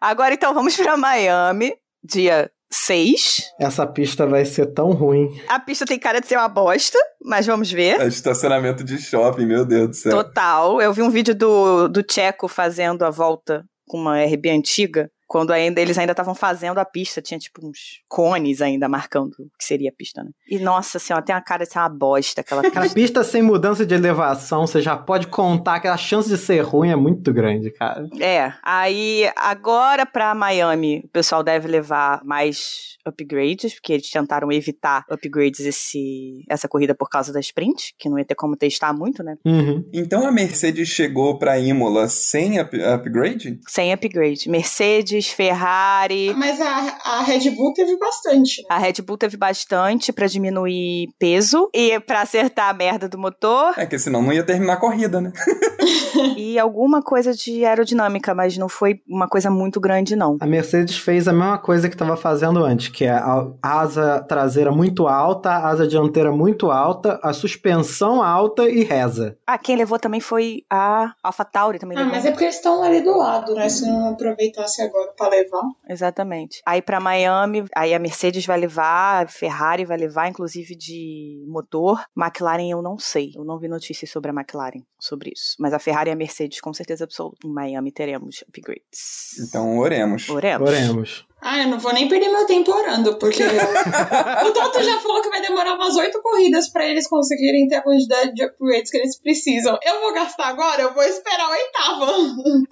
Agora 0.00 0.34
então 0.34 0.54
vamos 0.54 0.76
pra 0.76 0.96
Miami, 0.96 1.74
dia 2.02 2.50
6. 2.72 3.52
Essa 3.58 3.86
pista 3.86 4.26
vai 4.26 4.44
ser 4.44 4.66
tão 4.66 4.92
ruim. 4.92 5.40
A 5.48 5.58
pista 5.58 5.84
tem 5.84 5.98
cara 5.98 6.20
de 6.20 6.28
ser 6.28 6.36
uma 6.36 6.48
bosta, 6.48 6.98
mas 7.22 7.46
vamos 7.46 7.70
ver. 7.70 8.00
É 8.00 8.06
estacionamento 8.06 8.84
de 8.84 8.98
shopping, 8.98 9.46
meu 9.46 9.64
Deus 9.64 9.88
do 9.88 9.96
céu. 9.96 10.24
Total. 10.24 10.80
Eu 10.80 10.92
vi 10.92 11.02
um 11.02 11.10
vídeo 11.10 11.34
do, 11.34 11.88
do 11.88 12.02
Tcheco 12.02 12.46
fazendo 12.46 13.04
a 13.04 13.10
volta 13.10 13.64
com 13.88 13.98
uma 13.98 14.22
RB 14.22 14.50
antiga. 14.50 15.10
Quando 15.30 15.52
ainda 15.52 15.80
eles 15.80 15.96
ainda 15.96 16.10
estavam 16.10 16.34
fazendo 16.34 16.78
a 16.78 16.84
pista, 16.84 17.22
tinha 17.22 17.38
tipo 17.38 17.64
uns 17.64 18.00
cones 18.08 18.60
ainda 18.60 18.88
marcando 18.88 19.30
o 19.38 19.44
que 19.56 19.64
seria 19.64 19.88
a 19.90 19.92
pista, 19.96 20.24
né? 20.24 20.30
E 20.50 20.58
nossa 20.58 20.98
senhora, 20.98 21.24
tem 21.24 21.32
uma 21.32 21.40
cara 21.40 21.64
de 21.64 21.70
ser 21.72 21.78
uma 21.78 21.88
bosta 21.88 22.40
aquela 22.40 22.62
pista. 22.62 22.94
pista 22.94 23.22
sem 23.22 23.40
mudança 23.40 23.86
de 23.86 23.94
elevação, 23.94 24.66
você 24.66 24.80
já 24.82 24.96
pode 24.96 25.28
contar 25.28 25.78
que 25.78 25.86
a 25.86 25.96
chance 25.96 26.28
de 26.28 26.36
ser 26.36 26.62
ruim 26.62 26.90
é 26.90 26.96
muito 26.96 27.32
grande, 27.32 27.70
cara. 27.70 28.08
É, 28.20 28.52
aí 28.60 29.30
agora 29.36 30.04
pra 30.04 30.34
Miami, 30.34 31.02
o 31.04 31.08
pessoal 31.08 31.44
deve 31.44 31.68
levar 31.68 32.20
mais 32.24 32.96
upgrades, 33.06 33.74
porque 33.74 33.92
eles 33.92 34.10
tentaram 34.10 34.50
evitar 34.50 35.04
upgrades 35.08 35.60
esse, 35.60 36.44
essa 36.48 36.68
corrida 36.68 36.94
por 36.94 37.08
causa 37.08 37.32
da 37.32 37.38
sprint, 37.40 37.94
que 37.96 38.08
não 38.08 38.18
ia 38.18 38.24
ter 38.24 38.34
como 38.34 38.56
testar 38.56 38.92
muito, 38.92 39.22
né? 39.22 39.36
Uhum. 39.44 39.88
Então 39.92 40.26
a 40.26 40.32
Mercedes 40.32 40.88
chegou 40.88 41.38
pra 41.38 41.58
Imola 41.58 42.08
sem 42.08 42.60
up- 42.60 42.82
upgrade? 42.82 43.60
Sem 43.68 43.92
upgrade. 43.92 44.48
Mercedes, 44.50 45.19
Ferrari. 45.28 46.34
Mas 46.36 46.60
a, 46.60 46.98
a 47.04 47.22
Red 47.22 47.50
Bull 47.50 47.72
teve 47.74 47.96
bastante. 47.98 48.62
né? 48.62 48.68
A 48.70 48.78
Red 48.78 48.94
Bull 49.02 49.18
teve 49.18 49.36
bastante 49.36 50.12
pra 50.12 50.26
diminuir 50.26 51.08
peso 51.18 51.68
e 51.74 51.98
pra 52.00 52.22
acertar 52.22 52.68
a 52.70 52.72
merda 52.74 53.08
do 53.08 53.18
motor 53.18 53.74
É 53.76 53.86
que 53.86 53.98
senão 53.98 54.22
não 54.22 54.32
ia 54.32 54.42
terminar 54.44 54.74
a 54.74 54.76
corrida, 54.80 55.20
né? 55.20 55.32
e 56.36 56.58
alguma 56.58 57.02
coisa 57.02 57.32
de 57.32 57.64
aerodinâmica, 57.64 58.34
mas 58.34 58.56
não 58.58 58.68
foi 58.68 59.00
uma 59.08 59.28
coisa 59.28 59.50
muito 59.50 59.80
grande 59.80 60.14
não. 60.16 60.36
A 60.40 60.46
Mercedes 60.46 60.96
fez 60.98 61.26
a 61.28 61.32
mesma 61.32 61.58
coisa 61.58 61.88
que 61.88 61.94
estava 61.94 62.16
fazendo 62.16 62.62
antes, 62.64 62.88
que 62.88 63.04
é 63.04 63.10
a 63.12 63.46
asa 63.62 64.20
traseira 64.28 64.70
muito 64.72 65.06
alta, 65.06 65.50
a 65.50 65.68
asa 65.68 65.86
dianteira 65.86 66.30
muito 66.32 66.70
alta, 66.70 67.18
a 67.22 67.32
suspensão 67.32 68.22
alta 68.22 68.68
e 68.68 68.84
reza. 68.84 69.36
Ah, 69.46 69.56
quem 69.58 69.76
levou 69.76 69.98
também 69.98 70.20
foi 70.20 70.62
a 70.70 71.12
AlphaTauri 71.22 71.78
também 71.78 71.96
Ah, 71.96 72.00
levou. 72.00 72.14
mas 72.14 72.24
é 72.26 72.30
porque 72.30 72.44
eles 72.44 72.56
estão 72.56 72.82
ali 72.82 73.00
do 73.00 73.16
lado, 73.16 73.54
né? 73.54 73.68
Se 73.68 73.86
não 73.86 74.10
aproveitasse 74.10 74.82
agora 74.82 75.09
pra 75.16 75.28
levar. 75.28 75.62
Exatamente. 75.88 76.62
Aí 76.66 76.82
pra 76.82 77.00
Miami, 77.00 77.64
aí 77.74 77.94
a 77.94 77.98
Mercedes 77.98 78.46
vai 78.46 78.58
levar, 78.58 79.24
a 79.24 79.28
Ferrari 79.28 79.84
vai 79.84 79.96
levar, 79.96 80.28
inclusive 80.28 80.74
de 80.74 81.44
motor. 81.46 82.02
McLaren 82.16 82.70
eu 82.70 82.82
não 82.82 82.98
sei. 82.98 83.32
Eu 83.34 83.44
não 83.44 83.58
vi 83.58 83.68
notícias 83.68 84.10
sobre 84.10 84.30
a 84.30 84.34
McLaren 84.34 84.82
sobre 84.98 85.32
isso. 85.34 85.56
Mas 85.58 85.72
a 85.72 85.78
Ferrari 85.78 86.10
e 86.10 86.12
a 86.12 86.16
Mercedes 86.16 86.60
com 86.60 86.72
certeza 86.72 87.04
absoluta. 87.04 87.38
Em 87.44 87.52
Miami 87.52 87.92
teremos 87.92 88.42
upgrades. 88.48 89.38
Então 89.40 89.78
oremos. 89.78 90.28
Oremos. 90.28 90.68
Oremos. 90.68 91.29
Ah, 91.42 91.62
eu 91.62 91.68
não 91.68 91.78
vou 91.78 91.92
nem 91.92 92.08
perder 92.08 92.28
meu 92.28 92.46
tempo 92.46 92.72
orando, 92.72 93.16
porque 93.16 93.42
o 94.46 94.50
Toto 94.52 94.82
já 94.82 94.98
falou 94.98 95.22
que 95.22 95.30
vai 95.30 95.40
demorar 95.40 95.74
umas 95.74 95.96
oito 95.96 96.20
corridas 96.22 96.68
pra 96.68 96.86
eles 96.86 97.08
conseguirem 97.08 97.66
ter 97.68 97.76
a 97.76 97.82
quantidade 97.82 98.34
de 98.34 98.44
upgrades 98.44 98.90
que 98.90 98.98
eles 98.98 99.18
precisam. 99.18 99.78
Eu 99.82 100.00
vou 100.00 100.12
gastar 100.12 100.48
agora, 100.48 100.82
eu 100.82 100.92
vou 100.92 101.02
esperar 101.02 101.46
a 101.46 101.50
oitava. 101.50 102.12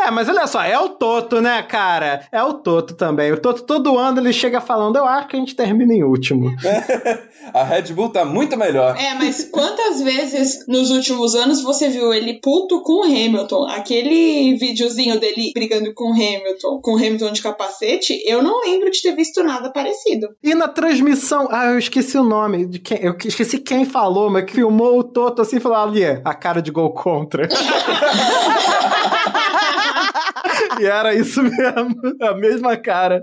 É, 0.01 0.11
mas 0.11 0.29
olha 0.29 0.47
só, 0.47 0.63
é 0.63 0.79
o 0.79 0.91
Toto, 0.91 1.41
né, 1.41 1.63
cara? 1.63 2.27
É 2.31 2.43
o 2.43 2.55
Toto 2.55 2.95
também. 2.95 3.33
O 3.33 3.41
Toto 3.41 3.63
todo 3.63 3.97
ano 3.97 4.21
ele 4.21 4.33
chega 4.33 4.61
falando, 4.61 4.97
eu 4.97 5.07
acho 5.07 5.29
que 5.29 5.37
a 5.37 5.39
gente 5.39 5.57
termina 5.57 5.95
em 5.95 6.03
último. 6.03 6.51
A 7.55 7.65
Red 7.65 7.95
Bull 7.95 8.11
tá 8.11 8.25
muito 8.25 8.57
melhor. 8.57 8.97
É, 8.99 9.15
mas 9.15 9.49
quantas 9.51 10.03
vezes 10.03 10.67
nos 10.67 10.91
últimos 10.91 11.35
anos 11.35 11.63
você 11.63 11.89
viu 11.89 12.13
ele 12.13 12.41
puto 12.41 12.83
com 12.83 13.01
o 13.01 13.05
Hamilton? 13.05 13.67
Aquele 13.69 14.55
videozinho 14.57 15.19
dele 15.19 15.53
brigando 15.55 15.95
com 15.95 16.11
o 16.11 16.13
Hamilton, 16.13 16.81
com 16.83 16.93
o 16.93 16.97
Hamilton 16.97 17.33
de 17.33 17.43
capacete, 17.43 18.23
eu 18.27 18.43
não 18.43 18.58
lembro 18.61 18.91
de 18.91 19.03
ter 19.03 19.15
visto 19.15 19.43
nada 19.43 19.73
parecido. 19.73 20.29
E 20.43 20.55
na 20.55 20.69
transmissão, 20.69 21.49
ah, 21.51 21.67
eu 21.67 21.79
esqueci 21.79 22.17
o 22.19 22.25
nome 22.25 22.67
de 22.67 22.79
quem, 22.79 22.99
eu 23.03 23.17
esqueci 23.25 23.59
quem 23.59 23.85
falou, 23.85 24.31
mas 24.31 24.45
que 24.45 24.55
filmou 24.55 24.99
o 24.99 25.05
Toto 25.05 25.43
assim 25.43 25.57
e 25.57 25.61
falou 25.61 25.79
ali, 25.79 26.05
a 26.05 26.35
cara 26.35 26.63
de 26.63 26.71
gol 26.71 26.93
contra. 26.93 27.49
e 30.81 30.87
era 30.87 31.15
isso 31.15 31.43
mesmo, 31.43 31.97
a 32.21 32.35
mesma 32.35 32.77
cara. 32.77 33.23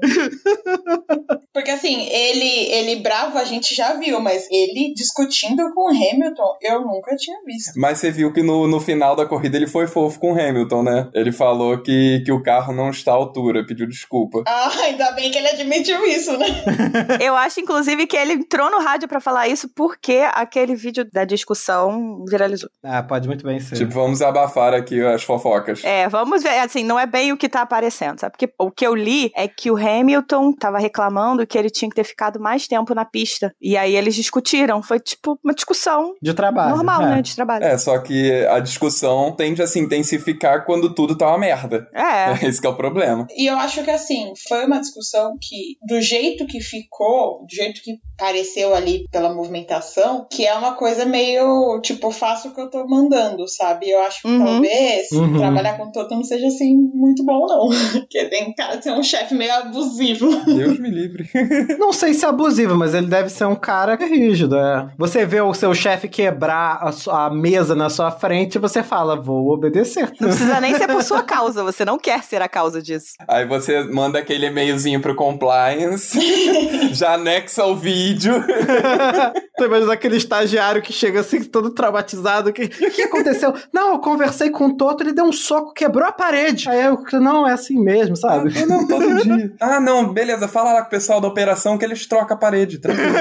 Porque 1.65 1.88
assim, 1.88 2.08
ele, 2.12 2.71
ele 2.71 2.95
bravo 2.97 3.39
a 3.39 3.43
gente 3.43 3.73
já 3.73 3.93
viu, 3.93 4.19
mas 4.19 4.47
ele 4.51 4.93
discutindo 4.93 5.73
com 5.73 5.89
o 5.89 5.89
Hamilton, 5.89 6.58
eu 6.62 6.82
nunca 6.82 7.15
tinha 7.15 7.38
visto. 7.43 7.71
Mas 7.75 7.97
você 7.97 8.12
viu 8.12 8.32
que 8.32 8.43
no, 8.43 8.67
no 8.67 8.80
final 8.80 9.15
da 9.15 9.25
corrida 9.25 9.58
ele 9.58 9.65
foi 9.65 9.88
fofo 9.88 10.19
com 10.19 10.34
o 10.34 10.39
Hamilton, 10.39 10.84
né? 10.84 11.10
Ele 11.12 11.32
falou 11.32 11.82
que, 11.82 12.21
que 12.23 12.32
o 12.32 12.43
carro 12.43 12.71
não 12.71 12.91
está 12.91 13.13
à 13.13 13.15
altura, 13.15 13.65
pediu 13.65 13.88
desculpa. 13.88 14.43
Ah, 14.58 14.71
ainda 14.84 15.12
bem 15.12 15.30
que 15.32 15.38
ele 15.38 15.49
admitiu 15.49 16.06
isso, 16.06 16.38
né? 16.38 16.45
Eu 17.19 17.36
acho, 17.36 17.60
inclusive, 17.60 18.08
que 18.08 18.15
ele 18.15 18.34
entrou 18.34 18.71
no 18.71 18.80
rádio 18.80 19.08
pra 19.08 19.19
falar 19.19 19.47
isso 19.47 19.69
porque 19.75 20.23
aquele 20.34 20.75
vídeo 20.75 21.06
da 21.12 21.25
discussão 21.25 22.23
viralizou. 22.28 22.69
Ah, 22.84 23.04
pode 23.04 23.28
muito 23.28 23.43
bem 23.43 23.60
ser. 23.60 23.75
Tipo, 23.75 23.91
vamos 23.91 24.21
abafar 24.21 24.73
aqui 24.73 25.01
as 25.01 25.23
fofocas. 25.23 25.84
É, 25.84 26.08
vamos 26.08 26.41
ver, 26.41 26.60
assim, 26.60 26.84
não 26.84 26.97
é 26.97 27.06
bem 27.06 27.34
o 27.34 27.38
que 27.38 27.49
tá 27.49 27.62
aparecendo, 27.62 28.19
sabe? 28.19 28.32
Porque 28.32 28.54
o 28.58 28.71
que 28.71 28.88
eu 28.88 28.95
li 28.95 29.32
é 29.36 29.47
que 29.47 29.69
o 29.69 29.75
Hamilton 29.75 30.54
tava 30.54 30.80
reclamando 30.80 31.45
que 31.45 31.54
ele 31.57 31.69
tinha 31.69 31.89
que 31.89 31.95
ter 31.95 32.03
ficado 32.03 32.39
mais 32.39 32.67
tempo 32.67 32.93
na 32.93 33.05
pista. 33.05 33.53
E 33.61 33.75
aí 33.77 33.95
eles 33.95 34.15
discutiram. 34.15 34.81
Foi 34.81 34.99
tipo 34.99 35.39
uma 35.43 35.53
discussão 35.53 36.13
de 36.21 36.33
trabalho. 36.33 36.75
normal, 36.75 37.01
é. 37.03 37.15
né? 37.15 37.21
De 37.21 37.35
trabalho. 37.35 37.63
É, 37.63 37.77
só 37.77 37.97
que 37.99 38.31
a 38.45 38.59
discussão 38.59 39.31
tende 39.35 39.61
a 39.61 39.67
se 39.67 39.79
intensificar 39.79 40.65
quando 40.65 40.93
tudo 40.93 41.17
tá 41.17 41.27
uma 41.27 41.37
merda. 41.37 41.87
É. 41.93 42.33
Esse 42.45 42.59
que 42.61 42.67
é 42.67 42.69
o 42.69 42.75
problema. 42.75 43.27
E 43.35 43.45
eu 43.49 43.57
acho 43.57 43.83
que 43.83 43.91
assim, 43.91 44.33
foi 44.47 44.65
uma 44.65 44.79
discussão 44.79 45.37
que, 45.41 45.77
do 45.87 45.99
jeito 46.01 46.45
que 46.45 46.59
ficou, 46.61 47.45
do 47.45 47.53
jeito 47.55 47.81
que 47.81 47.97
pareceu 48.17 48.73
ali 48.73 49.05
pela 49.11 49.33
movimentação, 49.33 50.27
que 50.31 50.45
é 50.45 50.53
uma 50.53 50.73
coisa 50.75 51.05
meio, 51.05 51.79
tipo, 51.81 52.11
faço 52.11 52.49
o 52.49 52.53
que 52.53 52.61
eu 52.61 52.69
tô 52.69 52.85
mandando, 52.87 53.47
sabe? 53.47 53.89
Eu 53.89 54.01
acho 54.01 54.21
que 54.21 54.27
Uhum. 54.27 54.45
talvez 54.45 55.11
Uhum. 55.11 55.37
trabalhar 55.37 55.77
com 55.77 55.83
o 55.85 55.91
Toto 55.91 56.15
não 56.15 56.23
seja 56.23 56.47
assim 56.47 56.75
muito 56.93 57.23
bom, 57.23 57.45
não. 57.47 57.69
Porque 57.91 58.25
tem 58.25 58.53
cara 58.53 58.75
de 58.77 58.83
ser 58.83 58.91
um 58.91 59.03
chefe 59.03 59.33
meio 59.35 59.53
abusivo. 59.53 60.29
Deus 60.45 60.79
me 60.79 60.89
livre. 60.89 61.29
Não 61.77 61.91
sei 61.93 62.13
se 62.13 62.25
é 62.25 62.27
abusivo, 62.29 62.75
mas 62.75 62.93
ele 62.93 63.08
deve 63.08 63.29
ser 63.29 63.45
um 63.45 63.55
cara 63.55 63.95
rígido, 63.95 64.55
é. 64.58 64.88
Você 64.97 65.25
vê 65.25 65.41
o 65.41 65.53
seu 65.53 65.73
chefe 65.73 66.08
quebrar 66.08 66.79
a, 66.81 66.91
sua- 66.91 67.25
a 67.25 67.29
mesa 67.29 67.75
na 67.75 67.89
sua 67.89 68.12
frente 68.12 68.55
e 68.55 68.60
você 68.60 68.81
fala, 68.84 69.15
vou 69.15 69.49
obedecer. 69.51 70.12
Não 70.19 70.29
precisa 70.29 70.60
nem 70.60 70.75
ser 70.75 70.88
por 70.88 71.03
sua 71.03 71.21
causa, 71.23 71.63
você 71.63 71.84
não 71.86 71.97
quer 71.97 72.23
ser 72.23 72.41
a 72.41 72.47
causa 72.47 72.81
disso. 72.81 73.13
Aí 73.27 73.45
você 73.45 73.84
manda 73.84 74.19
aquele 74.19 74.45
e-mailzinho 74.47 74.99
pro 75.01 75.15
compliance, 75.15 76.19
já 76.93 77.13
anexa 77.13 77.65
o 77.65 77.75
vídeo. 77.75 78.34
Tem 79.58 79.67
mais 79.69 79.88
aquele 79.89 80.17
estagiário 80.17 80.81
que 80.81 80.91
chega 80.91 81.21
assim, 81.21 81.41
todo 81.43 81.69
traumatizado. 81.69 82.51
que- 82.51 82.63
O 82.65 82.91
que, 82.91 83.03
aconteceu? 83.03 83.53
Não, 83.73 83.93
eu 83.93 83.99
conversei 83.99 84.49
com 84.49 84.65
o 84.67 84.75
Toto, 84.77 85.03
ele 85.03 85.13
deu 85.13 85.25
um 85.25 85.31
soco, 85.31 85.73
quebrou 85.73 86.05
a 86.08 86.12
parede. 86.12 86.69
Aí 86.69 86.81
eu, 86.84 87.01
não, 87.21 87.47
é 87.47 87.53
assim 87.53 87.79
mesmo, 87.79 88.15
sabe? 88.15 88.53
Ah, 88.62 88.65
não, 88.65 88.86
todo 88.88 89.23
dia. 89.23 89.53
Ah, 89.60 89.79
não, 89.79 90.12
beleza, 90.12 90.47
fala 90.47 90.73
lá 90.73 90.81
com 90.81 90.88
o 90.88 90.89
pessoal 90.89 91.21
da 91.21 91.27
operação 91.35 91.77
que 91.77 91.83
eles 91.83 92.07
trocam 92.07 92.37
a 92.37 92.39
parede, 92.39 92.79
tranquilo. 92.79 93.13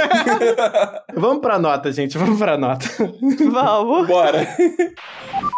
Vamos 1.16 1.40
pra 1.40 1.58
nota, 1.58 1.90
gente, 1.90 2.16
vamos 2.16 2.38
pra 2.38 2.56
nota. 2.56 2.86
Vamos. 3.50 4.06
Bora. 4.06 4.46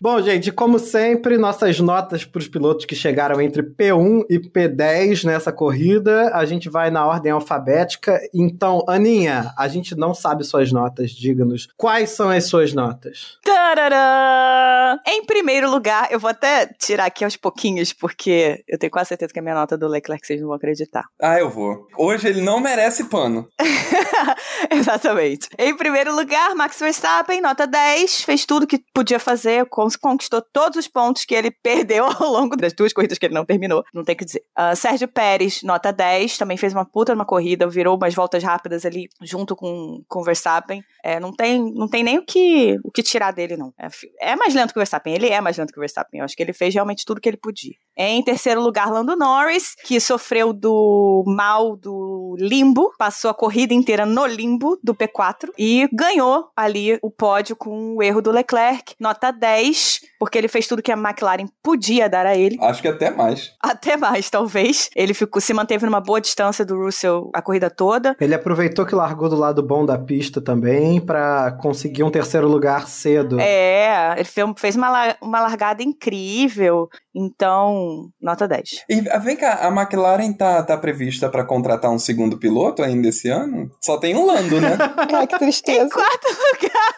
Bom, 0.00 0.22
gente, 0.22 0.52
como 0.52 0.78
sempre, 0.78 1.36
nossas 1.36 1.80
notas 1.80 2.24
para 2.24 2.38
os 2.38 2.46
pilotos 2.46 2.84
que 2.84 2.94
chegaram 2.94 3.40
entre 3.40 3.64
P1 3.64 4.24
e 4.30 4.38
P10 4.38 5.24
nessa 5.24 5.50
corrida. 5.50 6.30
A 6.34 6.44
gente 6.44 6.68
vai 6.68 6.88
na 6.88 7.04
ordem 7.04 7.32
alfabética. 7.32 8.20
Então, 8.32 8.84
Aninha, 8.86 9.52
a 9.58 9.66
gente 9.66 9.96
não 9.96 10.14
sabe 10.14 10.44
suas 10.44 10.70
notas. 10.70 11.10
Diga-nos 11.10 11.68
quais 11.76 12.10
são 12.10 12.30
as 12.30 12.44
suas 12.44 12.72
notas. 12.72 13.38
Tarará! 13.44 15.00
Em 15.04 15.24
primeiro 15.24 15.68
lugar, 15.68 16.08
eu 16.12 16.20
vou 16.20 16.30
até 16.30 16.66
tirar 16.78 17.06
aqui 17.06 17.24
aos 17.24 17.36
pouquinhos, 17.36 17.92
porque 17.92 18.62
eu 18.68 18.78
tenho 18.78 18.92
quase 18.92 19.08
certeza 19.08 19.32
que 19.32 19.40
a 19.40 19.42
minha 19.42 19.54
nota 19.56 19.76
do 19.76 19.88
Leclerc 19.88 20.24
vocês 20.24 20.40
não 20.40 20.48
vão 20.48 20.56
acreditar. 20.56 21.06
Ah, 21.20 21.40
eu 21.40 21.50
vou. 21.50 21.88
Hoje 21.96 22.28
ele 22.28 22.40
não 22.40 22.60
merece 22.60 23.04
pano. 23.04 23.48
Exatamente. 24.70 25.48
Em 25.58 25.76
primeiro 25.76 26.14
lugar, 26.14 26.54
Max 26.54 26.78
Verstappen, 26.78 27.40
nota 27.40 27.66
10, 27.66 28.22
fez 28.22 28.46
tudo 28.46 28.66
que 28.66 28.80
podia 28.94 29.18
fazer, 29.18 29.66
conquistou 29.96 30.42
todos 30.42 30.78
os 30.78 30.88
pontos 30.88 31.24
que 31.24 31.34
ele 31.34 31.50
perdeu 31.50 32.04
ao 32.18 32.30
longo 32.30 32.56
das 32.56 32.72
duas 32.72 32.92
corridas 32.92 33.18
que 33.18 33.26
ele 33.26 33.34
não 33.34 33.44
terminou, 33.44 33.84
não 33.92 34.04
tem 34.04 34.14
o 34.14 34.18
que 34.18 34.24
dizer. 34.24 34.42
Uh, 34.58 34.74
Sérgio 34.76 35.08
Pérez, 35.08 35.62
nota 35.62 35.92
10, 35.92 36.38
também 36.38 36.56
fez 36.56 36.72
uma 36.72 36.84
puta 36.84 37.14
numa 37.14 37.24
corrida, 37.24 37.68
virou 37.68 37.96
umas 37.96 38.14
voltas 38.14 38.42
rápidas 38.42 38.84
ali 38.84 39.08
junto 39.22 39.54
com 39.56 40.02
o 40.12 40.24
Verstappen. 40.24 40.82
É, 41.04 41.20
não, 41.20 41.32
tem, 41.32 41.72
não 41.74 41.88
tem 41.88 42.02
nem 42.02 42.18
o 42.18 42.24
que, 42.24 42.78
o 42.84 42.90
que 42.90 43.02
tirar 43.02 43.32
dele, 43.32 43.56
não. 43.56 43.72
É, 43.78 43.88
é 44.32 44.36
mais 44.36 44.54
lento 44.54 44.72
que 44.72 44.78
o 44.78 44.80
Verstappen, 44.80 45.14
ele 45.14 45.28
é 45.28 45.40
mais 45.40 45.56
lento 45.56 45.72
que 45.72 45.78
o 45.78 45.80
Verstappen. 45.80 46.20
Eu 46.20 46.24
acho 46.24 46.36
que 46.36 46.42
ele 46.42 46.52
fez 46.52 46.74
realmente 46.74 47.04
tudo 47.04 47.20
que 47.20 47.28
ele 47.28 47.36
podia. 47.36 47.74
Em 48.00 48.22
terceiro 48.22 48.60
lugar, 48.60 48.92
Lando 48.92 49.16
Norris, 49.16 49.74
que 49.84 49.98
sofreu 49.98 50.52
do 50.52 51.24
mal 51.26 51.76
do 51.76 52.36
limbo, 52.38 52.92
passou 52.96 53.28
a 53.28 53.34
corrida 53.34 53.74
inteira 53.74 54.06
no 54.06 54.24
limbo 54.24 54.78
do 54.84 54.94
P4 54.94 55.48
e 55.58 55.88
ganhou 55.92 56.48
ali 56.56 56.96
o 57.02 57.10
pódio 57.10 57.56
com 57.56 57.96
o 57.96 58.02
erro 58.02 58.22
do 58.22 58.30
Leclerc, 58.30 58.94
nota 59.00 59.32
10, 59.32 60.02
porque 60.20 60.38
ele 60.38 60.46
fez 60.46 60.68
tudo 60.68 60.80
que 60.80 60.92
a 60.92 60.96
McLaren 60.96 61.46
podia 61.60 62.08
dar 62.08 62.24
a 62.24 62.36
ele. 62.36 62.56
Acho 62.60 62.80
que 62.80 62.86
até 62.86 63.10
mais. 63.10 63.52
Até 63.60 63.96
mais, 63.96 64.30
talvez. 64.30 64.90
Ele 64.94 65.12
ficou, 65.12 65.42
se 65.42 65.52
manteve 65.52 65.84
numa 65.84 66.00
boa 66.00 66.20
distância 66.20 66.64
do 66.64 66.76
Russell 66.76 67.30
a 67.34 67.42
corrida 67.42 67.68
toda. 67.68 68.16
Ele 68.20 68.34
aproveitou 68.34 68.86
que 68.86 68.94
largou 68.94 69.28
do 69.28 69.36
lado 69.36 69.60
bom 69.60 69.84
da 69.84 69.98
pista 69.98 70.40
também 70.40 71.00
para 71.00 71.50
conseguir 71.60 72.04
um 72.04 72.10
terceiro 72.12 72.46
lugar 72.46 72.86
cedo. 72.86 73.40
É, 73.40 74.14
ele 74.16 74.54
fez 74.56 74.76
uma, 74.76 75.16
uma 75.20 75.40
largada 75.40 75.82
incrível. 75.82 76.88
Então, 77.12 77.87
nota 78.20 78.46
10. 78.46 78.84
E 78.88 79.00
vem 79.20 79.36
cá, 79.36 79.66
a 79.66 79.68
McLaren 79.68 80.32
tá, 80.32 80.62
tá 80.62 80.76
prevista 80.76 81.28
para 81.28 81.44
contratar 81.44 81.90
um 81.90 81.98
segundo 81.98 82.38
piloto 82.38 82.82
ainda 82.82 83.08
esse 83.08 83.28
ano? 83.28 83.70
Só 83.80 83.98
tem 83.98 84.14
um 84.16 84.26
Lando, 84.26 84.60
né? 84.60 84.76
Ai, 85.12 85.26
que 85.28 85.38
tristeza. 85.38 85.84
Em 85.86 85.88
quarto 85.88 86.28
lugar, 86.28 86.94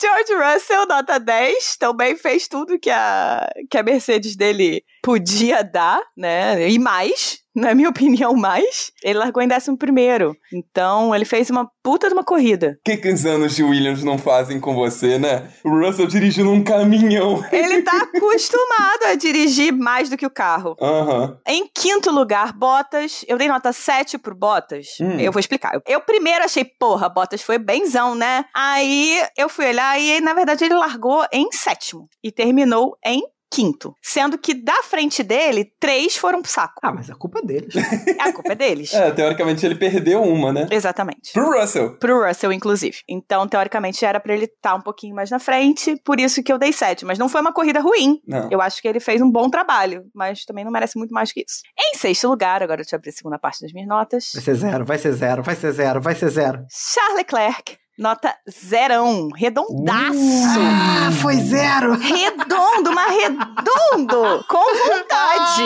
George 0.00 0.54
Russell, 0.54 0.86
nota 0.86 1.18
10. 1.18 1.76
Também 1.78 2.16
fez 2.16 2.48
tudo 2.48 2.78
que 2.78 2.90
a, 2.90 3.48
que 3.70 3.78
a 3.78 3.82
Mercedes 3.82 4.36
dele 4.36 4.82
podia 5.02 5.62
dar, 5.62 6.02
né? 6.16 6.68
E 6.68 6.78
mais 6.78 7.40
na 7.56 7.74
minha 7.74 7.88
opinião, 7.90 8.34
mais. 8.34 8.92
Ele 9.02 9.18
largou 9.18 9.42
em 9.42 9.48
11 9.52 9.76
primeiro. 9.76 10.36
Então, 10.52 11.14
ele 11.14 11.24
fez 11.24 11.50
uma 11.50 11.68
puta 11.82 12.08
de 12.08 12.14
uma 12.14 12.24
corrida. 12.24 12.76
O 12.78 12.84
que, 12.84 12.98
que 12.98 13.10
os 13.10 13.24
anos 13.24 13.56
de 13.56 13.64
Williams 13.64 14.04
não 14.04 14.18
fazem 14.18 14.60
com 14.60 14.74
você, 14.74 15.18
né? 15.18 15.48
O 15.64 15.70
Russell 15.70 16.06
dirigindo 16.06 16.50
um 16.50 16.62
caminhão. 16.62 17.42
Ele 17.50 17.82
tá 17.82 17.96
acostumado 18.14 19.04
a 19.06 19.14
dirigir 19.14 19.72
mais 19.72 20.10
do 20.10 20.16
que 20.16 20.26
o 20.26 20.30
carro. 20.30 20.76
Uhum. 20.80 21.36
Em 21.46 21.66
quinto 21.66 22.10
lugar, 22.10 22.52
Bottas. 22.52 23.24
Eu 23.26 23.38
dei 23.38 23.48
nota 23.48 23.72
7 23.72 24.18
pro 24.18 24.34
Bottas. 24.34 24.88
Hum. 25.00 25.18
Eu 25.18 25.32
vou 25.32 25.40
explicar. 25.40 25.80
Eu 25.86 26.00
primeiro 26.00 26.44
achei, 26.44 26.64
porra, 26.64 27.08
Bottas 27.08 27.42
foi 27.42 27.58
benzão, 27.58 28.14
né? 28.14 28.44
Aí 28.54 29.22
eu 29.36 29.48
fui 29.48 29.66
olhar 29.66 29.98
e, 29.98 30.20
na 30.20 30.34
verdade, 30.34 30.64
ele 30.64 30.74
largou 30.74 31.24
em 31.32 31.50
sétimo. 31.52 32.08
E 32.22 32.30
terminou 32.30 32.96
em 33.04 33.22
quinto. 33.56 33.94
Sendo 34.02 34.36
que 34.36 34.52
da 34.52 34.82
frente 34.82 35.22
dele, 35.22 35.72
três 35.80 36.14
foram 36.14 36.42
pro 36.42 36.50
saco. 36.50 36.78
Ah, 36.82 36.92
mas 36.92 37.08
a 37.08 37.14
culpa 37.14 37.38
é 37.38 37.42
deles. 37.42 37.74
a 38.20 38.30
culpa 38.30 38.52
é 38.52 38.54
deles. 38.54 38.92
É, 38.92 39.10
teoricamente 39.10 39.64
ele 39.64 39.76
perdeu 39.76 40.22
uma, 40.22 40.52
né? 40.52 40.68
Exatamente. 40.70 41.32
Pro 41.32 41.58
Russell. 41.58 41.96
Pro 41.96 42.26
Russell, 42.26 42.52
inclusive. 42.52 42.98
Então, 43.08 43.48
teoricamente, 43.48 44.04
era 44.04 44.20
para 44.20 44.34
ele 44.34 44.44
estar 44.44 44.72
tá 44.72 44.74
um 44.74 44.82
pouquinho 44.82 45.14
mais 45.14 45.30
na 45.30 45.38
frente, 45.38 45.98
por 46.04 46.20
isso 46.20 46.42
que 46.42 46.52
eu 46.52 46.58
dei 46.58 46.70
sete. 46.70 47.06
Mas 47.06 47.18
não 47.18 47.30
foi 47.30 47.40
uma 47.40 47.52
corrida 47.52 47.80
ruim. 47.80 48.20
Não. 48.26 48.50
Eu 48.50 48.60
acho 48.60 48.82
que 48.82 48.88
ele 48.88 49.00
fez 49.00 49.22
um 49.22 49.30
bom 49.30 49.48
trabalho, 49.48 50.04
mas 50.14 50.44
também 50.44 50.62
não 50.62 50.70
merece 50.70 50.98
muito 50.98 51.14
mais 51.14 51.32
que 51.32 51.40
isso. 51.40 51.62
Em 51.78 51.96
sexto 51.96 52.28
lugar, 52.28 52.62
agora 52.62 52.82
eu 52.82 52.84
te 52.84 52.94
abri 52.94 53.08
a 53.08 53.12
segunda 53.12 53.38
parte 53.38 53.62
das 53.62 53.72
minhas 53.72 53.88
notas. 53.88 54.32
Vai 54.34 54.42
ser 54.42 54.54
zero, 54.54 54.84
vai 54.84 54.98
ser 54.98 55.12
zero, 55.12 55.42
vai 55.42 55.56
ser 55.56 55.72
zero, 55.72 56.00
vai 56.02 56.14
ser 56.14 56.28
zero. 56.28 56.66
Charles 56.68 57.16
Leclerc. 57.16 57.85
Nota 57.98 58.34
zerão, 58.50 59.30
redondaço. 59.34 60.18
Ah, 60.58 61.10
foi 61.22 61.36
zero. 61.36 61.94
Redondo, 61.94 62.92
mas 62.92 63.10
redondo, 63.10 64.44
com 64.46 64.74
vontade. 64.86 65.62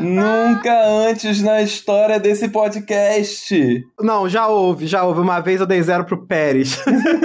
Nunca 0.00 0.86
antes 0.86 1.42
na 1.42 1.62
história 1.62 2.18
desse 2.18 2.48
podcast. 2.48 3.84
Não, 4.00 4.28
já 4.28 4.46
houve, 4.46 4.86
já 4.86 5.04
houve. 5.04 5.20
Uma 5.20 5.40
vez 5.40 5.60
eu 5.60 5.66
dei 5.66 5.82
zero 5.82 6.04
pro 6.04 6.26
Pérez. 6.26 6.78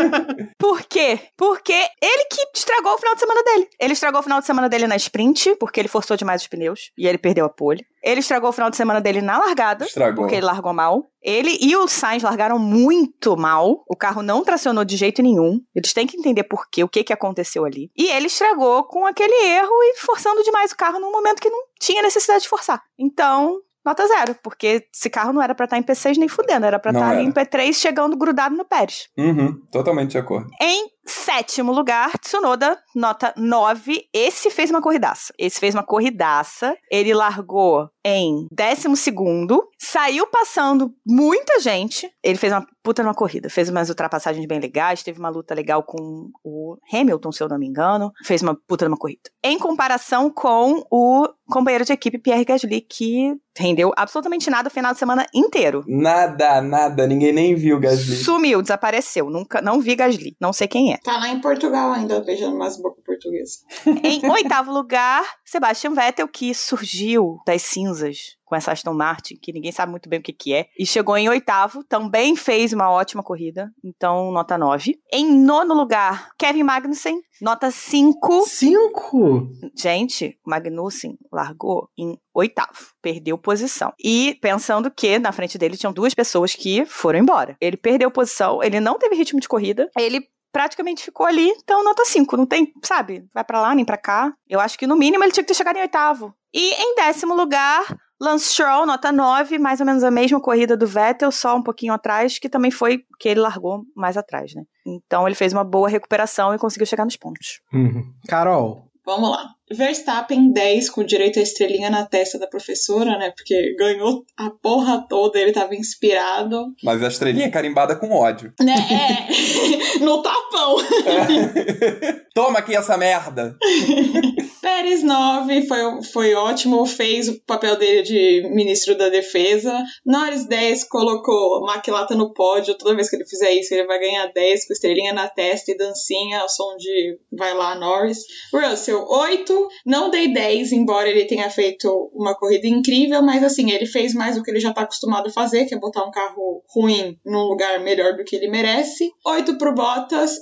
Por 0.57 0.81
quê? 0.83 1.19
Porque 1.37 1.73
ele 1.73 2.25
que 2.31 2.41
estragou 2.55 2.93
o 2.93 2.97
final 2.97 3.13
de 3.13 3.19
semana 3.19 3.43
dele. 3.43 3.67
Ele 3.79 3.93
estragou 3.93 4.19
o 4.19 4.23
final 4.23 4.39
de 4.39 4.45
semana 4.45 4.69
dele 4.69 4.87
na 4.87 4.95
sprint, 4.95 5.55
porque 5.57 5.79
ele 5.79 5.87
forçou 5.87 6.15
demais 6.17 6.41
os 6.41 6.47
pneus 6.47 6.91
e 6.97 7.07
ele 7.07 7.17
perdeu 7.17 7.45
a 7.45 7.49
pole. 7.49 7.85
Ele 8.03 8.19
estragou 8.19 8.49
o 8.49 8.53
final 8.53 8.69
de 8.69 8.75
semana 8.75 8.99
dele 8.99 9.21
na 9.21 9.37
largada, 9.37 9.85
estragou. 9.85 10.23
porque 10.23 10.35
ele 10.35 10.45
largou 10.45 10.73
mal. 10.73 11.05
Ele 11.21 11.57
e 11.61 11.73
o 11.77 11.87
Sainz 11.87 12.21
largaram 12.21 12.59
muito 12.59 13.37
mal. 13.37 13.83
O 13.87 13.95
carro 13.95 14.21
não 14.21 14.43
tracionou 14.43 14.83
de 14.83 14.97
jeito 14.97 15.21
nenhum. 15.21 15.61
Eles 15.73 15.93
têm 15.93 16.05
que 16.05 16.17
entender 16.17 16.43
por 16.43 16.67
quê, 16.69 16.83
o 16.83 16.89
que, 16.89 17.01
que 17.01 17.13
aconteceu 17.13 17.63
ali. 17.63 17.89
E 17.95 18.09
ele 18.09 18.27
estragou 18.27 18.83
com 18.83 19.05
aquele 19.05 19.33
erro 19.47 19.71
e 19.83 19.97
forçando 19.99 20.43
demais 20.43 20.73
o 20.73 20.75
carro 20.75 20.99
num 20.99 21.11
momento 21.13 21.41
que 21.41 21.49
não 21.49 21.63
tinha 21.83 22.01
necessidade 22.01 22.43
de 22.43 22.49
forçar. 22.49 22.81
Então, 22.97 23.59
nota 23.85 24.07
zero, 24.07 24.35
porque 24.41 24.87
esse 24.93 25.09
carro 25.09 25.33
não 25.33 25.41
era 25.41 25.53
pra 25.53 25.65
estar 25.65 25.77
em 25.77 25.83
P6 25.83 26.17
nem 26.17 26.29
fudendo, 26.29 26.65
era 26.65 26.79
pra 26.79 26.91
não 26.91 27.01
estar 27.01 27.13
era. 27.13 27.21
em 27.21 27.31
P3 27.31 27.73
chegando 27.73 28.15
grudado 28.17 28.55
no 28.55 28.63
Pérez. 28.65 29.09
Uhum, 29.17 29.59
totalmente 29.71 30.11
de 30.11 30.17
acordo. 30.17 30.49
Em 30.61 30.87
sétimo 31.05 31.71
lugar, 31.71 32.17
Tsunoda, 32.19 32.77
nota 32.95 33.33
9. 33.37 34.07
Esse 34.13 34.49
fez 34.49 34.69
uma 34.69 34.81
corridaça. 34.81 35.33
Esse 35.37 35.59
fez 35.59 35.73
uma 35.73 35.83
corridaça. 35.83 36.75
Ele 36.91 37.13
largou 37.13 37.89
em 38.05 38.47
décimo 38.51 38.97
segundo, 38.97 39.67
saiu 39.79 40.27
passando 40.27 40.93
muita 41.05 41.59
gente. 41.59 42.09
Ele 42.21 42.37
fez 42.37 42.51
uma 42.51 42.65
puta 42.83 43.01
numa 43.01 43.13
corrida, 43.13 43.49
fez 43.49 43.69
umas 43.69 43.87
ultrapassagens 43.87 44.45
bem 44.45 44.59
legais, 44.59 45.03
teve 45.03 45.19
uma 45.19 45.29
luta 45.29 45.55
legal 45.55 45.83
com 45.83 46.29
o 46.43 46.75
Hamilton, 46.91 47.31
se 47.31 47.41
eu 47.41 47.47
não 47.47 47.57
me 47.57 47.67
engano. 47.67 48.11
Fez 48.25 48.41
uma 48.41 48.57
puta 48.67 48.85
numa 48.85 48.97
corrida. 48.97 49.21
Em 49.41 49.57
comparação 49.57 50.29
com 50.29 50.83
o 50.91 51.27
companheiro 51.47 51.85
de 51.85 51.93
equipe 51.93 52.17
Pierre 52.17 52.43
Gasly, 52.43 52.81
que 52.81 53.33
rendeu 53.57 53.91
absolutamente 53.95 54.49
nada 54.49 54.67
o 54.67 54.71
final 54.71 54.91
de 54.91 54.99
semana 54.99 55.25
inteiro. 55.33 55.83
Nada, 55.87 56.61
nada. 56.61 57.07
Ninguém 57.07 57.31
nem 57.31 57.55
viu 57.55 57.79
Gasly. 57.79 58.17
Sumiu, 58.17 58.61
desapareceu. 58.61 59.29
Nunca, 59.29 59.61
não 59.61 59.79
vi 59.79 59.95
Gasly. 59.95 60.35
Não 60.41 60.51
sei 60.51 60.67
quem 60.67 60.92
é. 60.92 60.92
Tá 60.97 61.17
lá 61.17 61.29
em 61.29 61.39
Portugal 61.39 61.91
ainda, 61.91 62.21
beijando 62.21 62.57
mais 62.57 62.77
boca 62.77 63.01
portuguesa. 63.05 63.59
em 64.03 64.29
oitavo 64.29 64.71
lugar, 64.71 65.23
Sebastian 65.45 65.93
Vettel, 65.93 66.27
que 66.27 66.53
surgiu 66.53 67.37
das 67.45 67.61
cinzas 67.61 68.37
com 68.53 68.55
essa 68.55 68.71
Aston 68.71 68.93
Martin, 68.93 69.35
que 69.41 69.51
ninguém 69.51 69.71
sabe 69.71 69.89
muito 69.89 70.07
bem 70.07 70.19
o 70.19 70.21
que, 70.21 70.31
que 70.31 70.53
é, 70.53 70.67
e 70.77 70.85
chegou 70.85 71.17
em 71.17 71.27
oitavo, 71.27 71.83
também 71.83 72.35
fez 72.35 72.71
uma 72.71 72.91
ótima 72.91 73.23
corrida, 73.23 73.71
então 73.83 74.31
nota 74.31 74.59
9. 74.59 74.95
Em 75.11 75.33
nono 75.33 75.73
lugar, 75.73 76.29
Kevin 76.37 76.61
Magnussen, 76.61 77.19
nota 77.41 77.71
5. 77.71 78.45
5? 78.45 79.47
Gente, 79.75 80.37
Magnussen 80.45 81.17
largou 81.31 81.89
em 81.97 82.15
oitavo, 82.31 82.93
perdeu 83.01 83.39
posição. 83.39 83.91
E 83.99 84.37
pensando 84.39 84.91
que 84.91 85.17
na 85.17 85.31
frente 85.31 85.57
dele 85.57 85.75
tinham 85.75 85.91
duas 85.91 86.13
pessoas 86.13 86.53
que 86.53 86.85
foram 86.85 87.19
embora. 87.19 87.57
Ele 87.59 87.75
perdeu 87.75 88.11
posição, 88.11 88.61
ele 88.61 88.79
não 88.79 88.99
teve 88.99 89.15
ritmo 89.15 89.39
de 89.39 89.47
corrida, 89.47 89.89
ele 89.97 90.27
praticamente 90.53 91.03
ficou 91.03 91.25
ali, 91.25 91.49
então 91.49 91.83
nota 91.83 92.05
5. 92.05 92.37
Não 92.37 92.45
tem, 92.45 92.71
sabe, 92.83 93.25
vai 93.33 93.43
para 93.43 93.59
lá 93.59 93.75
nem 93.75 93.83
para 93.83 93.97
cá. 93.97 94.31
Eu 94.47 94.59
acho 94.59 94.77
que 94.77 94.87
no 94.87 94.95
mínimo 94.95 95.23
ele 95.23 95.33
tinha 95.33 95.43
que 95.43 95.47
ter 95.47 95.55
chegado 95.55 95.77
em 95.77 95.81
oitavo. 95.81 96.33
E 96.53 96.71
em 96.71 96.95
décimo 96.95 97.33
lugar, 97.33 97.83
Lance 98.21 98.53
Stroll, 98.53 98.85
nota 98.85 99.11
9, 99.11 99.57
mais 99.57 99.79
ou 99.79 99.85
menos 99.85 100.03
a 100.03 100.11
mesma 100.11 100.39
corrida 100.39 100.77
do 100.77 100.85
Vettel, 100.85 101.31
só 101.31 101.57
um 101.57 101.63
pouquinho 101.63 101.91
atrás, 101.91 102.37
que 102.37 102.47
também 102.47 102.69
foi 102.69 103.03
que 103.19 103.27
ele 103.27 103.39
largou 103.39 103.81
mais 103.95 104.15
atrás, 104.15 104.53
né? 104.53 104.63
Então 104.85 105.27
ele 105.27 105.35
fez 105.35 105.51
uma 105.51 105.63
boa 105.63 105.89
recuperação 105.89 106.53
e 106.53 106.59
conseguiu 106.59 106.85
chegar 106.85 107.03
nos 107.03 107.17
pontos. 107.17 107.59
Uhum. 107.73 108.13
Carol. 108.27 108.93
Vamos 109.05 109.31
lá. 109.31 109.49
Verstappen 109.69 110.53
10 110.53 110.89
com 110.89 111.03
direito 111.03 111.39
a 111.39 111.41
estrelinha 111.41 111.89
na 111.89 112.05
testa 112.05 112.39
da 112.39 112.47
professora, 112.47 113.17
né? 113.17 113.33
Porque 113.35 113.75
ganhou 113.77 114.23
a 114.37 114.49
porra 114.49 115.05
toda, 115.09 115.37
ele 115.39 115.51
tava 115.51 115.75
inspirado. 115.75 116.67
Mas 116.81 117.03
a 117.03 117.07
estrelinha 117.07 117.47
é 117.47 117.51
carimbada 117.51 117.95
com 117.95 118.11
ódio. 118.11 118.53
Né? 118.61 118.73
É. 118.93 119.92
no 120.03 120.21
tapão. 120.21 120.77
Toma 122.33 122.59
aqui 122.59 122.75
essa 122.75 122.97
merda. 122.97 123.57
Pérez 124.61 125.03
9 125.03 125.67
foi, 125.67 126.03
foi 126.03 126.33
ótimo, 126.33 126.85
fez 126.85 127.27
o 127.27 127.39
papel 127.41 127.75
dele 127.75 128.01
de 128.01 128.49
ministro 128.49 128.97
da 128.97 129.09
defesa. 129.09 129.83
Norris 130.05 130.45
10 130.47 130.85
colocou 130.85 131.65
Maquilata 131.65 132.15
no 132.15 132.33
pódio. 132.33 132.77
Toda 132.77 132.95
vez 132.95 133.09
que 133.09 133.17
ele 133.17 133.25
fizer 133.25 133.51
isso, 133.51 133.73
ele 133.73 133.85
vai 133.85 133.99
ganhar 133.99 134.27
10 134.27 134.65
com 134.65 134.73
estrelinha 134.73 135.13
na 135.13 135.27
testa 135.27 135.71
e 135.71 135.77
dancinha 135.77 136.39
ao 136.39 136.49
som 136.49 136.77
de 136.77 137.19
vai 137.31 137.53
lá, 137.53 137.75
Norris. 137.75 138.19
Russell 138.53 139.05
8, 139.05 139.67
não 139.85 140.09
dei 140.09 140.33
10, 140.33 140.71
embora 140.71 141.09
ele 141.09 141.25
tenha 141.25 141.49
feito 141.49 142.09
uma 142.13 142.33
corrida 142.33 142.67
incrível, 142.67 143.21
mas 143.21 143.43
assim, 143.43 143.69
ele 143.69 143.85
fez 143.85 144.13
mais 144.13 144.37
do 144.37 144.43
que 144.43 144.49
ele 144.49 144.59
já 144.59 144.73
tá 144.73 144.81
acostumado 144.81 145.27
a 145.27 145.31
fazer, 145.33 145.65
que 145.65 145.75
é 145.75 145.79
botar 145.79 146.03
um 146.05 146.11
carro 146.11 146.63
ruim 146.73 147.19
num 147.25 147.43
lugar 147.43 147.79
melhor 147.81 148.15
do 148.15 148.23
que 148.23 148.35
ele 148.35 148.49
merece. 148.49 149.11
8 149.25 149.57
pro 149.57 149.75
Bottas, 149.75 149.92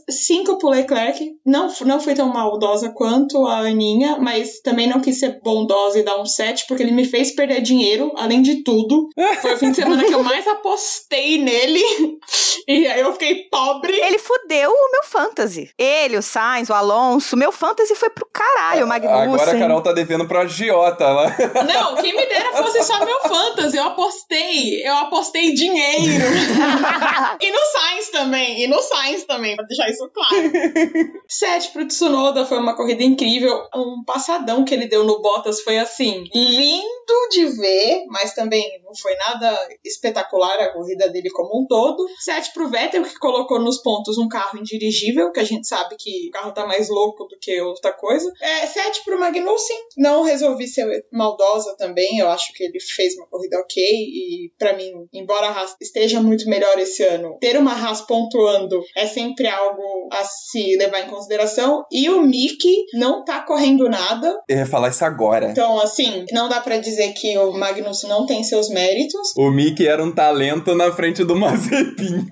5 0.10 0.58
pro 0.58 0.70
Leclerc. 0.70 1.32
Não, 1.46 1.68
não 1.86 2.00
fui 2.00 2.14
tão 2.14 2.28
maldosa 2.30 2.90
quanto 2.90 3.46
a 3.46 3.60
Aninha, 3.60 4.18
mas 4.20 4.60
também 4.62 4.88
não 4.88 5.00
quis 5.00 5.20
ser 5.20 5.40
bondosa 5.44 6.00
e 6.00 6.04
dar 6.04 6.20
um 6.20 6.26
7, 6.26 6.66
porque 6.68 6.84
ele 6.84 6.92
me 6.92 7.06
fez 7.06 7.32
perder 7.32 7.62
dinheiro, 7.62 8.12
além 8.16 8.42
de 8.42 8.64
tudo. 8.64 9.10
Foi 9.42 9.54
o 9.54 9.58
fim 9.58 9.72
de 9.72 9.78
semana 9.78 10.04
que 10.04 10.14
eu 10.14 10.24
mais 10.24 10.48
apostei 10.48 11.38
nele. 11.38 11.82
E 12.68 12.88
aí 12.88 13.02
eu 13.02 13.12
fiquei 13.14 13.50
pobre. 13.50 13.94
Ele 13.94 14.20
fudeu 14.20 14.70
o 14.70 14.92
meu 14.92 15.04
fantasy. 15.04 15.70
Ele, 15.78 16.18
o 16.18 16.22
Sainz, 16.22 16.70
o 16.70 16.74
Alonso, 16.74 17.36
meu 17.36 17.52
fantasy 17.52 17.96
foi 17.96 18.10
pro 18.10 18.26
caralho, 18.32 18.86
o 18.86 18.88
Magnussen. 18.88 19.24
Agora 19.24 19.52
a 19.52 19.60
Carol 19.60 19.82
tá 19.82 19.92
devendo 19.92 20.28
pro 20.28 20.40
agiota 20.40 21.08
lá. 21.08 21.36
Não, 21.66 21.96
quem 21.96 22.16
me 22.16 22.26
dera 22.28 22.52
fosse 22.64 22.84
só 22.84 23.04
meu 23.04 23.20
fantasy. 23.22 23.78
Eu 23.78 23.84
apostei. 23.84 24.88
Eu 24.88 24.96
apostei 24.96 25.54
dinheiro. 25.54 26.24
e 27.42 27.52
no 27.52 27.60
Sainz 27.72 28.10
também. 28.10 28.64
E 28.64 28.68
no 28.68 28.82
Sainz 28.82 29.24
também, 29.32 29.56
pra 29.56 29.66
deixar 29.66 29.90
isso 29.90 30.10
claro. 30.10 30.52
7 31.28 31.72
pro 31.72 31.88
Tsunoda 31.88 32.46
foi 32.46 32.58
uma 32.58 32.76
corrida 32.76 33.04
incrível. 33.04 33.68
Um 33.74 34.04
passadão 34.04 34.66
que 34.66 34.74
ele 34.74 34.88
deu 34.88 35.06
no 35.06 35.22
Bottas 35.22 35.62
foi 35.62 35.78
assim, 35.78 36.26
lindo 36.34 37.30
de 37.32 37.46
ver, 37.46 38.06
mas 38.10 38.34
também 38.34 38.82
não 38.84 38.94
foi 38.94 39.16
nada 39.16 39.58
espetacular 39.86 40.60
a 40.60 40.74
corrida 40.74 41.08
dele 41.10 41.30
como 41.30 41.62
um 41.62 41.66
todo. 41.66 42.06
7 42.20 42.52
pro 42.54 42.70
Vettel, 42.70 43.04
que 43.04 43.18
colocou 43.20 43.60
nos 43.60 43.82
pontos 43.82 44.18
um 44.18 44.28
carro 44.28 44.60
indirigível, 44.60 45.32
que 45.32 45.40
a 45.40 45.46
gente 45.46 45.68
sabe 45.68 45.96
que 45.98 46.28
o 46.28 46.32
carro 46.32 46.52
tá 46.52 46.68
mais 46.68 46.90
louco 46.90 47.26
do 47.26 47.38
que 47.40 47.62
outra 47.62 47.94
coisa. 47.94 48.32
É, 48.42 48.68
7 48.68 49.04
pro 49.06 49.20
Magnussen, 49.20 49.78
não 49.98 50.24
resolvi 50.24 50.68
ser 50.68 51.06
maldosa 51.12 51.76
também, 51.78 52.20
eu 52.20 52.28
acho 52.28 52.54
que 52.54 52.64
ele 52.64 52.80
fez 52.80 53.16
uma 53.16 53.28
corrida 53.28 53.58
ok, 53.60 53.82
e 53.82 54.52
para 54.58 54.76
mim, 54.76 55.08
embora 55.14 55.48
a 55.48 55.52
Haas 55.52 55.76
esteja 55.80 56.22
muito 56.22 56.50
melhor 56.50 56.78
esse 56.78 57.04
ano, 57.04 57.38
ter 57.40 57.58
uma 57.58 57.74
Haas 57.74 58.02
pontuando 58.02 58.84
é 58.96 59.06
sempre 59.06 59.21
algo 59.50 60.10
a 60.12 60.24
se 60.24 60.78
levar 60.78 61.02
em 61.02 61.08
consideração, 61.08 61.84
e 61.92 62.10
o 62.10 62.22
Mick 62.22 62.64
não 62.94 63.24
tá 63.24 63.42
correndo 63.42 63.90
nada, 63.90 64.42
Eu 64.48 64.58
ia 64.58 64.66
falar 64.66 64.90
isso 64.90 65.04
agora. 65.06 65.50
então 65.52 65.80
assim, 65.80 66.26
não 66.32 66.50
dá 66.50 66.60
pra 66.62 66.78
dizer 66.78 67.14
que 67.14 67.38
o 67.38 67.52
Magnussen 67.54 68.10
não 68.10 68.26
tem 68.26 68.44
seus 68.44 68.70
méritos. 68.70 69.34
O 69.38 69.50
Mickey 69.50 69.88
era 69.88 70.04
um 70.04 70.12
talento 70.12 70.76
na 70.76 70.92
frente 70.92 71.24
do 71.24 71.36
Mazepin. 71.36 72.28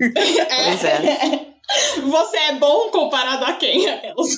Pois 0.70 0.84
é. 0.84 1.46
Você 2.02 2.36
é 2.36 2.52
bom 2.54 2.90
comparado 2.90 3.44
a 3.44 3.52
quem? 3.52 3.86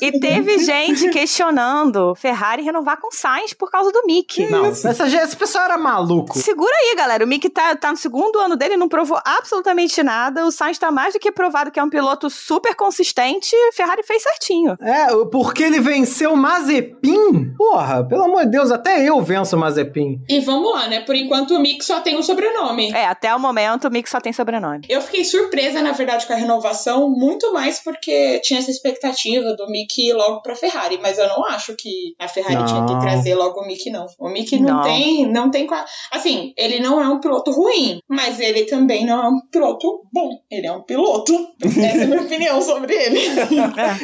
E 0.01 0.21
teve 0.21 0.59
gente 0.59 1.11
questionando 1.11 2.15
Ferrari 2.15 2.63
renovar 2.63 3.01
com 3.01 3.11
Sainz 3.11 3.53
por 3.53 3.71
causa 3.71 3.91
do 3.91 4.03
Mick. 4.07 4.47
Não, 4.51 4.67
essa, 4.67 4.91
esse 5.07 5.37
pessoal 5.37 5.65
era 5.65 5.79
maluco. 5.79 6.39
Segura 6.39 6.73
aí, 6.73 6.95
galera. 6.97 7.25
O 7.25 7.29
Mick 7.29 7.49
tá, 7.49 7.75
tá 7.77 7.91
no 7.91 7.97
segundo 7.97 8.39
ano 8.39 8.57
dele, 8.57 8.77
não 8.77 8.89
provou 8.89 9.19
absolutamente 9.25 10.03
nada. 10.03 10.45
O 10.47 10.51
Sainz 10.51 10.79
tá 10.79 10.91
mais 10.91 11.15
do 11.15 11.21
que 11.21 11.33
provado 11.33 11.71
que 11.71 11.81
é 11.81 11.83
um 11.83 11.91
piloto 11.91 12.29
super 12.29 12.75
consistente. 12.75 13.55
Ferrari 13.73 14.03
fez 14.03 14.23
certinho. 14.23 14.77
É, 14.81 15.07
porque 15.31 15.63
ele 15.63 15.81
venceu 15.81 16.33
o 16.33 16.37
Mazepin? 16.37 17.55
Porra, 17.57 18.05
pelo 18.05 18.25
amor 18.25 18.45
de 18.45 18.51
Deus, 18.51 18.71
até 18.71 19.03
eu 19.03 19.21
venço 19.23 19.57
o 19.57 19.59
Mazepin. 19.59 20.21
E 20.29 20.41
vamos 20.41 20.73
lá, 20.73 20.89
né? 20.89 21.01
Por 21.01 21.15
enquanto 21.15 21.53
o 21.53 21.61
Mick 21.61 21.85
só 21.85 22.01
tem 22.01 22.17
um 22.17 22.23
sobrenome. 22.23 22.93
É, 22.93 23.07
até 23.07 23.35
o 23.35 23.39
momento 23.39 23.89
o 23.89 23.91
Mick 23.91 24.09
só 24.09 24.21
tem 24.21 24.33
sobrenome. 24.33 24.87
Eu 24.89 25.01
fiquei 25.01 25.25
surpresa, 25.25 25.81
na 25.83 25.93
verdade, 25.93 26.27
com 26.27 26.33
a 26.33 26.37
renovação, 26.37 27.09
muito 27.23 27.53
mais 27.53 27.79
porque 27.79 28.41
tinha 28.41 28.59
essa 28.59 28.71
expectativa 28.71 29.55
do 29.55 29.69
Mick 29.71 30.09
ir 30.09 30.13
logo 30.13 30.43
pra 30.43 30.57
Ferrari, 30.57 30.99
mas 31.01 31.19
eu 31.19 31.29
não 31.29 31.45
acho 31.45 31.75
que 31.77 32.15
a 32.19 32.27
Ferrari 32.27 32.57
Não. 32.57 32.67
tinha 32.67 32.87
que 32.87 33.01
trazer 33.01 33.35
logo 33.37 33.61
o 33.61 33.67
Mick, 33.67 33.89
não. 33.91 34.07
O 34.19 34.29
Mick 34.29 34.59
não, 34.59 34.75
Não. 34.77 34.83
tem, 34.83 35.27
não 35.31 35.51
tem. 35.51 35.69
Assim, 36.11 36.53
ele 36.57 36.81
não 36.81 37.01
é 37.01 37.09
um 37.09 37.21
piloto 37.21 37.53
ruim, 37.53 38.01
mas 38.09 38.41
ele 38.41 38.65
também 38.65 39.07
não 39.07 39.23
é 39.23 39.29
um 39.29 39.41
piloto 39.51 40.03
bom. 40.13 40.31
Ele 40.51 40.67
é 40.67 40.73
um 40.73 40.83
piloto. 40.83 41.33
Essa 41.65 41.81
é 41.81 42.03
a 42.03 42.07
minha 42.07 42.21
opinião 42.23 42.61
sobre 42.61 42.95
ele. 42.95 43.21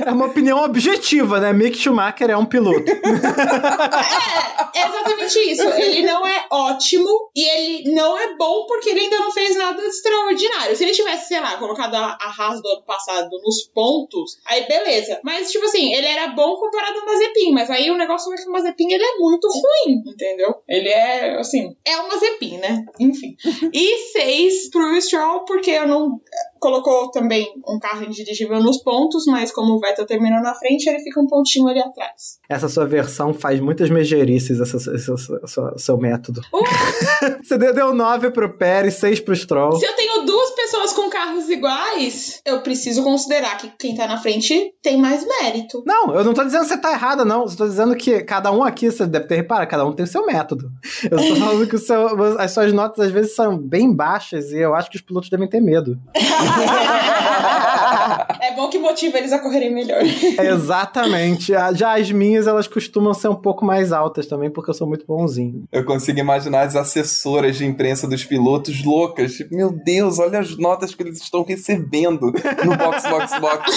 É 0.07 0.13
uma 0.13 0.27
opinião 0.27 0.63
objetiva, 0.65 1.41
né? 1.41 1.53
Mick 1.53 1.77
Schumacher 1.77 2.31
é 2.31 2.37
um 2.37 2.45
piloto. 2.47 2.89
É, 2.91 2.93
é 4.79 4.87
exatamente 4.89 5.39
isso. 5.51 5.63
Ele 5.63 6.03
não 6.07 6.27
é 6.27 6.47
ótimo 6.51 7.31
e 7.35 7.45
ele 7.45 7.91
não 7.93 8.17
é 8.17 8.37
bom 8.37 8.67
porque 8.67 8.91
ele 8.91 9.01
ainda 9.01 9.19
não 9.19 9.33
fez 9.33 9.57
nada 9.57 9.81
de 9.81 9.89
extraordinário. 9.89 10.77
Se 10.77 10.85
ele 10.85 10.93
tivesse, 10.93 11.29
sei 11.29 11.41
lá, 11.41 11.57
colocado 11.57 11.95
a, 11.95 12.19
a 12.21 12.35
Haas 12.39 12.63
do 12.63 12.69
ano 12.69 12.83
passado 12.85 13.08
nos 13.43 13.65
pontos, 13.75 14.39
aí 14.47 14.67
beleza. 14.67 15.21
Mas, 15.25 15.51
tipo 15.51 15.65
assim, 15.65 15.93
ele 15.95 16.07
era 16.07 16.29
bom 16.29 16.57
comparado 16.57 16.99
ao 16.99 17.07
Mazepin, 17.07 17.53
mas 17.53 17.71
aí 17.71 17.91
o 17.91 17.97
negócio 17.97 18.33
é 18.33 18.37
que 18.37 18.49
o 18.49 18.53
Mazepin 18.53 18.93
ele 18.93 19.05
é 19.05 19.17
muito 19.19 19.47
ruim, 19.49 20.03
entendeu? 20.07 20.55
Ele 20.69 20.89
é, 20.89 21.39
assim, 21.39 21.77
é 21.85 21.97
o 21.99 22.09
Mazepin, 22.09 22.59
né? 22.59 22.85
Enfim. 23.01 23.37
E 23.73 23.97
seis 24.13 24.71
pro 24.71 25.01
Stroll, 25.01 25.45
porque 25.45 25.71
eu 25.71 25.87
não. 25.87 26.21
Colocou 26.61 27.09
também 27.13 27.47
um 27.69 27.79
carro 27.79 28.03
indirigível 28.05 28.61
nos 28.61 28.79
pontos, 28.83 29.27
mas 29.27 29.53
como 29.53 29.75
o 29.75 29.79
Vettel 29.79 30.05
terminou 30.07 30.41
na 30.43 30.57
frente, 30.57 30.89
ele 30.89 30.99
fica 30.99 31.21
um 31.21 31.27
pontinho 31.29 31.69
ali 31.69 31.79
atrás. 31.79 32.41
Essa 32.49 32.69
sua 32.69 32.85
versão 32.85 33.33
faz 33.33 33.61
muitas 33.61 33.89
megerices, 33.91 34.59
esse- 34.59 34.77
esse- 34.77 35.13
esse- 35.13 35.79
seu 35.79 35.97
método. 35.97 36.41
Você 37.45 37.57
deu- 37.59 37.73
deu 37.75 37.95
9 37.95 38.31
pro 38.33 38.57
Pérez, 38.57 38.95
6 38.95 39.21
pro 39.21 39.37
Stroll. 39.37 39.73
Se 39.79 39.87
eu 39.87 39.95
tenho 39.95 40.23
duas 40.25 40.51
pessoas 40.51 40.68
com 40.95 41.11
carros 41.11 41.49
iguais, 41.49 42.41
eu 42.45 42.61
preciso 42.63 43.03
considerar 43.03 43.57
que 43.59 43.71
quem 43.79 43.95
tá 43.95 44.07
na 44.07 44.19
frente 44.19 44.73
tem 44.83 44.97
mais 44.97 45.25
mérito. 45.27 45.83
Não, 45.87 46.15
eu 46.15 46.25
não 46.25 46.35
tô 46.35 46.45
dizendo 46.45 46.63
que 46.63 46.69
você 46.69 46.79
tá 46.79 46.93
errada, 46.93 47.25
não. 47.25 47.43
Eu 47.45 47.57
tô 47.57 47.67
dizendo 47.67 47.95
que 47.97 48.21
cada 48.23 48.51
um 48.51 48.63
aqui, 48.65 48.91
você 48.91 49.07
deve 49.07 49.27
ter 49.27 49.37
reparado, 49.37 49.71
cada 49.71 49.87
um 49.87 49.93
tem 49.93 50.05
o 50.05 50.09
seu 50.09 50.25
método. 50.27 50.71
Eu 51.11 51.19
tô 51.19 51.37
falando 51.37 51.67
que 51.69 51.77
o 51.77 51.79
seu- 51.79 52.39
as 52.39 52.51
suas 52.53 52.73
notas 52.73 53.07
às 53.07 53.13
vezes 53.13 53.35
são 53.35 53.57
bem 53.59 53.93
baixas 53.95 54.51
e 54.53 54.59
eu 54.59 54.75
acho 54.75 54.91
que 54.91 54.97
os 54.97 55.03
pilotos 55.03 55.31
devem 55.31 55.49
ter 55.49 55.61
medo. 55.61 55.99
É 58.59 58.61
bom 58.61 58.69
que 58.69 58.79
motiva 58.81 59.19
eles 59.19 59.33
a 59.33 59.39
correrem 59.39 59.73
melhor. 59.73 60.03
Exatamente. 60.43 61.53
Já 61.75 61.97
as 61.97 62.11
minhas, 62.11 62.49
elas 62.49 62.67
costumam 62.67 63.15
ser 63.15 63.29
um 63.29 63.37
pouco 63.37 63.65
mais 63.65 63.93
altas 63.93 64.27
também, 64.27 64.51
porque 64.51 64.69
eu 64.69 64.75
sou 64.75 64.85
muito 64.85 65.07
bonzinho. 65.07 65.63
Eu 65.71 65.85
consigo 65.85 66.19
imaginar 66.19 66.63
as 66.63 66.75
assessoras 66.75 67.57
de 67.57 67.65
imprensa 67.65 68.09
dos 68.09 68.25
pilotos 68.25 68.85
loucas. 68.85 69.35
Tipo, 69.35 69.55
meu 69.55 69.71
Deus, 69.71 70.19
olha 70.19 70.41
as 70.41 70.59
notas 70.59 70.93
que 70.93 71.05
eles 71.05 71.23
estão 71.23 71.45
recebendo 71.45 72.33
no 72.65 72.77
box, 72.77 73.09
box, 73.09 73.39
box. 73.39 73.77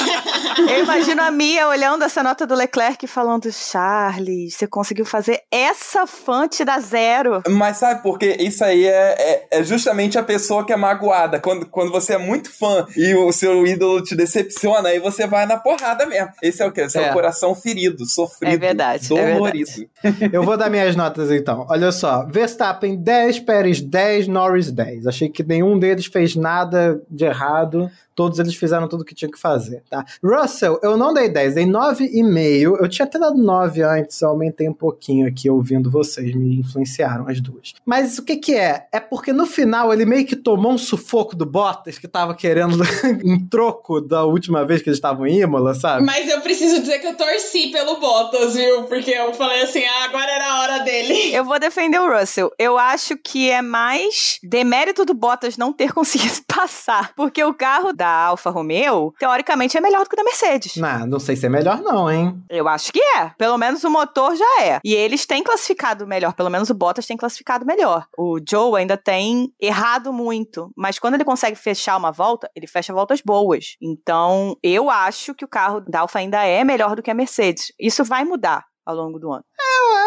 Eu 0.58 0.84
imagino 0.84 1.22
a 1.22 1.30
Mia 1.30 1.68
olhando 1.68 2.04
essa 2.04 2.24
nota 2.24 2.48
do 2.48 2.56
Leclerc 2.56 3.06
e 3.06 3.08
falando: 3.08 3.52
Charles, 3.52 4.56
você 4.56 4.66
conseguiu 4.66 5.06
fazer 5.06 5.42
essa 5.52 6.08
fã 6.08 6.48
te 6.48 6.66
dar 6.66 6.82
zero. 6.82 7.44
Mas 7.48 7.78
sabe 7.78 8.02
por 8.02 8.18
quê? 8.18 8.36
Isso 8.40 8.64
aí 8.64 8.88
é, 8.88 9.16
é, 9.52 9.60
é 9.60 9.64
justamente 9.64 10.18
a 10.18 10.24
pessoa 10.24 10.66
que 10.66 10.74
é 10.74 10.76
magoada. 10.76 11.40
Quando, 11.40 11.68
quando 11.68 11.92
você 11.92 12.14
é 12.14 12.18
muito 12.18 12.52
fã 12.52 12.88
e 12.98 13.14
o 13.14 13.32
seu 13.32 13.68
ídolo 13.68 14.02
te 14.02 14.16
decepciona, 14.16 14.71
aí 14.76 15.00
você 15.00 15.28
vai 15.28 15.46
na 15.46 15.58
porrada 15.58 16.06
mesmo. 16.06 16.30
Esse 16.42 16.62
é 16.62 16.66
o 16.66 16.72
quê? 16.72 16.82
Esse 16.82 16.98
é, 16.98 17.08
É. 17.08 17.10
o 17.10 17.14
coração 17.14 17.54
ferido, 17.56 18.06
sofrido, 18.06 18.54
É 18.54 18.58
verdade, 18.58 19.06
é 19.18 19.34
dolorido. 19.34 19.70
Eu 20.32 20.44
vou 20.44 20.58
dar 20.58 20.70
minhas 20.70 20.96
notas 20.96 21.32
então. 21.32 21.66
Olha 21.70 21.92
só: 21.92 22.26
Verstappen 22.26 22.96
10, 22.96 23.40
Pérez 23.42 23.82
10, 23.82 24.28
Norris 24.28 24.72
10. 24.72 25.08
Achei 25.08 25.30
que 25.30 25.44
nenhum 25.44 25.78
deles 25.78 26.06
fez 26.06 26.36
nada 26.36 27.02
de 27.10 27.26
errado. 27.26 27.90
Todos 28.16 28.40
eles 28.40 28.56
fizeram 28.56 28.88
tudo 28.88 29.02
o 29.02 29.06
que 29.06 29.16
tinha 29.16 29.32
que 29.32 29.40
fazer, 29.40 29.84
tá? 29.90 30.06
Russell, 30.24 30.80
eu 30.84 30.98
não 30.98 31.14
dei 31.14 31.30
10, 31.30 31.56
dei 31.56 31.66
9,5. 31.66 32.78
Eu 32.80 32.90
tinha 32.90 33.06
até 33.06 33.18
dado 33.18 33.38
9 33.38 33.82
antes, 33.84 34.22
eu 34.22 34.30
aumentei 34.30 34.68
um 34.68 34.74
pouquinho 34.74 35.28
aqui 35.28 35.50
ouvindo 35.50 35.90
vocês, 35.90 36.34
me 36.36 36.60
influenciaram 36.60 37.28
as 37.28 37.40
duas. 37.40 37.74
Mas 37.86 38.18
o 38.18 38.24
que 38.24 38.38
que 38.38 38.56
é? 38.56 38.88
É 38.92 39.00
porque 39.00 39.34
no 39.34 39.46
final 39.46 39.94
ele 39.94 40.06
meio 40.06 40.26
que 40.26 40.36
tomou 40.36 40.74
um 40.74 40.78
sufoco 40.78 41.36
do 41.36 41.46
Bottas, 41.46 41.98
que 41.98 42.08
tava 42.08 42.36
querendo 42.36 42.78
um 43.24 43.48
troco 43.48 44.02
da 44.02 44.24
última 44.26 44.66
vez 44.66 44.82
que 44.82 44.90
eles 44.90 44.98
estavam 44.98 45.26
em 45.26 45.42
Imola, 45.42 45.74
sabe? 45.74 46.06
Mas 46.06 46.30
eu 46.30 46.42
preciso 46.42 46.82
dizer 46.82 47.00
que 47.00 47.08
eu 47.08 47.16
torci 47.16 47.68
pelo 47.72 48.00
Bottas, 48.00 48.56
viu? 48.56 48.84
Porque 48.84 49.12
eu 49.12 49.34
falei 49.34 49.62
assim, 49.64 49.84
ah, 49.84 50.06
agora 50.06 50.32
era 50.32 50.52
a 50.52 50.62
hora 50.62 50.80
dele. 50.80 51.32
Eu 51.42 51.46
vou 51.46 51.60
defender 51.60 52.00
o 52.00 52.12
Russell. 52.12 52.52
Eu 52.60 52.78
acho 52.78 53.18
que 53.18 53.50
é 53.50 53.62
mais 53.62 54.38
demérito 54.44 55.06
do 55.06 55.14
Bottas 55.14 55.58
não 55.58 55.72
ter 55.72 55.94
conseguido 55.94 56.42
passar. 56.48 57.14
Porque 57.16 57.44
o 57.44 57.54
carro 57.54 57.94
da 58.02 58.10
Alfa 58.10 58.50
Romeo, 58.50 59.14
teoricamente 59.20 59.78
é 59.78 59.82
melhor 59.82 60.04
do 60.04 60.10
que 60.10 60.16
o 60.16 60.18
da 60.18 60.24
Mercedes. 60.24 60.76
Não, 60.78 61.06
não 61.06 61.20
sei 61.20 61.36
se 61.36 61.46
é 61.46 61.50
melhor 61.50 61.82
não, 61.82 62.10
hein? 62.10 62.44
Eu 62.50 62.68
acho 62.68 62.92
que 62.92 63.00
é. 63.00 63.30
Pelo 63.38 63.60
menos 63.60 63.84
o 63.84 63.92
motor 63.92 64.36
já 64.36 64.64
é. 64.64 64.80
E 64.84 64.96
eles 64.96 65.28
têm 65.28 65.44
classificado 65.44 66.08
melhor. 66.08 66.34
Pelo 66.34 66.50
menos 66.50 66.72
o 66.72 66.74
Bottas 66.74 67.06
tem 67.06 67.16
classificado 67.16 67.64
melhor. 67.64 68.08
O 68.18 68.40
Joe 68.44 68.80
ainda 68.80 68.98
tem 68.98 69.54
errado 69.62 70.12
muito. 70.12 70.72
Mas 70.76 70.98
quando 70.98 71.14
ele 71.14 71.24
consegue 71.24 71.56
fechar 71.56 71.96
uma 71.96 72.12
volta, 72.12 72.50
ele 72.56 72.66
fecha 72.66 72.92
voltas 72.92 73.22
boas. 73.22 73.76
Então, 73.80 74.58
eu 74.64 74.90
acho 74.90 75.36
que 75.36 75.46
o 75.46 75.48
carro 75.48 75.80
da 75.82 76.00
Alfa 76.00 76.18
ainda 76.18 76.44
é 76.44 76.64
melhor 76.64 76.96
do 76.96 77.04
que 77.04 77.12
a 77.12 77.14
Mercedes. 77.14 77.72
Isso 77.80 78.04
vai 78.04 78.26
mudar 78.26 78.71
ao 78.86 78.96
longo 78.96 79.20
do 79.20 79.32
ano. 79.32 79.44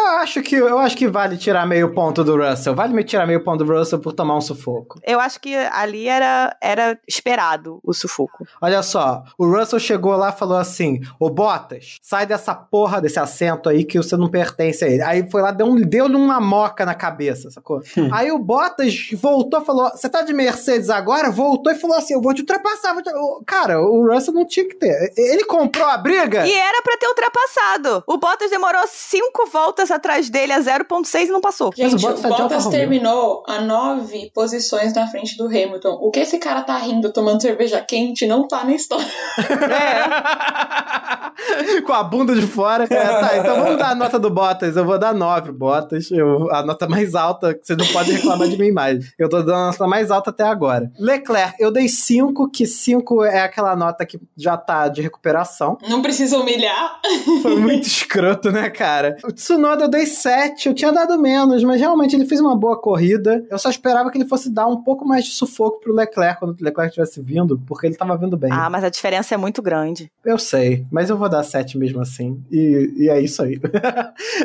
Eu 0.05 0.11
acho 0.19 0.41
que 0.41 0.55
eu 0.55 0.77
acho 0.77 0.95
que 0.95 1.07
vale 1.07 1.37
tirar 1.37 1.65
meio 1.65 1.93
ponto 1.93 2.23
do 2.23 2.37
Russell. 2.37 2.75
Vale 2.75 2.93
me 2.93 3.03
tirar 3.03 3.25
meio 3.25 3.43
ponto 3.43 3.63
do 3.63 3.73
Russell 3.73 3.99
por 3.99 4.13
tomar 4.13 4.37
um 4.37 4.41
sufoco. 4.41 4.99
Eu 5.03 5.19
acho 5.19 5.39
que 5.39 5.55
ali 5.55 6.07
era, 6.07 6.55
era 6.61 6.99
esperado 7.07 7.79
o 7.83 7.93
sufoco. 7.93 8.45
Olha 8.61 8.83
só, 8.83 9.23
o 9.37 9.47
Russell 9.47 9.79
chegou 9.79 10.15
lá 10.15 10.29
e 10.29 10.37
falou 10.37 10.57
assim: 10.57 11.01
Ô 11.19 11.29
Bottas, 11.29 11.97
sai 12.01 12.25
dessa 12.25 12.53
porra 12.53 13.01
desse 13.01 13.19
assento 13.19 13.67
aí 13.67 13.83
que 13.83 13.97
você 13.97 14.15
não 14.15 14.29
pertence 14.29 14.85
a 14.85 14.87
ele. 14.87 15.01
Aí 15.01 15.29
foi 15.29 15.41
lá, 15.41 15.51
deu 15.51 15.75
deu-lhe 15.85 16.15
uma 16.15 16.39
moca 16.39 16.85
na 16.85 16.93
cabeça, 16.93 17.49
sacou? 17.49 17.81
aí 18.11 18.31
o 18.31 18.39
Bottas 18.39 19.09
voltou 19.13 19.61
e 19.61 19.65
falou: 19.65 19.89
Você 19.89 20.07
tá 20.07 20.21
de 20.21 20.33
Mercedes 20.33 20.89
agora? 20.89 21.31
Voltou 21.31 21.71
e 21.73 21.75
falou 21.75 21.97
assim: 21.97 22.13
Eu 22.13 22.21
vou 22.21 22.33
te 22.33 22.41
ultrapassar. 22.41 22.93
Vou 22.93 23.01
te... 23.01 23.11
Cara, 23.45 23.81
o 23.81 24.07
Russell 24.07 24.33
não 24.33 24.45
tinha 24.45 24.67
que 24.67 24.75
ter. 24.75 25.13
Ele 25.17 25.43
comprou 25.45 25.87
a 25.87 25.97
briga. 25.97 26.45
E 26.45 26.53
era 26.53 26.81
pra 26.83 26.97
ter 26.97 27.07
ultrapassado. 27.07 28.03
O 28.07 28.17
Bottas 28.17 28.51
demorou 28.51 28.64
cinco 28.87 29.47
voltas 29.51 29.91
atrás 29.91 30.29
dele 30.29 30.53
a 30.53 30.59
0.6 30.59 31.27
e 31.27 31.31
não 31.31 31.41
passou. 31.41 31.71
Gente, 31.75 31.95
o 31.95 31.97
o 31.97 32.01
Bottas 32.01 32.21
de 32.21 32.27
Alfa 32.27 32.43
Bottas 32.43 32.67
terminou 32.67 33.43
a 33.47 33.61
nove 33.61 34.31
posições 34.33 34.93
na 34.93 35.07
frente 35.07 35.37
do 35.37 35.45
Hamilton. 35.45 35.97
O 36.01 36.11
que 36.11 36.19
esse 36.19 36.37
cara 36.37 36.61
tá 36.61 36.77
rindo 36.77 37.11
tomando 37.11 37.41
cerveja 37.41 37.81
quente 37.81 38.25
não 38.25 38.47
tá 38.47 38.63
na 38.63 38.73
história. 38.73 39.05
Com 41.85 41.93
a 41.93 42.03
bunda 42.03 42.33
de 42.33 42.47
fora. 42.47 42.85
É, 42.85 42.87
tá, 42.87 43.37
então 43.37 43.63
vamos 43.63 43.77
dar 43.77 43.91
a 43.91 43.95
nota 43.95 44.17
do 44.17 44.29
Bottas. 44.29 44.75
Eu 44.75 44.85
vou 44.85 44.97
dar 44.97 45.13
9 45.13 45.51
Bottas. 45.51 46.09
Eu, 46.11 46.49
a 46.51 46.63
nota 46.63 46.87
mais 46.87 47.15
alta, 47.15 47.53
que 47.53 47.65
você 47.65 47.75
não 47.75 47.85
pode 47.87 48.11
reclamar 48.11 48.47
de 48.47 48.57
mim 48.57 48.71
mais. 48.71 49.13
Eu 49.17 49.29
tô 49.29 49.37
dando 49.37 49.53
a 49.53 49.65
nota 49.67 49.87
mais 49.87 50.11
alta 50.11 50.29
até 50.29 50.43
agora. 50.43 50.91
Leclerc, 50.99 51.55
eu 51.59 51.71
dei 51.71 51.87
5, 51.87 52.49
que 52.49 52.65
5 52.65 53.23
é 53.25 53.41
aquela 53.41 53.75
nota 53.75 54.05
que 54.05 54.19
já 54.35 54.57
tá 54.57 54.87
de 54.87 55.01
recuperação. 55.01 55.77
Não 55.87 56.01
precisa 56.01 56.37
humilhar. 56.37 56.99
Foi 57.41 57.55
muito 57.55 57.87
escroto, 57.87 58.51
né, 58.51 58.54
cara? 58.73 59.17
O 59.23 59.31
Tsunoda 59.31 59.85
eu 59.85 59.89
dei 59.89 60.05
7, 60.05 60.67
eu 60.67 60.73
tinha 60.73 60.91
dado 60.91 61.17
menos, 61.19 61.63
mas 61.63 61.79
realmente 61.79 62.15
ele 62.15 62.25
fez 62.25 62.39
uma 62.39 62.55
boa 62.55 62.79
corrida. 62.79 63.45
Eu 63.49 63.57
só 63.57 63.69
esperava 63.69 64.09
que 64.09 64.17
ele 64.17 64.27
fosse 64.27 64.49
dar 64.49 64.67
um 64.67 64.83
pouco 64.83 65.05
mais 65.05 65.25
de 65.25 65.31
sufoco 65.31 65.79
pro 65.79 65.93
Leclerc 65.93 66.39
quando 66.39 66.59
o 66.59 66.63
Leclerc 66.63 66.89
estivesse 66.89 67.21
vindo, 67.21 67.61
porque 67.67 67.87
ele 67.87 67.95
tava 67.95 68.17
vindo 68.17 68.37
bem. 68.37 68.51
Ah, 68.51 68.69
mas 68.69 68.83
a 68.83 68.89
diferença 68.89 69.33
é 69.33 69.37
muito 69.37 69.61
grande. 69.61 70.11
Eu 70.23 70.37
sei, 70.37 70.85
mas 70.91 71.09
eu 71.09 71.17
vou 71.17 71.29
dar 71.29 71.43
7 71.43 71.77
mesmo 71.77 72.01
assim. 72.01 72.43
E, 72.51 72.93
e 72.97 73.09
é 73.09 73.19
isso 73.19 73.41
aí. 73.41 73.59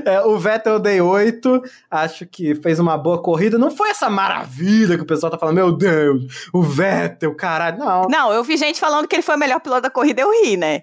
É, 0.05 0.21
o 0.23 0.39
Vettel 0.39 0.75
eu 0.75 0.81
dei 0.81 1.01
8. 1.01 1.63
Acho 1.91 2.27
que 2.27 2.55
fez 2.55 2.79
uma 2.79 2.97
boa 2.97 3.21
corrida. 3.21 3.59
Não 3.59 3.71
foi 3.71 3.91
essa 3.91 4.09
maravilha 4.09 4.97
que 4.97 5.03
o 5.03 5.07
pessoal 5.07 5.31
tá 5.31 5.39
falando, 5.39 5.57
meu 5.57 5.73
Deus, 5.73 6.49
o 6.53 6.63
Vettel, 6.63 7.35
caralho. 7.35 7.79
Não. 7.79 8.03
Não, 8.09 8.33
eu 8.33 8.43
vi 8.45 8.57
gente 8.57 8.79
falando 8.79 9.07
que 9.07 9.15
ele 9.15 9.23
foi 9.23 9.37
o 9.37 9.39
melhor 9.39 9.61
piloto 9.61 9.83
da 9.83 9.91
corrida, 9.91 10.23
eu 10.23 10.31
ri, 10.43 10.57
né? 10.57 10.81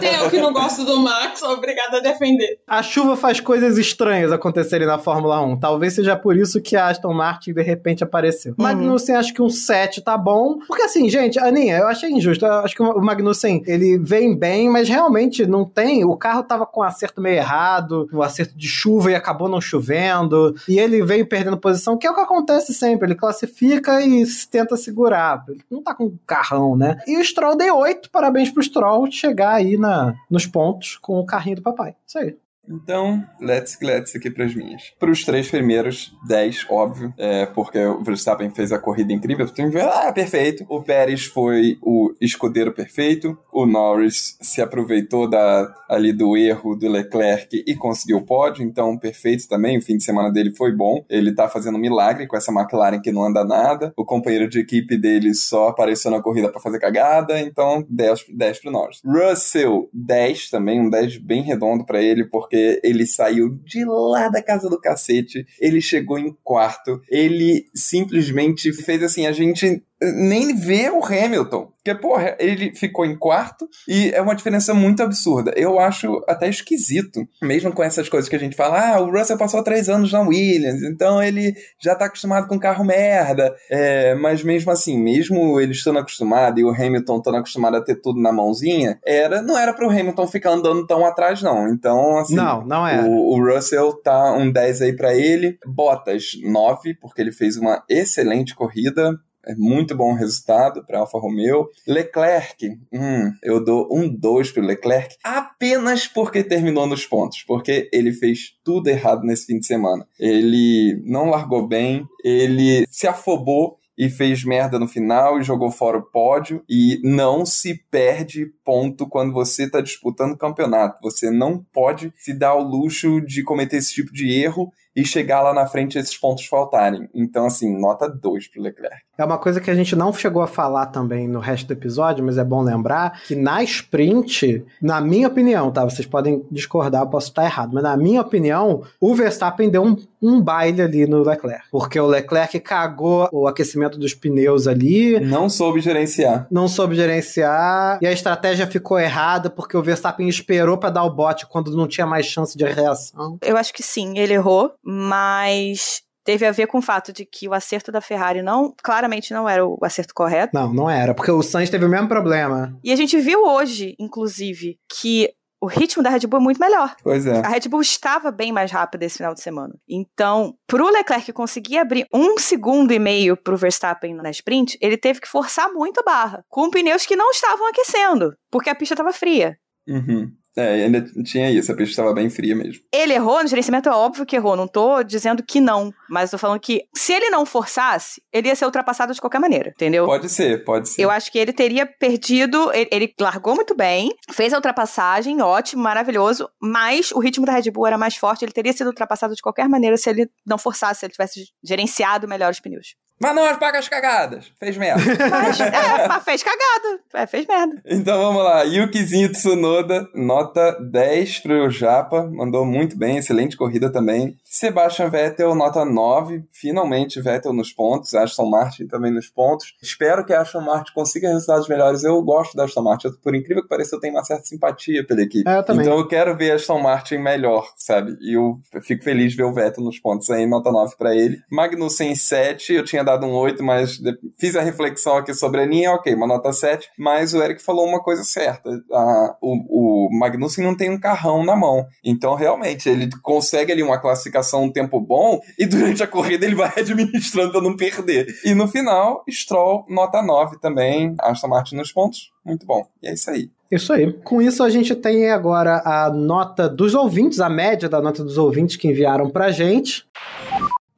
Tem 0.00 0.14
eu 0.14 0.30
que 0.30 0.40
não 0.40 0.52
gosto 0.52 0.84
do 0.84 0.98
Max, 0.98 1.42
obrigada 1.42 1.98
a 1.98 2.00
defender. 2.00 2.59
A 2.66 2.82
chuva 2.82 3.16
faz 3.16 3.40
coisas 3.40 3.78
estranhas 3.78 4.30
acontecerem 4.30 4.86
na 4.86 4.98
Fórmula 4.98 5.40
1. 5.40 5.58
Talvez 5.58 5.94
seja 5.94 6.16
por 6.16 6.36
isso 6.36 6.60
que 6.60 6.76
a 6.76 6.88
Aston 6.88 7.12
Martin 7.12 7.52
de 7.52 7.62
repente 7.62 8.04
apareceu. 8.04 8.54
Uhum. 8.56 8.64
Magnussen, 8.64 9.16
acho 9.16 9.34
que 9.34 9.42
um 9.42 9.50
7 9.50 10.00
tá 10.02 10.16
bom. 10.16 10.58
Porque 10.66 10.82
assim, 10.82 11.08
gente, 11.08 11.38
Aninha, 11.38 11.78
eu 11.78 11.88
achei 11.88 12.10
injusto. 12.10 12.46
Eu 12.46 12.52
acho 12.54 12.74
que 12.74 12.82
o 12.82 13.00
Magnussen, 13.00 13.62
ele 13.66 13.98
vem 13.98 14.36
bem, 14.36 14.70
mas 14.70 14.88
realmente 14.88 15.46
não 15.46 15.64
tem. 15.64 16.04
O 16.04 16.16
carro 16.16 16.42
tava 16.44 16.64
com 16.64 16.80
um 16.80 16.84
acerto 16.84 17.20
meio 17.20 17.36
errado, 17.36 18.08
um 18.12 18.22
acerto 18.22 18.56
de 18.56 18.68
chuva 18.68 19.10
e 19.10 19.14
acabou 19.14 19.48
não 19.48 19.60
chovendo. 19.60 20.54
E 20.68 20.78
ele 20.78 21.04
veio 21.04 21.26
perdendo 21.26 21.58
posição, 21.58 21.98
que 21.98 22.06
é 22.06 22.10
o 22.10 22.14
que 22.14 22.20
acontece 22.20 22.72
sempre. 22.72 23.08
Ele 23.08 23.14
classifica 23.16 24.00
e 24.00 24.24
tenta 24.50 24.76
segurar. 24.76 25.44
Ele 25.48 25.60
não 25.70 25.82
tá 25.82 25.94
com 25.94 26.04
um 26.04 26.18
carrão, 26.26 26.76
né? 26.76 26.98
E 27.06 27.18
o 27.18 27.24
Stroll 27.24 27.56
dei 27.56 27.70
8. 27.70 28.10
Parabéns 28.10 28.50
pro 28.50 28.62
Stroll 28.62 29.10
chegar 29.10 29.54
aí 29.54 29.76
na, 29.76 30.14
nos 30.30 30.46
pontos 30.46 30.96
com 30.96 31.18
o 31.18 31.26
carrinho 31.26 31.56
do 31.56 31.62
papai. 31.62 31.94
Isso 32.06 32.18
aí. 32.18 32.36
Então, 32.70 33.24
let's 33.40 33.76
let's 33.82 34.14
aqui 34.14 34.30
pras 34.30 34.54
minhas. 34.54 34.92
Para 34.98 35.10
os 35.10 35.24
três 35.24 35.50
primeiros, 35.50 36.12
10, 36.28 36.66
óbvio, 36.70 37.12
é, 37.18 37.44
porque 37.46 37.78
o 37.78 38.02
Verstappen 38.04 38.50
fez 38.50 38.70
a 38.70 38.78
corrida 38.78 39.12
incrível. 39.12 39.46
Tu 39.46 39.54
tem 39.54 39.66
que 39.66 39.72
ver, 39.72 39.82
ah, 39.82 40.12
perfeito. 40.12 40.64
O 40.68 40.80
Pérez 40.80 41.24
foi 41.24 41.78
o 41.82 42.14
escudeiro 42.20 42.72
perfeito. 42.72 43.36
O 43.52 43.66
Norris 43.66 44.38
se 44.40 44.62
aproveitou 44.62 45.28
da, 45.28 45.74
ali 45.88 46.12
do 46.12 46.36
erro 46.36 46.76
do 46.76 46.88
Leclerc 46.88 47.64
e 47.66 47.74
conseguiu 47.74 48.18
o 48.18 48.24
pódio, 48.24 48.62
então 48.62 48.96
perfeito 48.96 49.48
também. 49.48 49.78
O 49.78 49.82
fim 49.82 49.96
de 49.96 50.04
semana 50.04 50.30
dele 50.30 50.54
foi 50.54 50.70
bom. 50.70 51.04
Ele 51.08 51.34
tá 51.34 51.48
fazendo 51.48 51.76
um 51.76 51.80
milagre 51.80 52.28
com 52.28 52.36
essa 52.36 52.52
McLaren 52.52 53.00
que 53.00 53.10
não 53.10 53.24
anda 53.24 53.44
nada. 53.44 53.92
O 53.96 54.04
companheiro 54.04 54.48
de 54.48 54.60
equipe 54.60 54.96
dele 54.96 55.34
só 55.34 55.68
apareceu 55.68 56.10
na 56.10 56.22
corrida 56.22 56.48
para 56.48 56.60
fazer 56.60 56.78
cagada, 56.78 57.40
então 57.40 57.84
10, 57.88 58.26
10 58.32 58.60
pro 58.60 58.70
Norris. 58.70 59.00
Russell, 59.04 59.88
10 59.92 60.50
também, 60.50 60.80
um 60.80 60.88
10 60.88 61.16
bem 61.18 61.42
redondo 61.42 61.84
para 61.84 62.00
ele, 62.00 62.24
porque 62.24 62.59
ele 62.82 63.06
saiu 63.06 63.48
de 63.64 63.84
lá 63.84 64.28
da 64.28 64.42
casa 64.42 64.68
do 64.68 64.80
cacete, 64.80 65.46
ele 65.60 65.80
chegou 65.80 66.18
em 66.18 66.36
quarto, 66.42 67.00
ele 67.08 67.66
simplesmente 67.74 68.72
fez 68.72 69.02
assim, 69.02 69.26
a 69.26 69.32
gente 69.32 69.82
nem 70.02 70.54
vê 70.54 70.90
o 70.90 71.04
Hamilton. 71.04 71.70
Porque, 71.82 71.94
porra, 71.98 72.36
ele 72.38 72.74
ficou 72.74 73.06
em 73.06 73.16
quarto 73.16 73.66
e 73.88 74.10
é 74.10 74.20
uma 74.20 74.34
diferença 74.34 74.74
muito 74.74 75.02
absurda. 75.02 75.52
Eu 75.56 75.78
acho 75.78 76.22
até 76.28 76.46
esquisito, 76.46 77.26
mesmo 77.42 77.72
com 77.72 77.82
essas 77.82 78.06
coisas 78.06 78.28
que 78.28 78.36
a 78.36 78.38
gente 78.38 78.54
fala, 78.54 78.96
ah, 78.96 79.00
o 79.00 79.10
Russell 79.10 79.38
passou 79.38 79.64
três 79.64 79.88
anos 79.88 80.12
na 80.12 80.20
Williams, 80.20 80.82
então 80.82 81.22
ele 81.22 81.54
já 81.82 81.94
tá 81.94 82.04
acostumado 82.04 82.46
com 82.48 82.58
carro 82.58 82.84
merda. 82.84 83.54
É, 83.70 84.14
mas 84.14 84.42
mesmo 84.42 84.70
assim, 84.70 84.98
mesmo 84.98 85.58
ele 85.58 85.72
estando 85.72 85.98
acostumado 85.98 86.60
e 86.60 86.64
o 86.64 86.70
Hamilton 86.70 87.16
estando 87.16 87.36
acostumado 87.38 87.76
a 87.78 87.80
ter 87.80 87.94
tudo 87.96 88.20
na 88.20 88.30
mãozinha, 88.30 88.98
era, 89.04 89.40
não 89.40 89.58
era 89.58 89.72
pro 89.72 89.88
Hamilton 89.88 90.26
ficar 90.26 90.50
andando 90.50 90.86
tão 90.86 91.06
atrás, 91.06 91.40
não. 91.42 91.66
Então, 91.68 92.18
assim, 92.18 92.36
Não, 92.36 92.62
não 92.66 92.86
era. 92.86 93.02
o, 93.02 93.34
o 93.34 93.54
Russell 93.54 93.94
tá 94.02 94.34
um 94.34 94.52
10 94.52 94.82
aí 94.82 94.92
pra 94.94 95.14
ele. 95.14 95.58
Bottas, 95.66 96.32
9, 96.42 96.94
porque 97.00 97.22
ele 97.22 97.32
fez 97.32 97.56
uma 97.56 97.82
excelente 97.88 98.54
corrida. 98.54 99.18
É 99.46 99.54
muito 99.54 99.96
bom 99.96 100.12
resultado 100.12 100.84
para 100.84 100.98
Alfa 100.98 101.18
Romeo. 101.18 101.68
Leclerc, 101.86 102.78
hum, 102.92 103.32
eu 103.42 103.64
dou 103.64 103.88
um 103.90 104.08
2 104.08 104.52
pro 104.52 104.62
Leclerc 104.62 105.16
apenas 105.24 106.06
porque 106.06 106.44
terminou 106.44 106.86
nos 106.86 107.06
pontos, 107.06 107.42
porque 107.42 107.88
ele 107.92 108.12
fez 108.12 108.54
tudo 108.62 108.88
errado 108.88 109.24
nesse 109.24 109.46
fim 109.46 109.58
de 109.58 109.66
semana. 109.66 110.06
Ele 110.18 111.02
não 111.04 111.30
largou 111.30 111.66
bem, 111.66 112.06
ele 112.24 112.86
se 112.90 113.06
afobou 113.06 113.80
e 114.00 114.08
fez 114.08 114.42
merda 114.44 114.78
no 114.78 114.88
final 114.88 115.38
e 115.38 115.42
jogou 115.42 115.70
fora 115.70 115.98
o 115.98 116.02
pódio. 116.02 116.64
E 116.66 116.98
não 117.04 117.44
se 117.44 117.74
perde 117.90 118.46
ponto 118.64 119.06
quando 119.06 119.30
você 119.30 119.64
está 119.64 119.82
disputando 119.82 120.38
campeonato. 120.38 120.98
Você 121.02 121.30
não 121.30 121.62
pode 121.70 122.10
se 122.16 122.32
dar 122.32 122.48
ao 122.48 122.62
luxo 122.62 123.20
de 123.20 123.42
cometer 123.42 123.76
esse 123.76 123.92
tipo 123.92 124.10
de 124.10 124.32
erro 124.32 124.72
e 124.94 125.04
chegar 125.04 125.40
lá 125.42 125.52
na 125.54 125.66
frente 125.66 125.98
esses 125.98 126.16
pontos 126.16 126.46
faltarem. 126.46 127.08
Então, 127.14 127.46
assim, 127.46 127.78
nota 127.78 128.08
2 128.08 128.48
pro 128.48 128.62
Leclerc. 128.62 128.96
É 129.16 129.24
uma 129.24 129.38
coisa 129.38 129.60
que 129.60 129.70
a 129.70 129.74
gente 129.74 129.94
não 129.94 130.12
chegou 130.12 130.42
a 130.42 130.46
falar 130.46 130.86
também 130.86 131.28
no 131.28 131.40
resto 131.40 131.66
do 131.66 131.72
episódio, 131.74 132.24
mas 132.24 132.38
é 132.38 132.44
bom 132.44 132.62
lembrar 132.62 133.20
que 133.26 133.34
na 133.36 133.62
sprint, 133.62 134.64
na 134.80 135.00
minha 135.00 135.28
opinião, 135.28 135.70
tá? 135.70 135.84
Vocês 135.84 136.06
podem 136.06 136.42
discordar, 136.50 137.02
eu 137.02 137.06
posso 137.06 137.28
estar 137.28 137.44
errado, 137.44 137.70
mas 137.74 137.82
na 137.82 137.96
minha 137.96 138.20
opinião, 138.22 138.82
o 139.00 139.14
Verstappen 139.14 139.68
deu 139.68 139.82
um, 139.84 139.96
um 140.22 140.40
baile 140.40 140.80
ali 140.80 141.06
no 141.06 141.22
Leclerc. 141.22 141.64
Porque 141.70 142.00
o 142.00 142.06
Leclerc 142.06 142.58
cagou 142.60 143.28
o 143.30 143.46
aquecimento 143.46 143.98
dos 143.98 144.14
pneus 144.14 144.66
ali, 144.66 145.20
Não 145.20 145.48
soube 145.50 145.80
gerenciar. 145.80 146.46
não 146.50 146.66
soube 146.66 146.94
gerenciar, 146.94 147.98
e 148.00 148.06
a 148.06 148.12
estratégia 148.12 148.66
ficou 148.66 148.98
errada 148.98 149.50
porque 149.50 149.76
o 149.76 149.82
Verstappen 149.82 150.28
esperou 150.28 150.78
para 150.78 150.90
dar 150.90 151.04
o 151.04 151.10
bote 151.10 151.46
quando 151.46 151.76
não 151.76 151.86
tinha 151.86 152.06
mais 152.06 152.26
chance 152.26 152.56
de 152.56 152.64
reação. 152.64 153.38
Eu 153.42 153.56
acho 153.56 153.72
que 153.74 153.82
sim, 153.82 154.18
ele 154.18 154.32
errou, 154.34 154.72
mas 154.84 156.02
teve 156.24 156.46
a 156.46 156.52
ver 156.52 156.66
com 156.66 156.78
o 156.78 156.82
fato 156.82 157.12
de 157.12 157.24
que 157.24 157.48
o 157.48 157.54
acerto 157.54 157.90
da 157.90 158.00
Ferrari 158.00 158.42
não, 158.42 158.74
claramente 158.82 159.32
não 159.32 159.48
era 159.48 159.66
o 159.66 159.78
acerto 159.82 160.14
correto. 160.14 160.52
Não, 160.54 160.72
não 160.72 160.88
era, 160.88 161.14
porque 161.14 161.30
o 161.30 161.42
Sainz 161.42 161.70
teve 161.70 161.84
o 161.84 161.88
mesmo 161.88 162.08
problema. 162.08 162.78
E 162.84 162.92
a 162.92 162.96
gente 162.96 163.18
viu 163.18 163.44
hoje, 163.44 163.94
inclusive, 163.98 164.78
que 164.88 165.30
o 165.62 165.66
ritmo 165.66 166.02
da 166.02 166.08
Red 166.08 166.26
Bull 166.26 166.40
é 166.40 166.42
muito 166.42 166.58
melhor. 166.58 166.96
Pois 167.02 167.26
é. 167.26 167.40
A 167.40 167.48
Red 167.48 167.68
Bull 167.68 167.82
estava 167.82 168.30
bem 168.30 168.50
mais 168.50 168.70
rápida 168.70 169.04
esse 169.04 169.18
final 169.18 169.34
de 169.34 169.42
semana. 169.42 169.74
Então, 169.88 170.54
pro 170.66 170.90
Leclerc 170.90 171.32
conseguir 171.32 171.78
abrir 171.78 172.06
um 172.12 172.38
segundo 172.38 172.92
e 172.92 172.98
meio 172.98 173.36
pro 173.36 173.58
Verstappen 173.58 174.14
na 174.14 174.30
sprint, 174.30 174.78
ele 174.80 174.96
teve 174.96 175.20
que 175.20 175.28
forçar 175.28 175.70
muito 175.72 176.00
a 176.00 176.02
barra, 176.02 176.44
com 176.48 176.70
pneus 176.70 177.04
que 177.04 177.14
não 177.14 177.30
estavam 177.30 177.68
aquecendo, 177.68 178.34
porque 178.50 178.70
a 178.70 178.74
pista 178.74 178.94
estava 178.94 179.12
fria. 179.12 179.58
Uhum. 179.86 180.32
É, 180.60 180.84
ainda 180.84 181.02
tinha 181.24 181.50
isso, 181.50 181.72
a 181.72 181.74
pista 181.74 181.92
estava 181.92 182.12
bem 182.12 182.28
fria 182.28 182.54
mesmo. 182.54 182.82
Ele 182.92 183.14
errou 183.14 183.42
no 183.42 183.48
gerenciamento, 183.48 183.88
é 183.88 183.92
óbvio 183.92 184.26
que 184.26 184.36
errou. 184.36 184.56
Não 184.56 184.68
tô 184.68 185.02
dizendo 185.02 185.42
que 185.42 185.60
não, 185.60 185.92
mas 186.08 186.30
tô 186.30 186.38
falando 186.38 186.60
que 186.60 186.84
se 186.94 187.12
ele 187.12 187.30
não 187.30 187.46
forçasse, 187.46 188.22
ele 188.32 188.48
ia 188.48 188.54
ser 188.54 188.64
ultrapassado 188.64 189.14
de 189.14 189.20
qualquer 189.20 189.40
maneira, 189.40 189.70
entendeu? 189.70 190.06
Pode 190.06 190.28
ser, 190.28 190.64
pode 190.64 190.88
ser. 190.88 191.02
Eu 191.02 191.10
acho 191.10 191.30
que 191.32 191.38
ele 191.38 191.52
teria 191.52 191.86
perdido. 191.86 192.70
Ele, 192.72 192.88
ele 192.92 193.14
largou 193.20 193.54
muito 193.54 193.74
bem, 193.74 194.10
fez 194.30 194.52
a 194.52 194.56
ultrapassagem, 194.56 195.40
ótimo, 195.40 195.82
maravilhoso, 195.82 196.48
mas 196.60 197.10
o 197.12 197.18
ritmo 197.18 197.46
da 197.46 197.52
Red 197.52 197.70
Bull 197.70 197.86
era 197.86 197.98
mais 197.98 198.16
forte. 198.16 198.44
Ele 198.44 198.52
teria 198.52 198.72
sido 198.72 198.88
ultrapassado 198.88 199.34
de 199.34 199.42
qualquer 199.42 199.68
maneira 199.68 199.96
se 199.96 200.10
ele 200.10 200.28
não 200.46 200.58
forçasse, 200.58 201.00
se 201.00 201.06
ele 201.06 201.12
tivesse 201.12 201.48
gerenciado 201.62 202.28
melhor 202.28 202.50
os 202.50 202.60
pneus. 202.60 202.94
Mas 203.20 203.34
não 203.34 203.44
as 203.44 203.58
pagas 203.58 203.86
cagadas. 203.86 204.50
Fez 204.58 204.78
merda. 204.78 205.02
Mas, 205.30 205.60
é, 205.60 206.08
mas 206.08 206.24
fez 206.24 206.42
cagada. 206.42 207.00
É, 207.12 207.26
fez 207.26 207.46
merda. 207.46 207.82
Então 207.84 208.18
vamos 208.18 208.42
lá. 208.42 208.62
Yukizinho 208.62 209.30
Tsunoda, 209.30 210.08
nota 210.14 210.72
10 210.80 211.40
pro 211.40 211.70
Japa. 211.70 212.22
Mandou 212.22 212.64
muito 212.64 212.96
bem, 212.96 213.18
excelente 213.18 213.58
corrida 213.58 213.90
também. 213.92 214.36
Sebastian 214.42 215.10
Vettel, 215.10 215.54
nota 215.54 215.84
9. 215.84 216.44
Finalmente 216.50 217.20
Vettel 217.20 217.52
nos 217.52 217.72
pontos. 217.72 218.14
Aston 218.14 218.48
Martin 218.48 218.86
também 218.86 219.12
nos 219.12 219.28
pontos. 219.28 219.74
Espero 219.82 220.24
que 220.24 220.32
a 220.32 220.40
Aston 220.40 220.62
Martin 220.62 220.92
consiga 220.94 221.28
resultados 221.28 221.68
melhores. 221.68 222.02
Eu 222.02 222.22
gosto 222.22 222.56
da 222.56 222.64
Aston 222.64 222.82
Martin. 222.82 223.10
Por 223.22 223.34
incrível 223.34 223.62
que 223.62 223.68
pareça, 223.68 223.96
eu 223.96 224.00
tenho 224.00 224.14
uma 224.14 224.24
certa 224.24 224.44
simpatia 224.44 225.06
pela 225.06 225.20
equipe. 225.20 225.48
É, 225.48 225.58
eu 225.58 225.62
também. 225.62 225.84
Então 225.84 225.98
eu 225.98 226.08
quero 226.08 226.34
ver 226.36 226.52
a 226.52 226.54
Aston 226.54 226.80
Martin 226.80 227.18
melhor, 227.18 227.70
sabe? 227.76 228.16
E 228.22 228.34
eu 228.34 228.58
fico 228.80 229.04
feliz 229.04 229.32
de 229.32 229.36
ver 229.36 229.44
o 229.44 229.52
Vettel 229.52 229.84
nos 229.84 229.98
pontos 229.98 230.30
aí. 230.30 230.46
Nota 230.46 230.72
9 230.72 230.94
pra 230.96 231.14
ele. 231.14 231.38
Magnussen 231.50 232.14
7. 232.14 232.72
Eu 232.72 232.84
tinha 232.84 233.04
dado 233.10 233.26
um 233.26 233.32
8, 233.32 233.62
mas 233.62 234.00
fiz 234.38 234.56
a 234.56 234.62
reflexão 234.62 235.16
aqui 235.16 235.34
sobre 235.34 235.60
a 235.60 235.66
linha, 235.66 235.92
ok, 235.92 236.14
uma 236.14 236.26
nota 236.26 236.52
7, 236.52 236.88
mas 236.98 237.34
o 237.34 237.42
Eric 237.42 237.62
falou 237.62 237.86
uma 237.86 238.02
coisa 238.02 238.24
certa. 238.24 238.70
Ah, 238.92 239.36
o, 239.40 240.06
o 240.08 240.18
Magnussen 240.18 240.64
não 240.64 240.76
tem 240.76 240.90
um 240.90 241.00
carrão 241.00 241.44
na 241.44 241.56
mão. 241.56 241.86
Então, 242.04 242.34
realmente, 242.34 242.88
ele 242.88 243.08
consegue 243.22 243.72
ali 243.72 243.82
uma 243.82 244.00
classificação, 244.00 244.64
um 244.64 244.72
tempo 244.72 245.00
bom, 245.00 245.40
e 245.58 245.66
durante 245.66 246.02
a 246.02 246.06
corrida 246.06 246.46
ele 246.46 246.54
vai 246.54 246.72
administrando 246.76 247.52
para 247.52 247.62
não 247.62 247.76
perder. 247.76 248.26
E 248.44 248.54
no 248.54 248.68
final, 248.68 249.24
Stroll, 249.28 249.84
nota 249.88 250.22
9 250.22 250.58
também, 250.60 251.14
Aston 251.20 251.48
Martin 251.48 251.76
nos 251.76 251.92
pontos. 251.92 252.30
Muito 252.44 252.66
bom. 252.66 252.86
E 253.02 253.08
é 253.08 253.14
isso 253.14 253.30
aí. 253.30 253.50
Isso 253.70 253.92
aí. 253.92 254.12
Com 254.24 254.42
isso, 254.42 254.64
a 254.64 254.70
gente 254.70 254.94
tem 254.96 255.30
agora 255.30 255.80
a 255.84 256.10
nota 256.10 256.68
dos 256.68 256.94
ouvintes, 256.94 257.38
a 257.38 257.48
média 257.48 257.88
da 257.88 258.00
nota 258.00 258.24
dos 258.24 258.36
ouvintes 258.36 258.76
que 258.76 258.88
enviaram 258.88 259.30
pra 259.30 259.52
gente. 259.52 260.04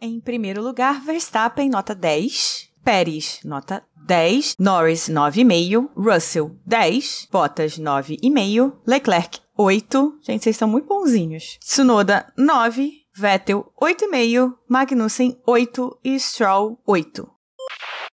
Em 0.05 0.19
primeiro 0.19 0.61
lugar, 0.61 1.01
Verstappen, 1.01 1.71
nota 1.71 1.95
10. 1.95 2.71
Pérez, 2.85 3.39
nota 3.45 3.85
10. 4.05 4.57
Norris, 4.59 5.09
9,5. 5.09 5.91
Russell, 5.97 6.57
10. 6.67 7.29
Bottas, 7.31 7.79
9,5. 7.79 8.73
Leclerc, 8.85 9.39
8. 9.57 10.19
Gente, 10.21 10.43
vocês 10.43 10.57
estão 10.57 10.67
muito 10.67 10.89
bonzinhos. 10.89 11.57
Tsunoda, 11.61 12.27
9. 12.37 12.91
Vettel, 13.15 13.73
8,5. 13.81 14.53
Magnussen, 14.69 15.41
8. 15.47 15.99
E 16.03 16.19
Stroll, 16.19 16.77
8. 16.85 17.31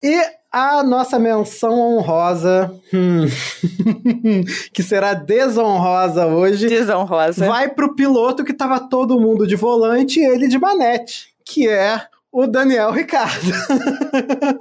E 0.01 0.21
a 0.53 0.83
nossa 0.83 1.17
menção 1.17 1.79
honrosa, 1.79 2.73
hum, 2.93 3.25
que 4.71 4.83
será 4.83 5.15
desonrosa 5.15 6.27
hoje, 6.27 6.67
Desonrosa. 6.67 7.47
vai 7.47 7.67
pro 7.69 7.95
piloto 7.95 8.43
que 8.43 8.53
tava 8.53 8.79
todo 8.79 9.19
mundo 9.19 9.47
de 9.47 9.55
volante 9.55 10.19
e 10.19 10.25
ele 10.25 10.47
de 10.47 10.59
manete, 10.59 11.32
que 11.45 11.67
é 11.67 12.07
o 12.31 12.47
Daniel 12.47 12.91
Ricardo. 12.91 13.51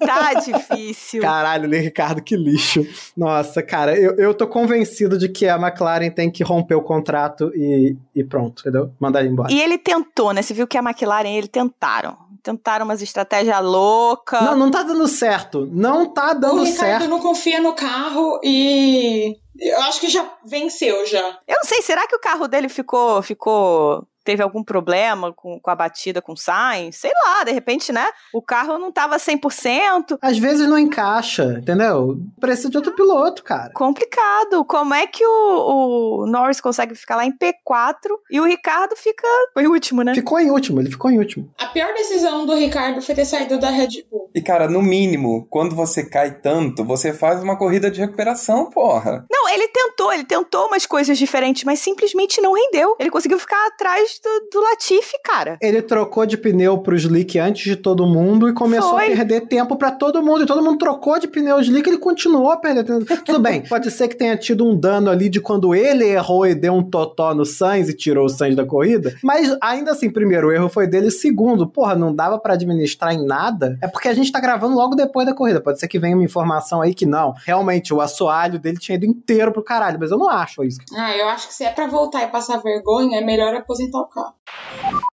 Tá 0.01 0.35
difícil. 0.35 1.21
Caralho, 1.21 1.63
Daniel 1.65 1.85
Ricardo, 1.85 2.23
que 2.23 2.37
lixo. 2.37 2.87
Nossa, 3.17 3.63
cara, 3.63 3.97
eu, 3.99 4.17
eu 4.17 4.35
tô 4.35 4.47
convencido 4.47 5.19
de 5.19 5.29
que 5.29 5.47
a 5.49 5.57
McLaren 5.57 6.11
tem 6.11 6.31
que 6.31 6.43
romper 6.43 6.75
o 6.75 6.83
contrato 6.83 7.51
e, 7.55 7.97
e 8.15 8.25
pronto, 8.25 8.61
entendeu? 8.61 8.93
Mandar 8.99 9.21
ele 9.21 9.29
embora. 9.31 9.53
E 9.53 9.61
ele 9.61 9.77
tentou, 9.79 10.33
né? 10.33 10.43
Você 10.43 10.55
viu 10.55 10.67
que 10.67 10.79
a 10.79 10.83
McLaren, 10.83 11.29
ele 11.37 11.49
tentaram. 11.49 12.17
Tentaram 12.43 12.85
umas 12.85 13.01
estratégias 13.03 13.63
loucas. 13.63 14.43
Não, 14.43 14.57
não 14.57 14.71
tá 14.71 14.83
dando 14.83 15.07
certo. 15.07 15.69
Não 15.71 16.07
tá 16.07 16.31
O 16.33 16.35
dando 16.35 16.65
Ricardo 16.65 16.79
certo. 16.79 17.09
não 17.09 17.21
confia 17.21 17.61
no 17.61 17.75
carro 17.75 18.41
e 18.43 19.37
eu 19.61 19.81
acho 19.83 20.01
que 20.01 20.09
já 20.09 20.29
venceu 20.45 21.07
já. 21.07 21.39
Eu 21.47 21.57
não 21.57 21.65
sei, 21.65 21.83
será 21.83 22.07
que 22.09 22.17
o 22.17 22.21
carro 22.21 22.49
dele 22.49 22.69
ficou. 22.69 23.23
ficou 23.23 24.05
teve 24.25 24.43
algum 24.43 24.63
problema 24.63 25.33
com, 25.33 25.59
com 25.61 25.71
a 25.71 25.75
batida 25.75 26.23
com 26.23 26.33
o 26.33 26.37
Sainz? 26.37 26.97
Sei 26.97 27.13
lá, 27.25 27.45
de 27.45 27.53
repente, 27.53 27.93
né? 27.93 28.07
O 28.33 28.43
carro 28.43 28.79
não 28.79 28.93
tava 28.93 29.17
100%. 29.17 30.19
Às 30.21 30.39
vezes 30.39 30.69
não 30.69 30.79
encaixa, 30.79 31.59
entendeu? 31.61 32.19
Precisa 32.41 32.71
de 32.71 32.77
outro 32.77 32.95
piloto, 32.95 33.43
cara. 33.43 33.73
Complicado. 33.75 34.65
Como 34.65 34.95
é 34.95 35.07
que 35.07 35.25
o, 35.25 36.23
o 36.23 36.27
Norris 36.27 36.61
consegue 36.61 36.95
ficar 36.95 37.17
lá 37.17 37.25
em 37.25 37.33
P4 37.33 38.11
e 38.31 38.41
o 38.41 38.45
Ricardo 38.45 38.97
fica 38.97 39.27
em 39.59 39.67
último, 39.67 40.03
né? 40.03 40.15
Ficou 40.15 40.39
em 40.39 40.51
último, 40.51 40.81
ele 40.81 40.91
ficou 40.91 41.11
em 41.11 41.19
último. 41.19 41.53
A 41.59 41.67
pior 41.67 41.93
decisão 41.95 42.47
do 42.47 42.55
Ricardo 42.55 43.01
foi 43.03 43.15
ter 43.15 43.25
saído 43.25 43.59
da 43.59 43.71
Red 43.71 44.05
Bull. 44.11 44.31
E, 44.35 44.41
cara, 44.41 44.69
no 44.69 44.83
mínimo, 44.83 45.47
quando 45.51 45.75
você 45.75 46.05
cai 46.05 46.31
tanto, 46.31 46.85
você 46.85 47.13
faz 47.13 47.43
uma 47.43 47.57
corrida 47.57 47.91
de 47.91 48.01
recuperação, 48.01 48.71
porra. 48.71 49.27
Não, 49.31 49.49
ele 49.49 49.69
tentou, 49.69 50.13
ele 50.13 50.25
tentou 50.25 50.67
umas 50.67 50.87
coisas 50.87 51.19
diferentes, 51.19 51.65
mas 51.65 51.81
simplesmente 51.81 52.41
não 52.41 52.53
rendeu. 52.53 52.97
Ele 52.99 53.11
conseguiu 53.11 53.39
ficar 53.39 53.67
atrás 53.67 54.12
do, 54.21 54.51
do 54.51 54.61
Latifi, 54.63 55.17
cara. 55.25 55.57
Ele 55.61 55.81
trocou 55.83 56.27
de 56.27 56.37
pneu 56.37 56.79
pro 56.79 56.97
slick 56.97 57.39
antes 57.39 57.65
de 57.65 57.77
todo 57.77 58.07
mundo 58.07 58.49
e 58.49 58.53
começou 58.53 58.93
Foi. 58.93 59.13
a 59.13 59.17
perder 59.17 59.43
tempo 59.43 59.77
pra 59.77 59.91
todo 59.91 60.23
mundo. 60.23 60.43
E 60.43 60.47
todo 60.47 60.63
mundo 60.63 60.79
trocou 60.79 61.19
de 61.19 61.29
pneu 61.29 61.61
slick 61.61 61.89
ele 61.89 61.99
continuou 61.99 62.51
a 62.51 62.57
perder 62.57 62.85
tempo. 62.85 63.03
Tudo 63.25 63.39
bem, 63.39 63.63
pode 63.63 63.91
ser 63.91 64.09
que 64.09 64.17
tenha 64.17 64.37
tido 64.37 64.67
um 64.67 64.79
dano 64.79 65.11
ali 65.11 65.29
de 65.29 65.41
quando 65.41 65.75
ele 65.75 66.05
errou 66.05 66.47
e 66.47 66.55
deu 66.55 66.73
um 66.73 66.83
totó 66.83 67.35
no 67.35 67.45
Sainz 67.45 67.89
e 67.89 67.95
tirou 67.95 68.27
o 68.27 68.29
Sainz 68.29 68.57
da 68.57 68.65
corrida. 68.65 69.15
Mas 69.23 69.57
ainda 69.61 69.93
assim, 69.93 70.11
primeiro, 70.11 70.49
o 70.49 70.53
erro 70.53 70.69
foi 70.69 70.87
dele. 70.87 71.11
Segundo, 71.11 71.67
porra, 71.67 71.95
não 71.95 72.15
dava 72.15 72.39
pra 72.39 72.55
administrar 72.55 73.13
em 73.13 73.25
nada. 73.25 73.79
É 73.83 73.87
porque 73.87 74.09
a 74.09 74.15
gente 74.15 74.33
tá 74.33 74.41
gravando 74.41 74.75
logo 74.75 74.95
depois 74.95 75.27
da 75.27 75.35
corrida. 75.35 75.61
Pode 75.61 75.79
ser 75.79 75.89
que 75.89 75.99
venha 75.99 76.17
uma 76.17 76.25
informação 76.25 76.81
aí 76.81 76.95
que 76.95 77.07
não. 77.07 77.35
Realmente, 77.45 77.93
o 77.95 78.01
assoalho 78.01 78.59
dele 78.59 78.79
tinha 78.79 78.97
ido 78.97 79.07
inteiro 79.07 79.53
pro 79.53 79.63
caralho. 79.63 79.99
Mas 80.01 80.11
eu 80.11 80.19
não 80.19 80.29
acho 80.29 80.65
isso. 80.65 80.79
Ah, 80.95 81.17
eu 81.17 81.29
acho 81.29 81.49
que 81.49 81.55
se 81.55 81.65
é 81.65 81.71
pra 81.71 81.87
voltar 81.87 82.23
e 82.23 82.29
passar 82.29 82.59
vergonha, 82.59 83.19
é 83.19 83.25
melhor 83.25 83.55
aposentar 83.55 84.02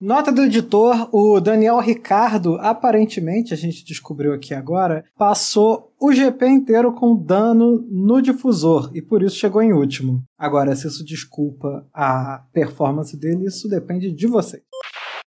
Nota 0.01 0.33
do 0.33 0.43
editor, 0.43 1.09
o 1.13 1.41
Daniel 1.41 1.79
Ricardo, 1.79 2.57
aparentemente, 2.61 3.55
a 3.55 3.57
gente 3.57 3.85
descobriu 3.85 4.33
aqui 4.33 4.53
agora, 4.53 5.05
passou 5.17 5.93
o 6.01 6.13
GP 6.13 6.47
inteiro 6.49 6.93
com 6.93 7.17
dano 7.17 7.87
no 7.89 8.21
difusor 8.21 8.91
e 8.93 9.01
por 9.01 9.23
isso 9.23 9.37
chegou 9.37 9.63
em 9.63 9.73
último. 9.73 10.25
Agora, 10.37 10.75
se 10.75 10.89
isso 10.89 11.05
desculpa 11.05 11.87
a 11.95 12.45
performance 12.53 13.17
dele, 13.17 13.47
isso 13.47 13.69
depende 13.69 14.13
de 14.13 14.27
você. 14.27 14.63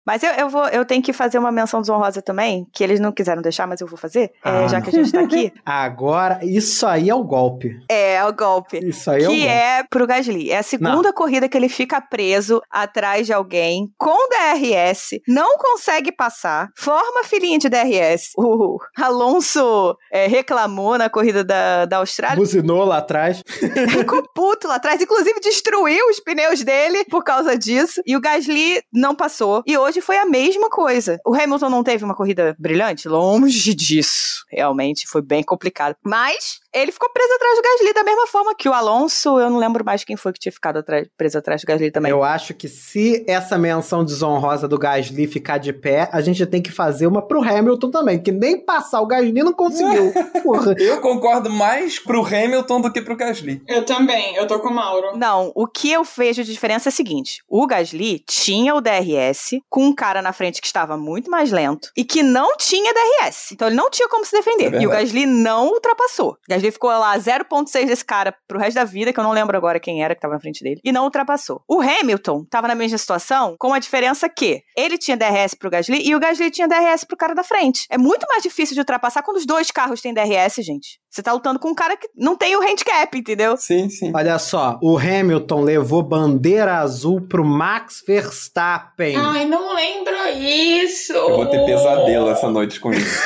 Mas 0.05 0.23
eu, 0.23 0.31
eu, 0.33 0.49
vou, 0.49 0.67
eu 0.67 0.85
tenho 0.85 1.01
que 1.01 1.11
fazer 1.13 1.37
uma 1.39 1.51
menção 1.51 1.81
desonrosa 1.81 2.21
também, 2.21 2.67
que 2.73 2.83
eles 2.83 2.99
não 2.99 3.11
quiseram 3.11 3.41
deixar, 3.41 3.67
mas 3.67 3.81
eu 3.81 3.87
vou 3.87 3.97
fazer, 3.97 4.31
é, 4.43 4.49
Ah, 4.49 4.67
já 4.67 4.77
não. 4.77 4.83
que 4.85 4.89
a 4.89 4.93
gente 5.03 5.11
tá 5.11 5.21
aqui. 5.21 5.51
Agora, 5.65 6.39
isso 6.43 6.85
aí 6.85 7.09
é 7.09 7.15
o 7.15 7.23
golpe. 7.23 7.71
É, 7.89 8.23
o 8.25 8.33
golpe. 8.33 8.79
Isso 8.85 9.09
aí 9.09 9.23
é 9.23 9.27
o 9.27 9.29
que 9.31 9.37
golpe. 9.37 9.47
é 9.51 9.83
pro 9.89 10.07
Gasly. 10.07 10.51
É 10.51 10.57
a 10.59 10.63
segunda 10.63 11.11
corrida 11.13 11.47
que 11.49 11.57
ele 11.57 11.69
fica 11.69 11.99
preso 12.01 12.61
atrás 12.69 13.25
de 13.25 13.33
alguém 13.33 13.89
com 13.97 14.15
DRS, 14.29 15.19
não 15.27 15.57
consegue 15.57 16.11
passar, 16.11 16.69
forma 16.77 17.23
filhinha 17.23 17.57
de 17.57 17.69
DRS. 17.69 18.31
O 18.37 18.77
Alonso 18.97 19.95
é, 20.11 20.27
reclamou 20.27 20.97
na 20.97 21.09
corrida 21.09 21.43
da, 21.43 21.85
da 21.85 21.97
Austrália, 21.97 22.35
Buzinou 22.37 22.83
lá 22.85 22.97
atrás. 22.97 23.41
ficou 23.89 24.21
puto 24.33 24.67
lá 24.67 24.75
atrás, 24.75 25.01
inclusive 25.01 25.39
destruiu 25.39 26.09
os 26.09 26.19
pneus 26.19 26.61
dele 26.63 27.05
por 27.05 27.23
causa 27.23 27.57
disso. 27.57 28.01
E 28.05 28.15
o 28.15 28.21
Gasly 28.21 28.81
não 28.93 29.15
passou. 29.15 29.63
E 29.65 29.77
hoje 29.77 29.94
foi 30.01 30.17
a 30.17 30.25
mesma 30.25 30.69
coisa. 30.69 31.19
O 31.25 31.33
Hamilton 31.33 31.69
não 31.69 31.83
teve 31.83 32.03
uma 32.03 32.15
corrida 32.15 32.55
brilhante? 32.59 33.07
Longe 33.07 33.73
disso. 33.75 34.45
Realmente 34.49 35.07
foi 35.07 35.21
bem 35.21 35.43
complicado. 35.43 35.95
Mas 36.03 36.59
ele 36.75 36.91
ficou 36.91 37.09
preso 37.09 37.33
atrás 37.33 37.55
do 37.55 37.61
Gasly 37.61 37.93
da 37.93 38.03
mesma 38.03 38.27
forma 38.27 38.53
que 38.55 38.67
o 38.69 38.73
Alonso. 38.73 39.39
Eu 39.39 39.49
não 39.49 39.57
lembro 39.57 39.83
mais 39.83 40.03
quem 40.03 40.15
foi 40.15 40.33
que 40.33 40.39
tinha 40.39 40.51
ficado 40.51 40.77
atrás- 40.79 41.07
preso 41.17 41.37
atrás 41.37 41.61
do 41.61 41.65
Gasly 41.65 41.89
também. 41.91 42.11
Eu 42.11 42.23
acho 42.23 42.53
que 42.53 42.67
se 42.67 43.23
essa 43.27 43.57
menção 43.57 44.03
desonrosa 44.03 44.67
do 44.67 44.77
Gasly 44.77 45.27
ficar 45.27 45.57
de 45.57 45.71
pé, 45.73 46.09
a 46.11 46.21
gente 46.21 46.45
tem 46.45 46.61
que 46.61 46.71
fazer 46.71 47.07
uma 47.07 47.21
pro 47.21 47.41
Hamilton 47.43 47.89
também, 47.89 48.21
que 48.21 48.31
nem 48.31 48.59
passar 48.59 49.01
o 49.01 49.07
Gasly 49.07 49.31
não 49.43 49.53
conseguiu. 49.53 50.11
Porra. 50.43 50.75
Eu 50.77 50.99
concordo 51.01 51.49
mais 51.49 51.97
pro 51.99 52.25
Hamilton 52.25 52.81
do 52.81 52.91
que 52.91 53.01
pro 53.01 53.15
Gasly. 53.15 53.61
Eu 53.67 53.85
também, 53.85 54.35
eu 54.35 54.45
tô 54.47 54.59
com 54.59 54.69
o 54.69 54.73
Mauro. 54.73 55.17
Não, 55.17 55.51
o 55.55 55.67
que 55.67 55.91
eu 55.91 56.03
vejo 56.03 56.43
de 56.43 56.51
diferença 56.51 56.89
é 56.89 56.91
o 56.91 56.93
seguinte: 56.93 57.41
o 57.47 57.65
Gasly 57.65 58.19
tinha 58.27 58.75
o 58.75 58.81
DRS 58.81 59.59
com 59.69 59.85
um 59.85 59.95
cara 59.95 60.21
na 60.21 60.33
frente 60.33 60.59
que 60.61 60.67
estava 60.67 60.97
muito 60.97 61.31
mais 61.31 61.51
lento 61.51 61.89
e 61.95 62.03
que 62.03 62.21
não 62.21 62.57
tinha 62.57 62.93
DRS. 62.93 63.51
Então 63.53 63.67
ele 63.67 63.77
não 63.77 63.89
tinha 63.89 64.07
como 64.09 64.25
se 64.25 64.31
defender. 64.31 64.73
É 64.73 64.81
e 64.81 64.87
o. 64.87 64.89
Gasly 64.89 65.25
não 65.25 65.67
ultrapassou. 65.67 66.31
O 66.31 66.37
Gasly 66.65 66.71
ficou 66.71 66.89
lá 66.89 67.17
0,6 67.17 67.85
desse 67.85 68.03
cara 68.03 68.35
pro 68.47 68.59
resto 68.59 68.75
da 68.75 68.83
vida, 68.83 69.13
que 69.13 69.19
eu 69.19 69.23
não 69.23 69.31
lembro 69.31 69.57
agora 69.57 69.79
quem 69.79 70.03
era 70.03 70.15
que 70.15 70.19
estava 70.19 70.33
na 70.33 70.39
frente 70.39 70.63
dele, 70.63 70.79
e 70.83 70.91
não 70.91 71.03
ultrapassou. 71.03 71.61
O 71.67 71.81
Hamilton 71.81 72.43
estava 72.43 72.67
na 72.67 72.75
mesma 72.75 72.97
situação, 72.97 73.55
com 73.59 73.73
a 73.73 73.79
diferença 73.79 74.29
que 74.29 74.61
ele 74.75 74.97
tinha 74.97 75.17
DRS 75.17 75.53
pro 75.53 75.69
Gasly 75.69 76.01
e 76.07 76.15
o 76.15 76.19
Gasly 76.19 76.51
tinha 76.51 76.67
DRS 76.67 77.03
pro 77.03 77.17
cara 77.17 77.33
da 77.33 77.43
frente. 77.43 77.85
É 77.89 77.97
muito 77.97 78.25
mais 78.27 78.43
difícil 78.43 78.73
de 78.73 78.81
ultrapassar 78.81 79.21
quando 79.23 79.37
os 79.37 79.45
dois 79.45 79.71
carros 79.71 80.01
têm 80.01 80.13
DRS, 80.13 80.55
gente. 80.63 80.99
Você 81.15 81.23
tá 81.23 81.31
lutando 81.31 81.57
com 81.57 81.69
um 81.69 81.73
cara 81.73 81.95
que 81.95 82.09
não 82.13 82.35
tem 82.35 82.57
o 82.57 82.61
handicap, 82.61 83.17
entendeu? 83.17 83.55
Sim, 83.55 83.87
sim. 83.87 84.11
Olha 84.13 84.37
só, 84.37 84.77
o 84.83 84.97
Hamilton 84.97 85.61
levou 85.61 86.03
bandeira 86.03 86.79
azul 86.79 87.21
pro 87.21 87.45
Max 87.45 88.03
Verstappen. 88.05 89.15
Ai, 89.15 89.45
não 89.45 89.73
lembro 89.73 90.13
isso. 90.37 91.13
Eu 91.13 91.37
vou 91.37 91.45
ter 91.45 91.65
pesadelo 91.65 92.29
essa 92.29 92.49
noite 92.51 92.81
com 92.81 92.91
isso. 92.91 93.17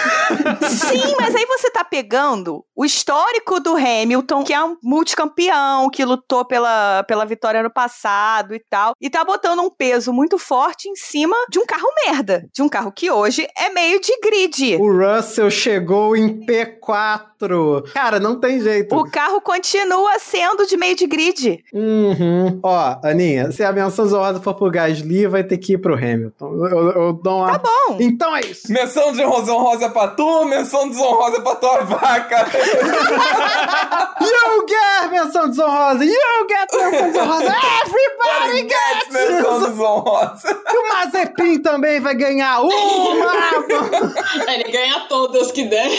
Sim, 0.70 1.16
mas 1.20 1.34
aí 1.34 1.44
você 1.48 1.72
tá 1.72 1.84
pegando 1.84 2.64
o 2.76 2.86
histórico 2.86 3.60
do 3.60 3.76
Hamilton, 3.76 4.44
que 4.44 4.54
é 4.54 4.64
um 4.64 4.78
multicampeão, 4.84 5.90
que 5.90 6.06
lutou 6.06 6.46
pela, 6.46 7.04
pela 7.08 7.26
vitória 7.26 7.64
no 7.64 7.72
passado 7.72 8.54
e 8.54 8.60
tal, 8.70 8.94
e 9.02 9.10
tá 9.10 9.26
botando 9.26 9.62
um 9.62 9.70
peso 9.72 10.14
muito 10.14 10.38
forte 10.38 10.88
em 10.88 10.96
cima 10.96 11.36
de 11.50 11.58
um 11.58 11.66
carro 11.66 11.88
merda. 12.06 12.48
De 12.54 12.62
um 12.62 12.70
carro 12.70 12.92
que 12.92 13.10
hoje 13.10 13.48
é 13.58 13.72
meio 13.72 14.00
de 14.00 14.16
grid. 14.22 14.76
O 14.76 14.96
Russell 14.96 15.50
chegou 15.50 16.16
em 16.16 16.40
P4. 16.46 17.79
Cara, 17.94 18.20
não 18.20 18.40
tem 18.40 18.62
jeito. 18.62 18.96
O 18.96 19.10
carro 19.10 19.42
continua 19.42 20.20
sendo 20.20 20.66
de 20.66 20.78
meio 20.78 20.96
de 20.96 21.08
grid. 21.08 21.64
Uhum. 21.74 22.60
Ó, 22.64 22.96
Aninha, 23.04 23.52
se 23.52 23.64
a 23.64 23.72
menção 23.72 24.06
honrosa 24.06 24.40
for 24.40 24.54
pro 24.54 24.70
Gasly, 24.70 25.28
vai 25.28 25.44
ter 25.44 25.58
que 25.58 25.74
ir 25.74 25.78
pro 25.78 25.96
Hamilton. 25.96 26.54
Eu, 26.66 26.92
eu 26.92 27.14
dou 27.14 27.40
uma... 27.40 27.58
Tá 27.58 27.60
bom. 27.60 27.98
Então 28.00 28.36
é 28.36 28.42
isso. 28.42 28.72
Menção 28.72 29.12
desonrosa 29.12 29.90
pra 29.90 30.08
tu, 30.10 30.46
menção 30.46 30.90
desonrosa 30.90 31.42
pra 31.42 31.56
tua 31.56 31.82
vaca. 31.82 32.46
You 34.20 34.66
get 34.68 35.12
menção 35.12 35.50
desonrosa. 35.50 36.04
You 36.04 36.48
get 36.48 36.70
menção 36.74 37.08
desonrosa. 37.12 37.56
Everybody 37.86 38.68
gets 38.68 39.10
menção 39.12 39.60
desonrosa. 39.70 40.62
E 40.68 40.78
o 40.78 40.90
Mazepin 40.90 41.60
também 41.60 42.00
vai 42.00 42.16
ganhar 42.16 42.62
uma. 42.62 42.74
Ele 44.54 44.72
ganha 44.72 45.06
todas 45.08 45.52
que 45.52 45.66
der. 45.66 45.90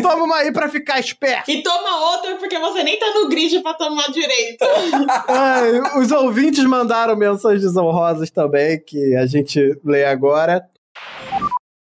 Toma 0.08 0.24
uma 0.24 0.36
aí 0.36 0.52
pra 0.52 0.68
ficar 0.68 0.98
esperto. 0.98 1.50
E 1.50 1.62
toma 1.62 2.12
outra 2.12 2.36
porque 2.36 2.58
você 2.58 2.82
nem 2.82 2.98
tá 2.98 3.12
no 3.14 3.28
grid 3.28 3.60
pra 3.60 3.74
tomar 3.74 4.10
direito. 4.10 4.64
Ai, 5.28 5.80
os 6.00 6.10
ouvintes 6.10 6.64
mandaram 6.64 7.16
menções 7.16 7.60
desonrosas 7.60 8.30
também, 8.30 8.82
que 8.82 9.14
a 9.16 9.26
gente 9.26 9.78
lê 9.84 10.04
agora. 10.04 10.64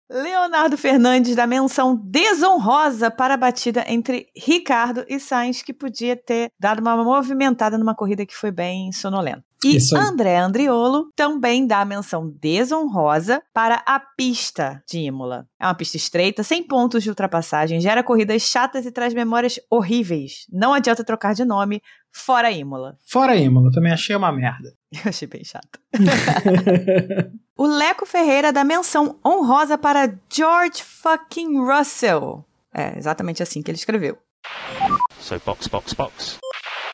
Leonardo 0.09 0.77
Fernandes 0.77 1.35
da 1.35 1.45
menção 1.45 1.95
desonrosa 2.01 3.11
para 3.11 3.33
a 3.33 3.37
batida 3.37 3.83
entre 3.87 4.27
Ricardo 4.35 5.05
e 5.09 5.19
Sainz, 5.19 5.61
que 5.61 5.73
podia 5.73 6.15
ter 6.15 6.49
dado 6.57 6.79
uma 6.79 6.95
movimentada 7.03 7.77
numa 7.77 7.93
corrida 7.93 8.25
que 8.25 8.35
foi 8.35 8.49
bem 8.49 8.91
sonolenta. 8.93 9.46
E. 9.63 9.77
André 9.95 10.37
Andriolo 10.37 11.11
também 11.15 11.65
dá 11.65 11.81
a 11.81 11.85
menção 11.85 12.29
desonrosa 12.39 13.41
para 13.53 13.81
a 13.85 13.99
pista 13.99 14.83
de 14.87 14.99
Imola. 14.99 15.47
É 15.59 15.65
uma 15.65 15.73
pista 15.73 15.97
estreita, 15.97 16.43
sem 16.43 16.63
pontos 16.63 17.03
de 17.03 17.09
ultrapassagem, 17.09 17.81
gera 17.81 18.03
corridas 18.03 18.43
chatas 18.43 18.85
e 18.85 18.91
traz 18.91 19.13
memórias 19.13 19.59
horríveis. 19.69 20.45
Não 20.51 20.73
adianta 20.73 21.03
trocar 21.03 21.33
de 21.33 21.43
nome, 21.43 21.81
fora 22.11 22.51
Imola. 22.51 22.97
Fora 23.05 23.35
Imola, 23.35 23.71
também 23.71 23.91
achei 23.91 24.15
uma 24.15 24.31
merda. 24.31 24.73
Eu 24.93 25.09
achei 25.09 25.27
bem 25.27 25.43
chato. 25.43 25.79
o 27.57 27.65
Leco 27.65 28.05
Ferreira 28.05 28.53
dá 28.53 28.63
menção 28.63 29.19
honrosa 29.25 29.77
para 29.77 30.13
George 30.31 30.83
fucking 30.83 31.59
Russell. 31.59 32.45
É 32.73 32.97
exatamente 32.97 33.41
assim 33.41 33.61
que 33.63 33.71
ele 33.71 33.77
escreveu. 33.77 34.17
So 35.19 35.41
box, 35.45 35.67
box, 35.67 35.93
box. 35.93 36.37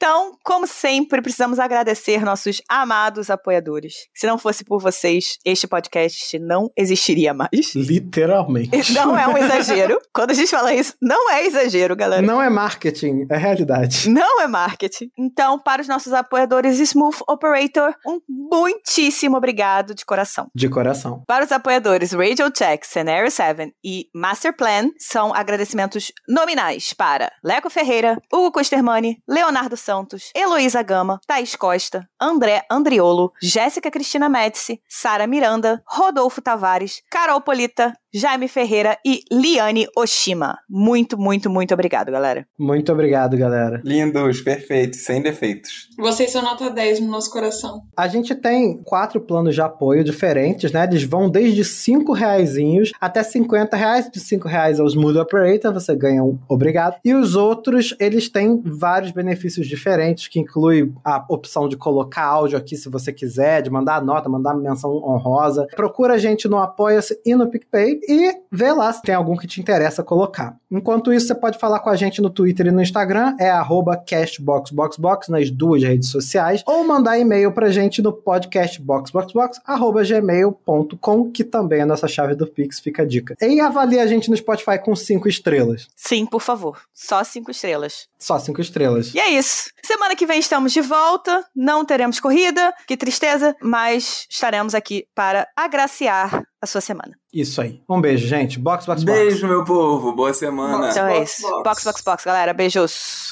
Então, 0.05 0.37
como 0.43 0.67
sempre, 0.67 1.21
precisamos 1.21 1.59
agradecer 1.59 2.25
nossos 2.25 2.61
amados 2.67 3.29
apoiadores. 3.29 4.09
Se 4.13 4.27
não 4.27 4.37
fosse 4.37 4.65
por 4.65 4.81
vocês, 4.81 5.37
este 5.45 5.65
podcast 5.65 6.37
não 6.39 6.69
existiria 6.75 7.33
mais. 7.33 7.73
Literalmente. 7.73 8.73
Não 8.91 9.17
é 9.17 9.25
um 9.27 9.37
exagero. 9.37 9.97
Quando 10.13 10.31
a 10.31 10.33
gente 10.33 10.49
fala 10.49 10.73
isso, 10.73 10.93
não 11.01 11.31
é 11.31 11.45
exagero, 11.45 11.95
galera. 11.95 12.21
Não 12.21 12.41
é 12.41 12.49
marketing, 12.49 13.25
é 13.29 13.37
realidade. 13.37 14.09
Não 14.09 14.41
é 14.41 14.47
marketing. 14.47 15.09
Então, 15.17 15.57
para 15.57 15.81
os 15.81 15.87
nossos 15.87 16.11
apoiadores 16.11 16.79
Smooth 16.79 17.19
Operator, 17.27 17.95
um 18.05 18.19
muitíssimo 18.27 19.37
obrigado 19.37 19.95
de 19.95 20.05
coração. 20.05 20.47
De 20.53 20.67
coração. 20.69 21.23
Para 21.25 21.45
os 21.45 21.51
apoiadores 21.51 22.11
Radio 22.11 22.51
Check, 22.51 22.83
Scenario 22.83 23.31
7 23.31 23.73
e 23.83 24.09
Master 24.13 24.55
Plan, 24.55 24.89
são 24.99 25.33
agradecimentos 25.33 26.11
nominais 26.27 26.93
para 26.93 27.31
Leco 27.43 27.69
Ferreira, 27.69 28.17
Hugo 28.31 28.51
Costermani, 28.51 29.17
Leonardo 29.27 29.77
Santos, 29.77 29.92
Heloísa 30.35 30.81
Gama, 30.81 31.19
Thaís 31.27 31.55
Costa, 31.55 32.07
André 32.19 32.63
Andriolo, 32.69 33.31
Jéssica 33.41 33.91
Cristina 33.91 34.27
Médici, 34.27 34.81
Sara 34.89 35.27
Miranda, 35.27 35.81
Rodolfo 35.87 36.41
Tavares, 36.41 37.01
Carol 37.09 37.41
Polita, 37.41 37.93
Jaime 38.15 38.47
Ferreira 38.47 38.95
e 39.03 39.21
Liane 39.31 39.87
Oshima. 39.97 40.59
Muito, 40.69 41.17
muito, 41.17 41.49
muito 41.49 41.73
obrigado, 41.73 42.11
galera. 42.11 42.45
Muito 42.59 42.91
obrigado, 42.91 43.35
galera. 43.35 43.81
Lindos, 43.83 44.39
perfeitos, 44.39 44.99
sem 45.03 45.19
defeitos. 45.19 45.89
Vocês 45.97 46.31
são 46.31 46.43
nota 46.43 46.69
10 46.69 46.99
no 46.99 47.07
nosso 47.07 47.31
coração. 47.31 47.81
A 47.97 48.07
gente 48.07 48.35
tem 48.35 48.77
quatro 48.83 49.19
planos 49.19 49.55
de 49.55 49.61
apoio 49.61 50.03
diferentes, 50.03 50.71
né? 50.71 50.83
Eles 50.83 51.03
vão 51.03 51.27
desde 51.27 51.65
5 51.65 52.13
reaisinhos 52.13 52.91
até 53.01 53.23
50 53.23 53.75
reais. 53.75 54.11
De 54.11 54.19
5 54.19 54.47
reais 54.47 54.79
o 54.79 54.85
Smooth 54.85 55.17
Operator, 55.17 55.73
você 55.73 55.95
ganha 55.95 56.23
um 56.23 56.37
obrigado. 56.47 56.97
E 57.03 57.15
os 57.15 57.35
outros, 57.35 57.95
eles 57.99 58.29
têm 58.29 58.61
vários 58.63 59.11
benefícios 59.11 59.67
diferentes, 59.67 59.82
que 60.29 60.39
inclui 60.39 60.91
a 61.03 61.23
opção 61.29 61.67
de 61.67 61.75
colocar 61.75 62.23
áudio 62.23 62.57
aqui 62.57 62.75
se 62.75 62.89
você 62.89 63.11
quiser, 63.11 63.61
de 63.61 63.69
mandar 63.69 64.03
nota, 64.03 64.29
mandar 64.29 64.53
menção 64.55 64.91
honrosa. 64.91 65.67
Procura 65.75 66.15
a 66.15 66.17
gente 66.17 66.47
no 66.47 66.57
Apoia-se 66.57 67.19
e 67.25 67.35
no 67.35 67.49
PicPay 67.49 67.99
e 68.07 68.35
vê 68.51 68.71
lá 68.71 68.91
se 68.91 69.01
tem 69.01 69.13
algum 69.15 69.35
que 69.35 69.47
te 69.47 69.59
interessa 69.59 70.03
colocar. 70.03 70.57
Enquanto 70.71 71.13
isso, 71.13 71.27
você 71.27 71.35
pode 71.35 71.57
falar 71.57 71.79
com 71.79 71.89
a 71.89 71.95
gente 71.95 72.21
no 72.21 72.29
Twitter 72.29 72.67
e 72.67 72.71
no 72.71 72.81
Instagram, 72.81 73.35
é 73.39 73.49
arroba 73.49 73.95
castboxboxbox 73.95 75.27
nas 75.27 75.49
duas 75.51 75.83
redes 75.83 76.09
sociais, 76.09 76.63
ou 76.65 76.83
mandar 76.83 77.19
e-mail 77.19 77.51
pra 77.51 77.69
gente 77.69 78.01
no 78.01 78.11
podcastboxboxbox 78.11 79.59
arroba 79.65 80.03
gmail.com, 80.03 81.31
que 81.31 81.43
também 81.43 81.79
é 81.79 81.83
a 81.83 81.85
nossa 81.85 82.07
chave 82.07 82.35
do 82.35 82.47
Pix, 82.47 82.79
fica 82.79 83.03
a 83.03 83.05
dica. 83.05 83.35
E 83.41 83.59
avalie 83.59 83.99
a 83.99 84.07
gente 84.07 84.29
no 84.29 84.37
Spotify 84.37 84.79
com 84.79 84.95
cinco 84.95 85.27
estrelas. 85.27 85.87
Sim, 85.95 86.25
por 86.25 86.41
favor. 86.41 86.81
Só 86.93 87.23
cinco 87.23 87.51
estrelas. 87.51 88.07
Só 88.17 88.39
cinco 88.39 88.61
estrelas. 88.61 89.13
E 89.13 89.19
é 89.19 89.29
isso. 89.29 89.62
Semana 89.85 90.15
que 90.15 90.25
vem 90.25 90.39
estamos 90.39 90.71
de 90.71 90.81
volta. 90.81 91.45
Não 91.55 91.85
teremos 91.85 92.19
corrida, 92.19 92.73
que 92.87 92.97
tristeza, 92.97 93.55
mas 93.61 94.25
estaremos 94.29 94.73
aqui 94.73 95.05
para 95.15 95.47
agraciar 95.55 96.43
a 96.61 96.65
sua 96.65 96.81
semana. 96.81 97.15
Isso 97.33 97.61
aí. 97.61 97.81
Um 97.89 97.99
beijo, 97.99 98.27
gente. 98.27 98.59
Box, 98.59 98.85
box, 98.85 99.03
box. 99.03 99.17
Beijo, 99.17 99.47
meu 99.47 99.63
povo. 99.63 100.13
Boa 100.13 100.33
semana. 100.33 100.89
Então 100.89 101.07
é 101.07 101.19
box, 101.19 101.39
isso. 101.39 101.49
box. 101.49 101.63
Box, 101.63 101.83
box, 101.83 102.01
box, 102.01 102.23
galera. 102.25 102.53
Beijos. 102.53 103.31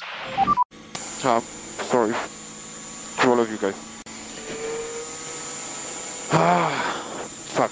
Top. 1.21 1.45
Sorry. 1.89 2.13
To 3.21 3.29
all 3.32 3.39
of 3.39 3.51
you 3.51 3.57
guys. 3.59 3.75
Ah, 6.34 6.71
fuck. 7.53 7.71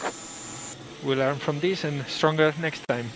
We 1.03 1.15
learn 1.15 1.37
from 1.39 1.59
this 1.59 1.85
and 1.85 2.03
stronger 2.07 2.53
next 2.59 2.83
time. 2.87 3.09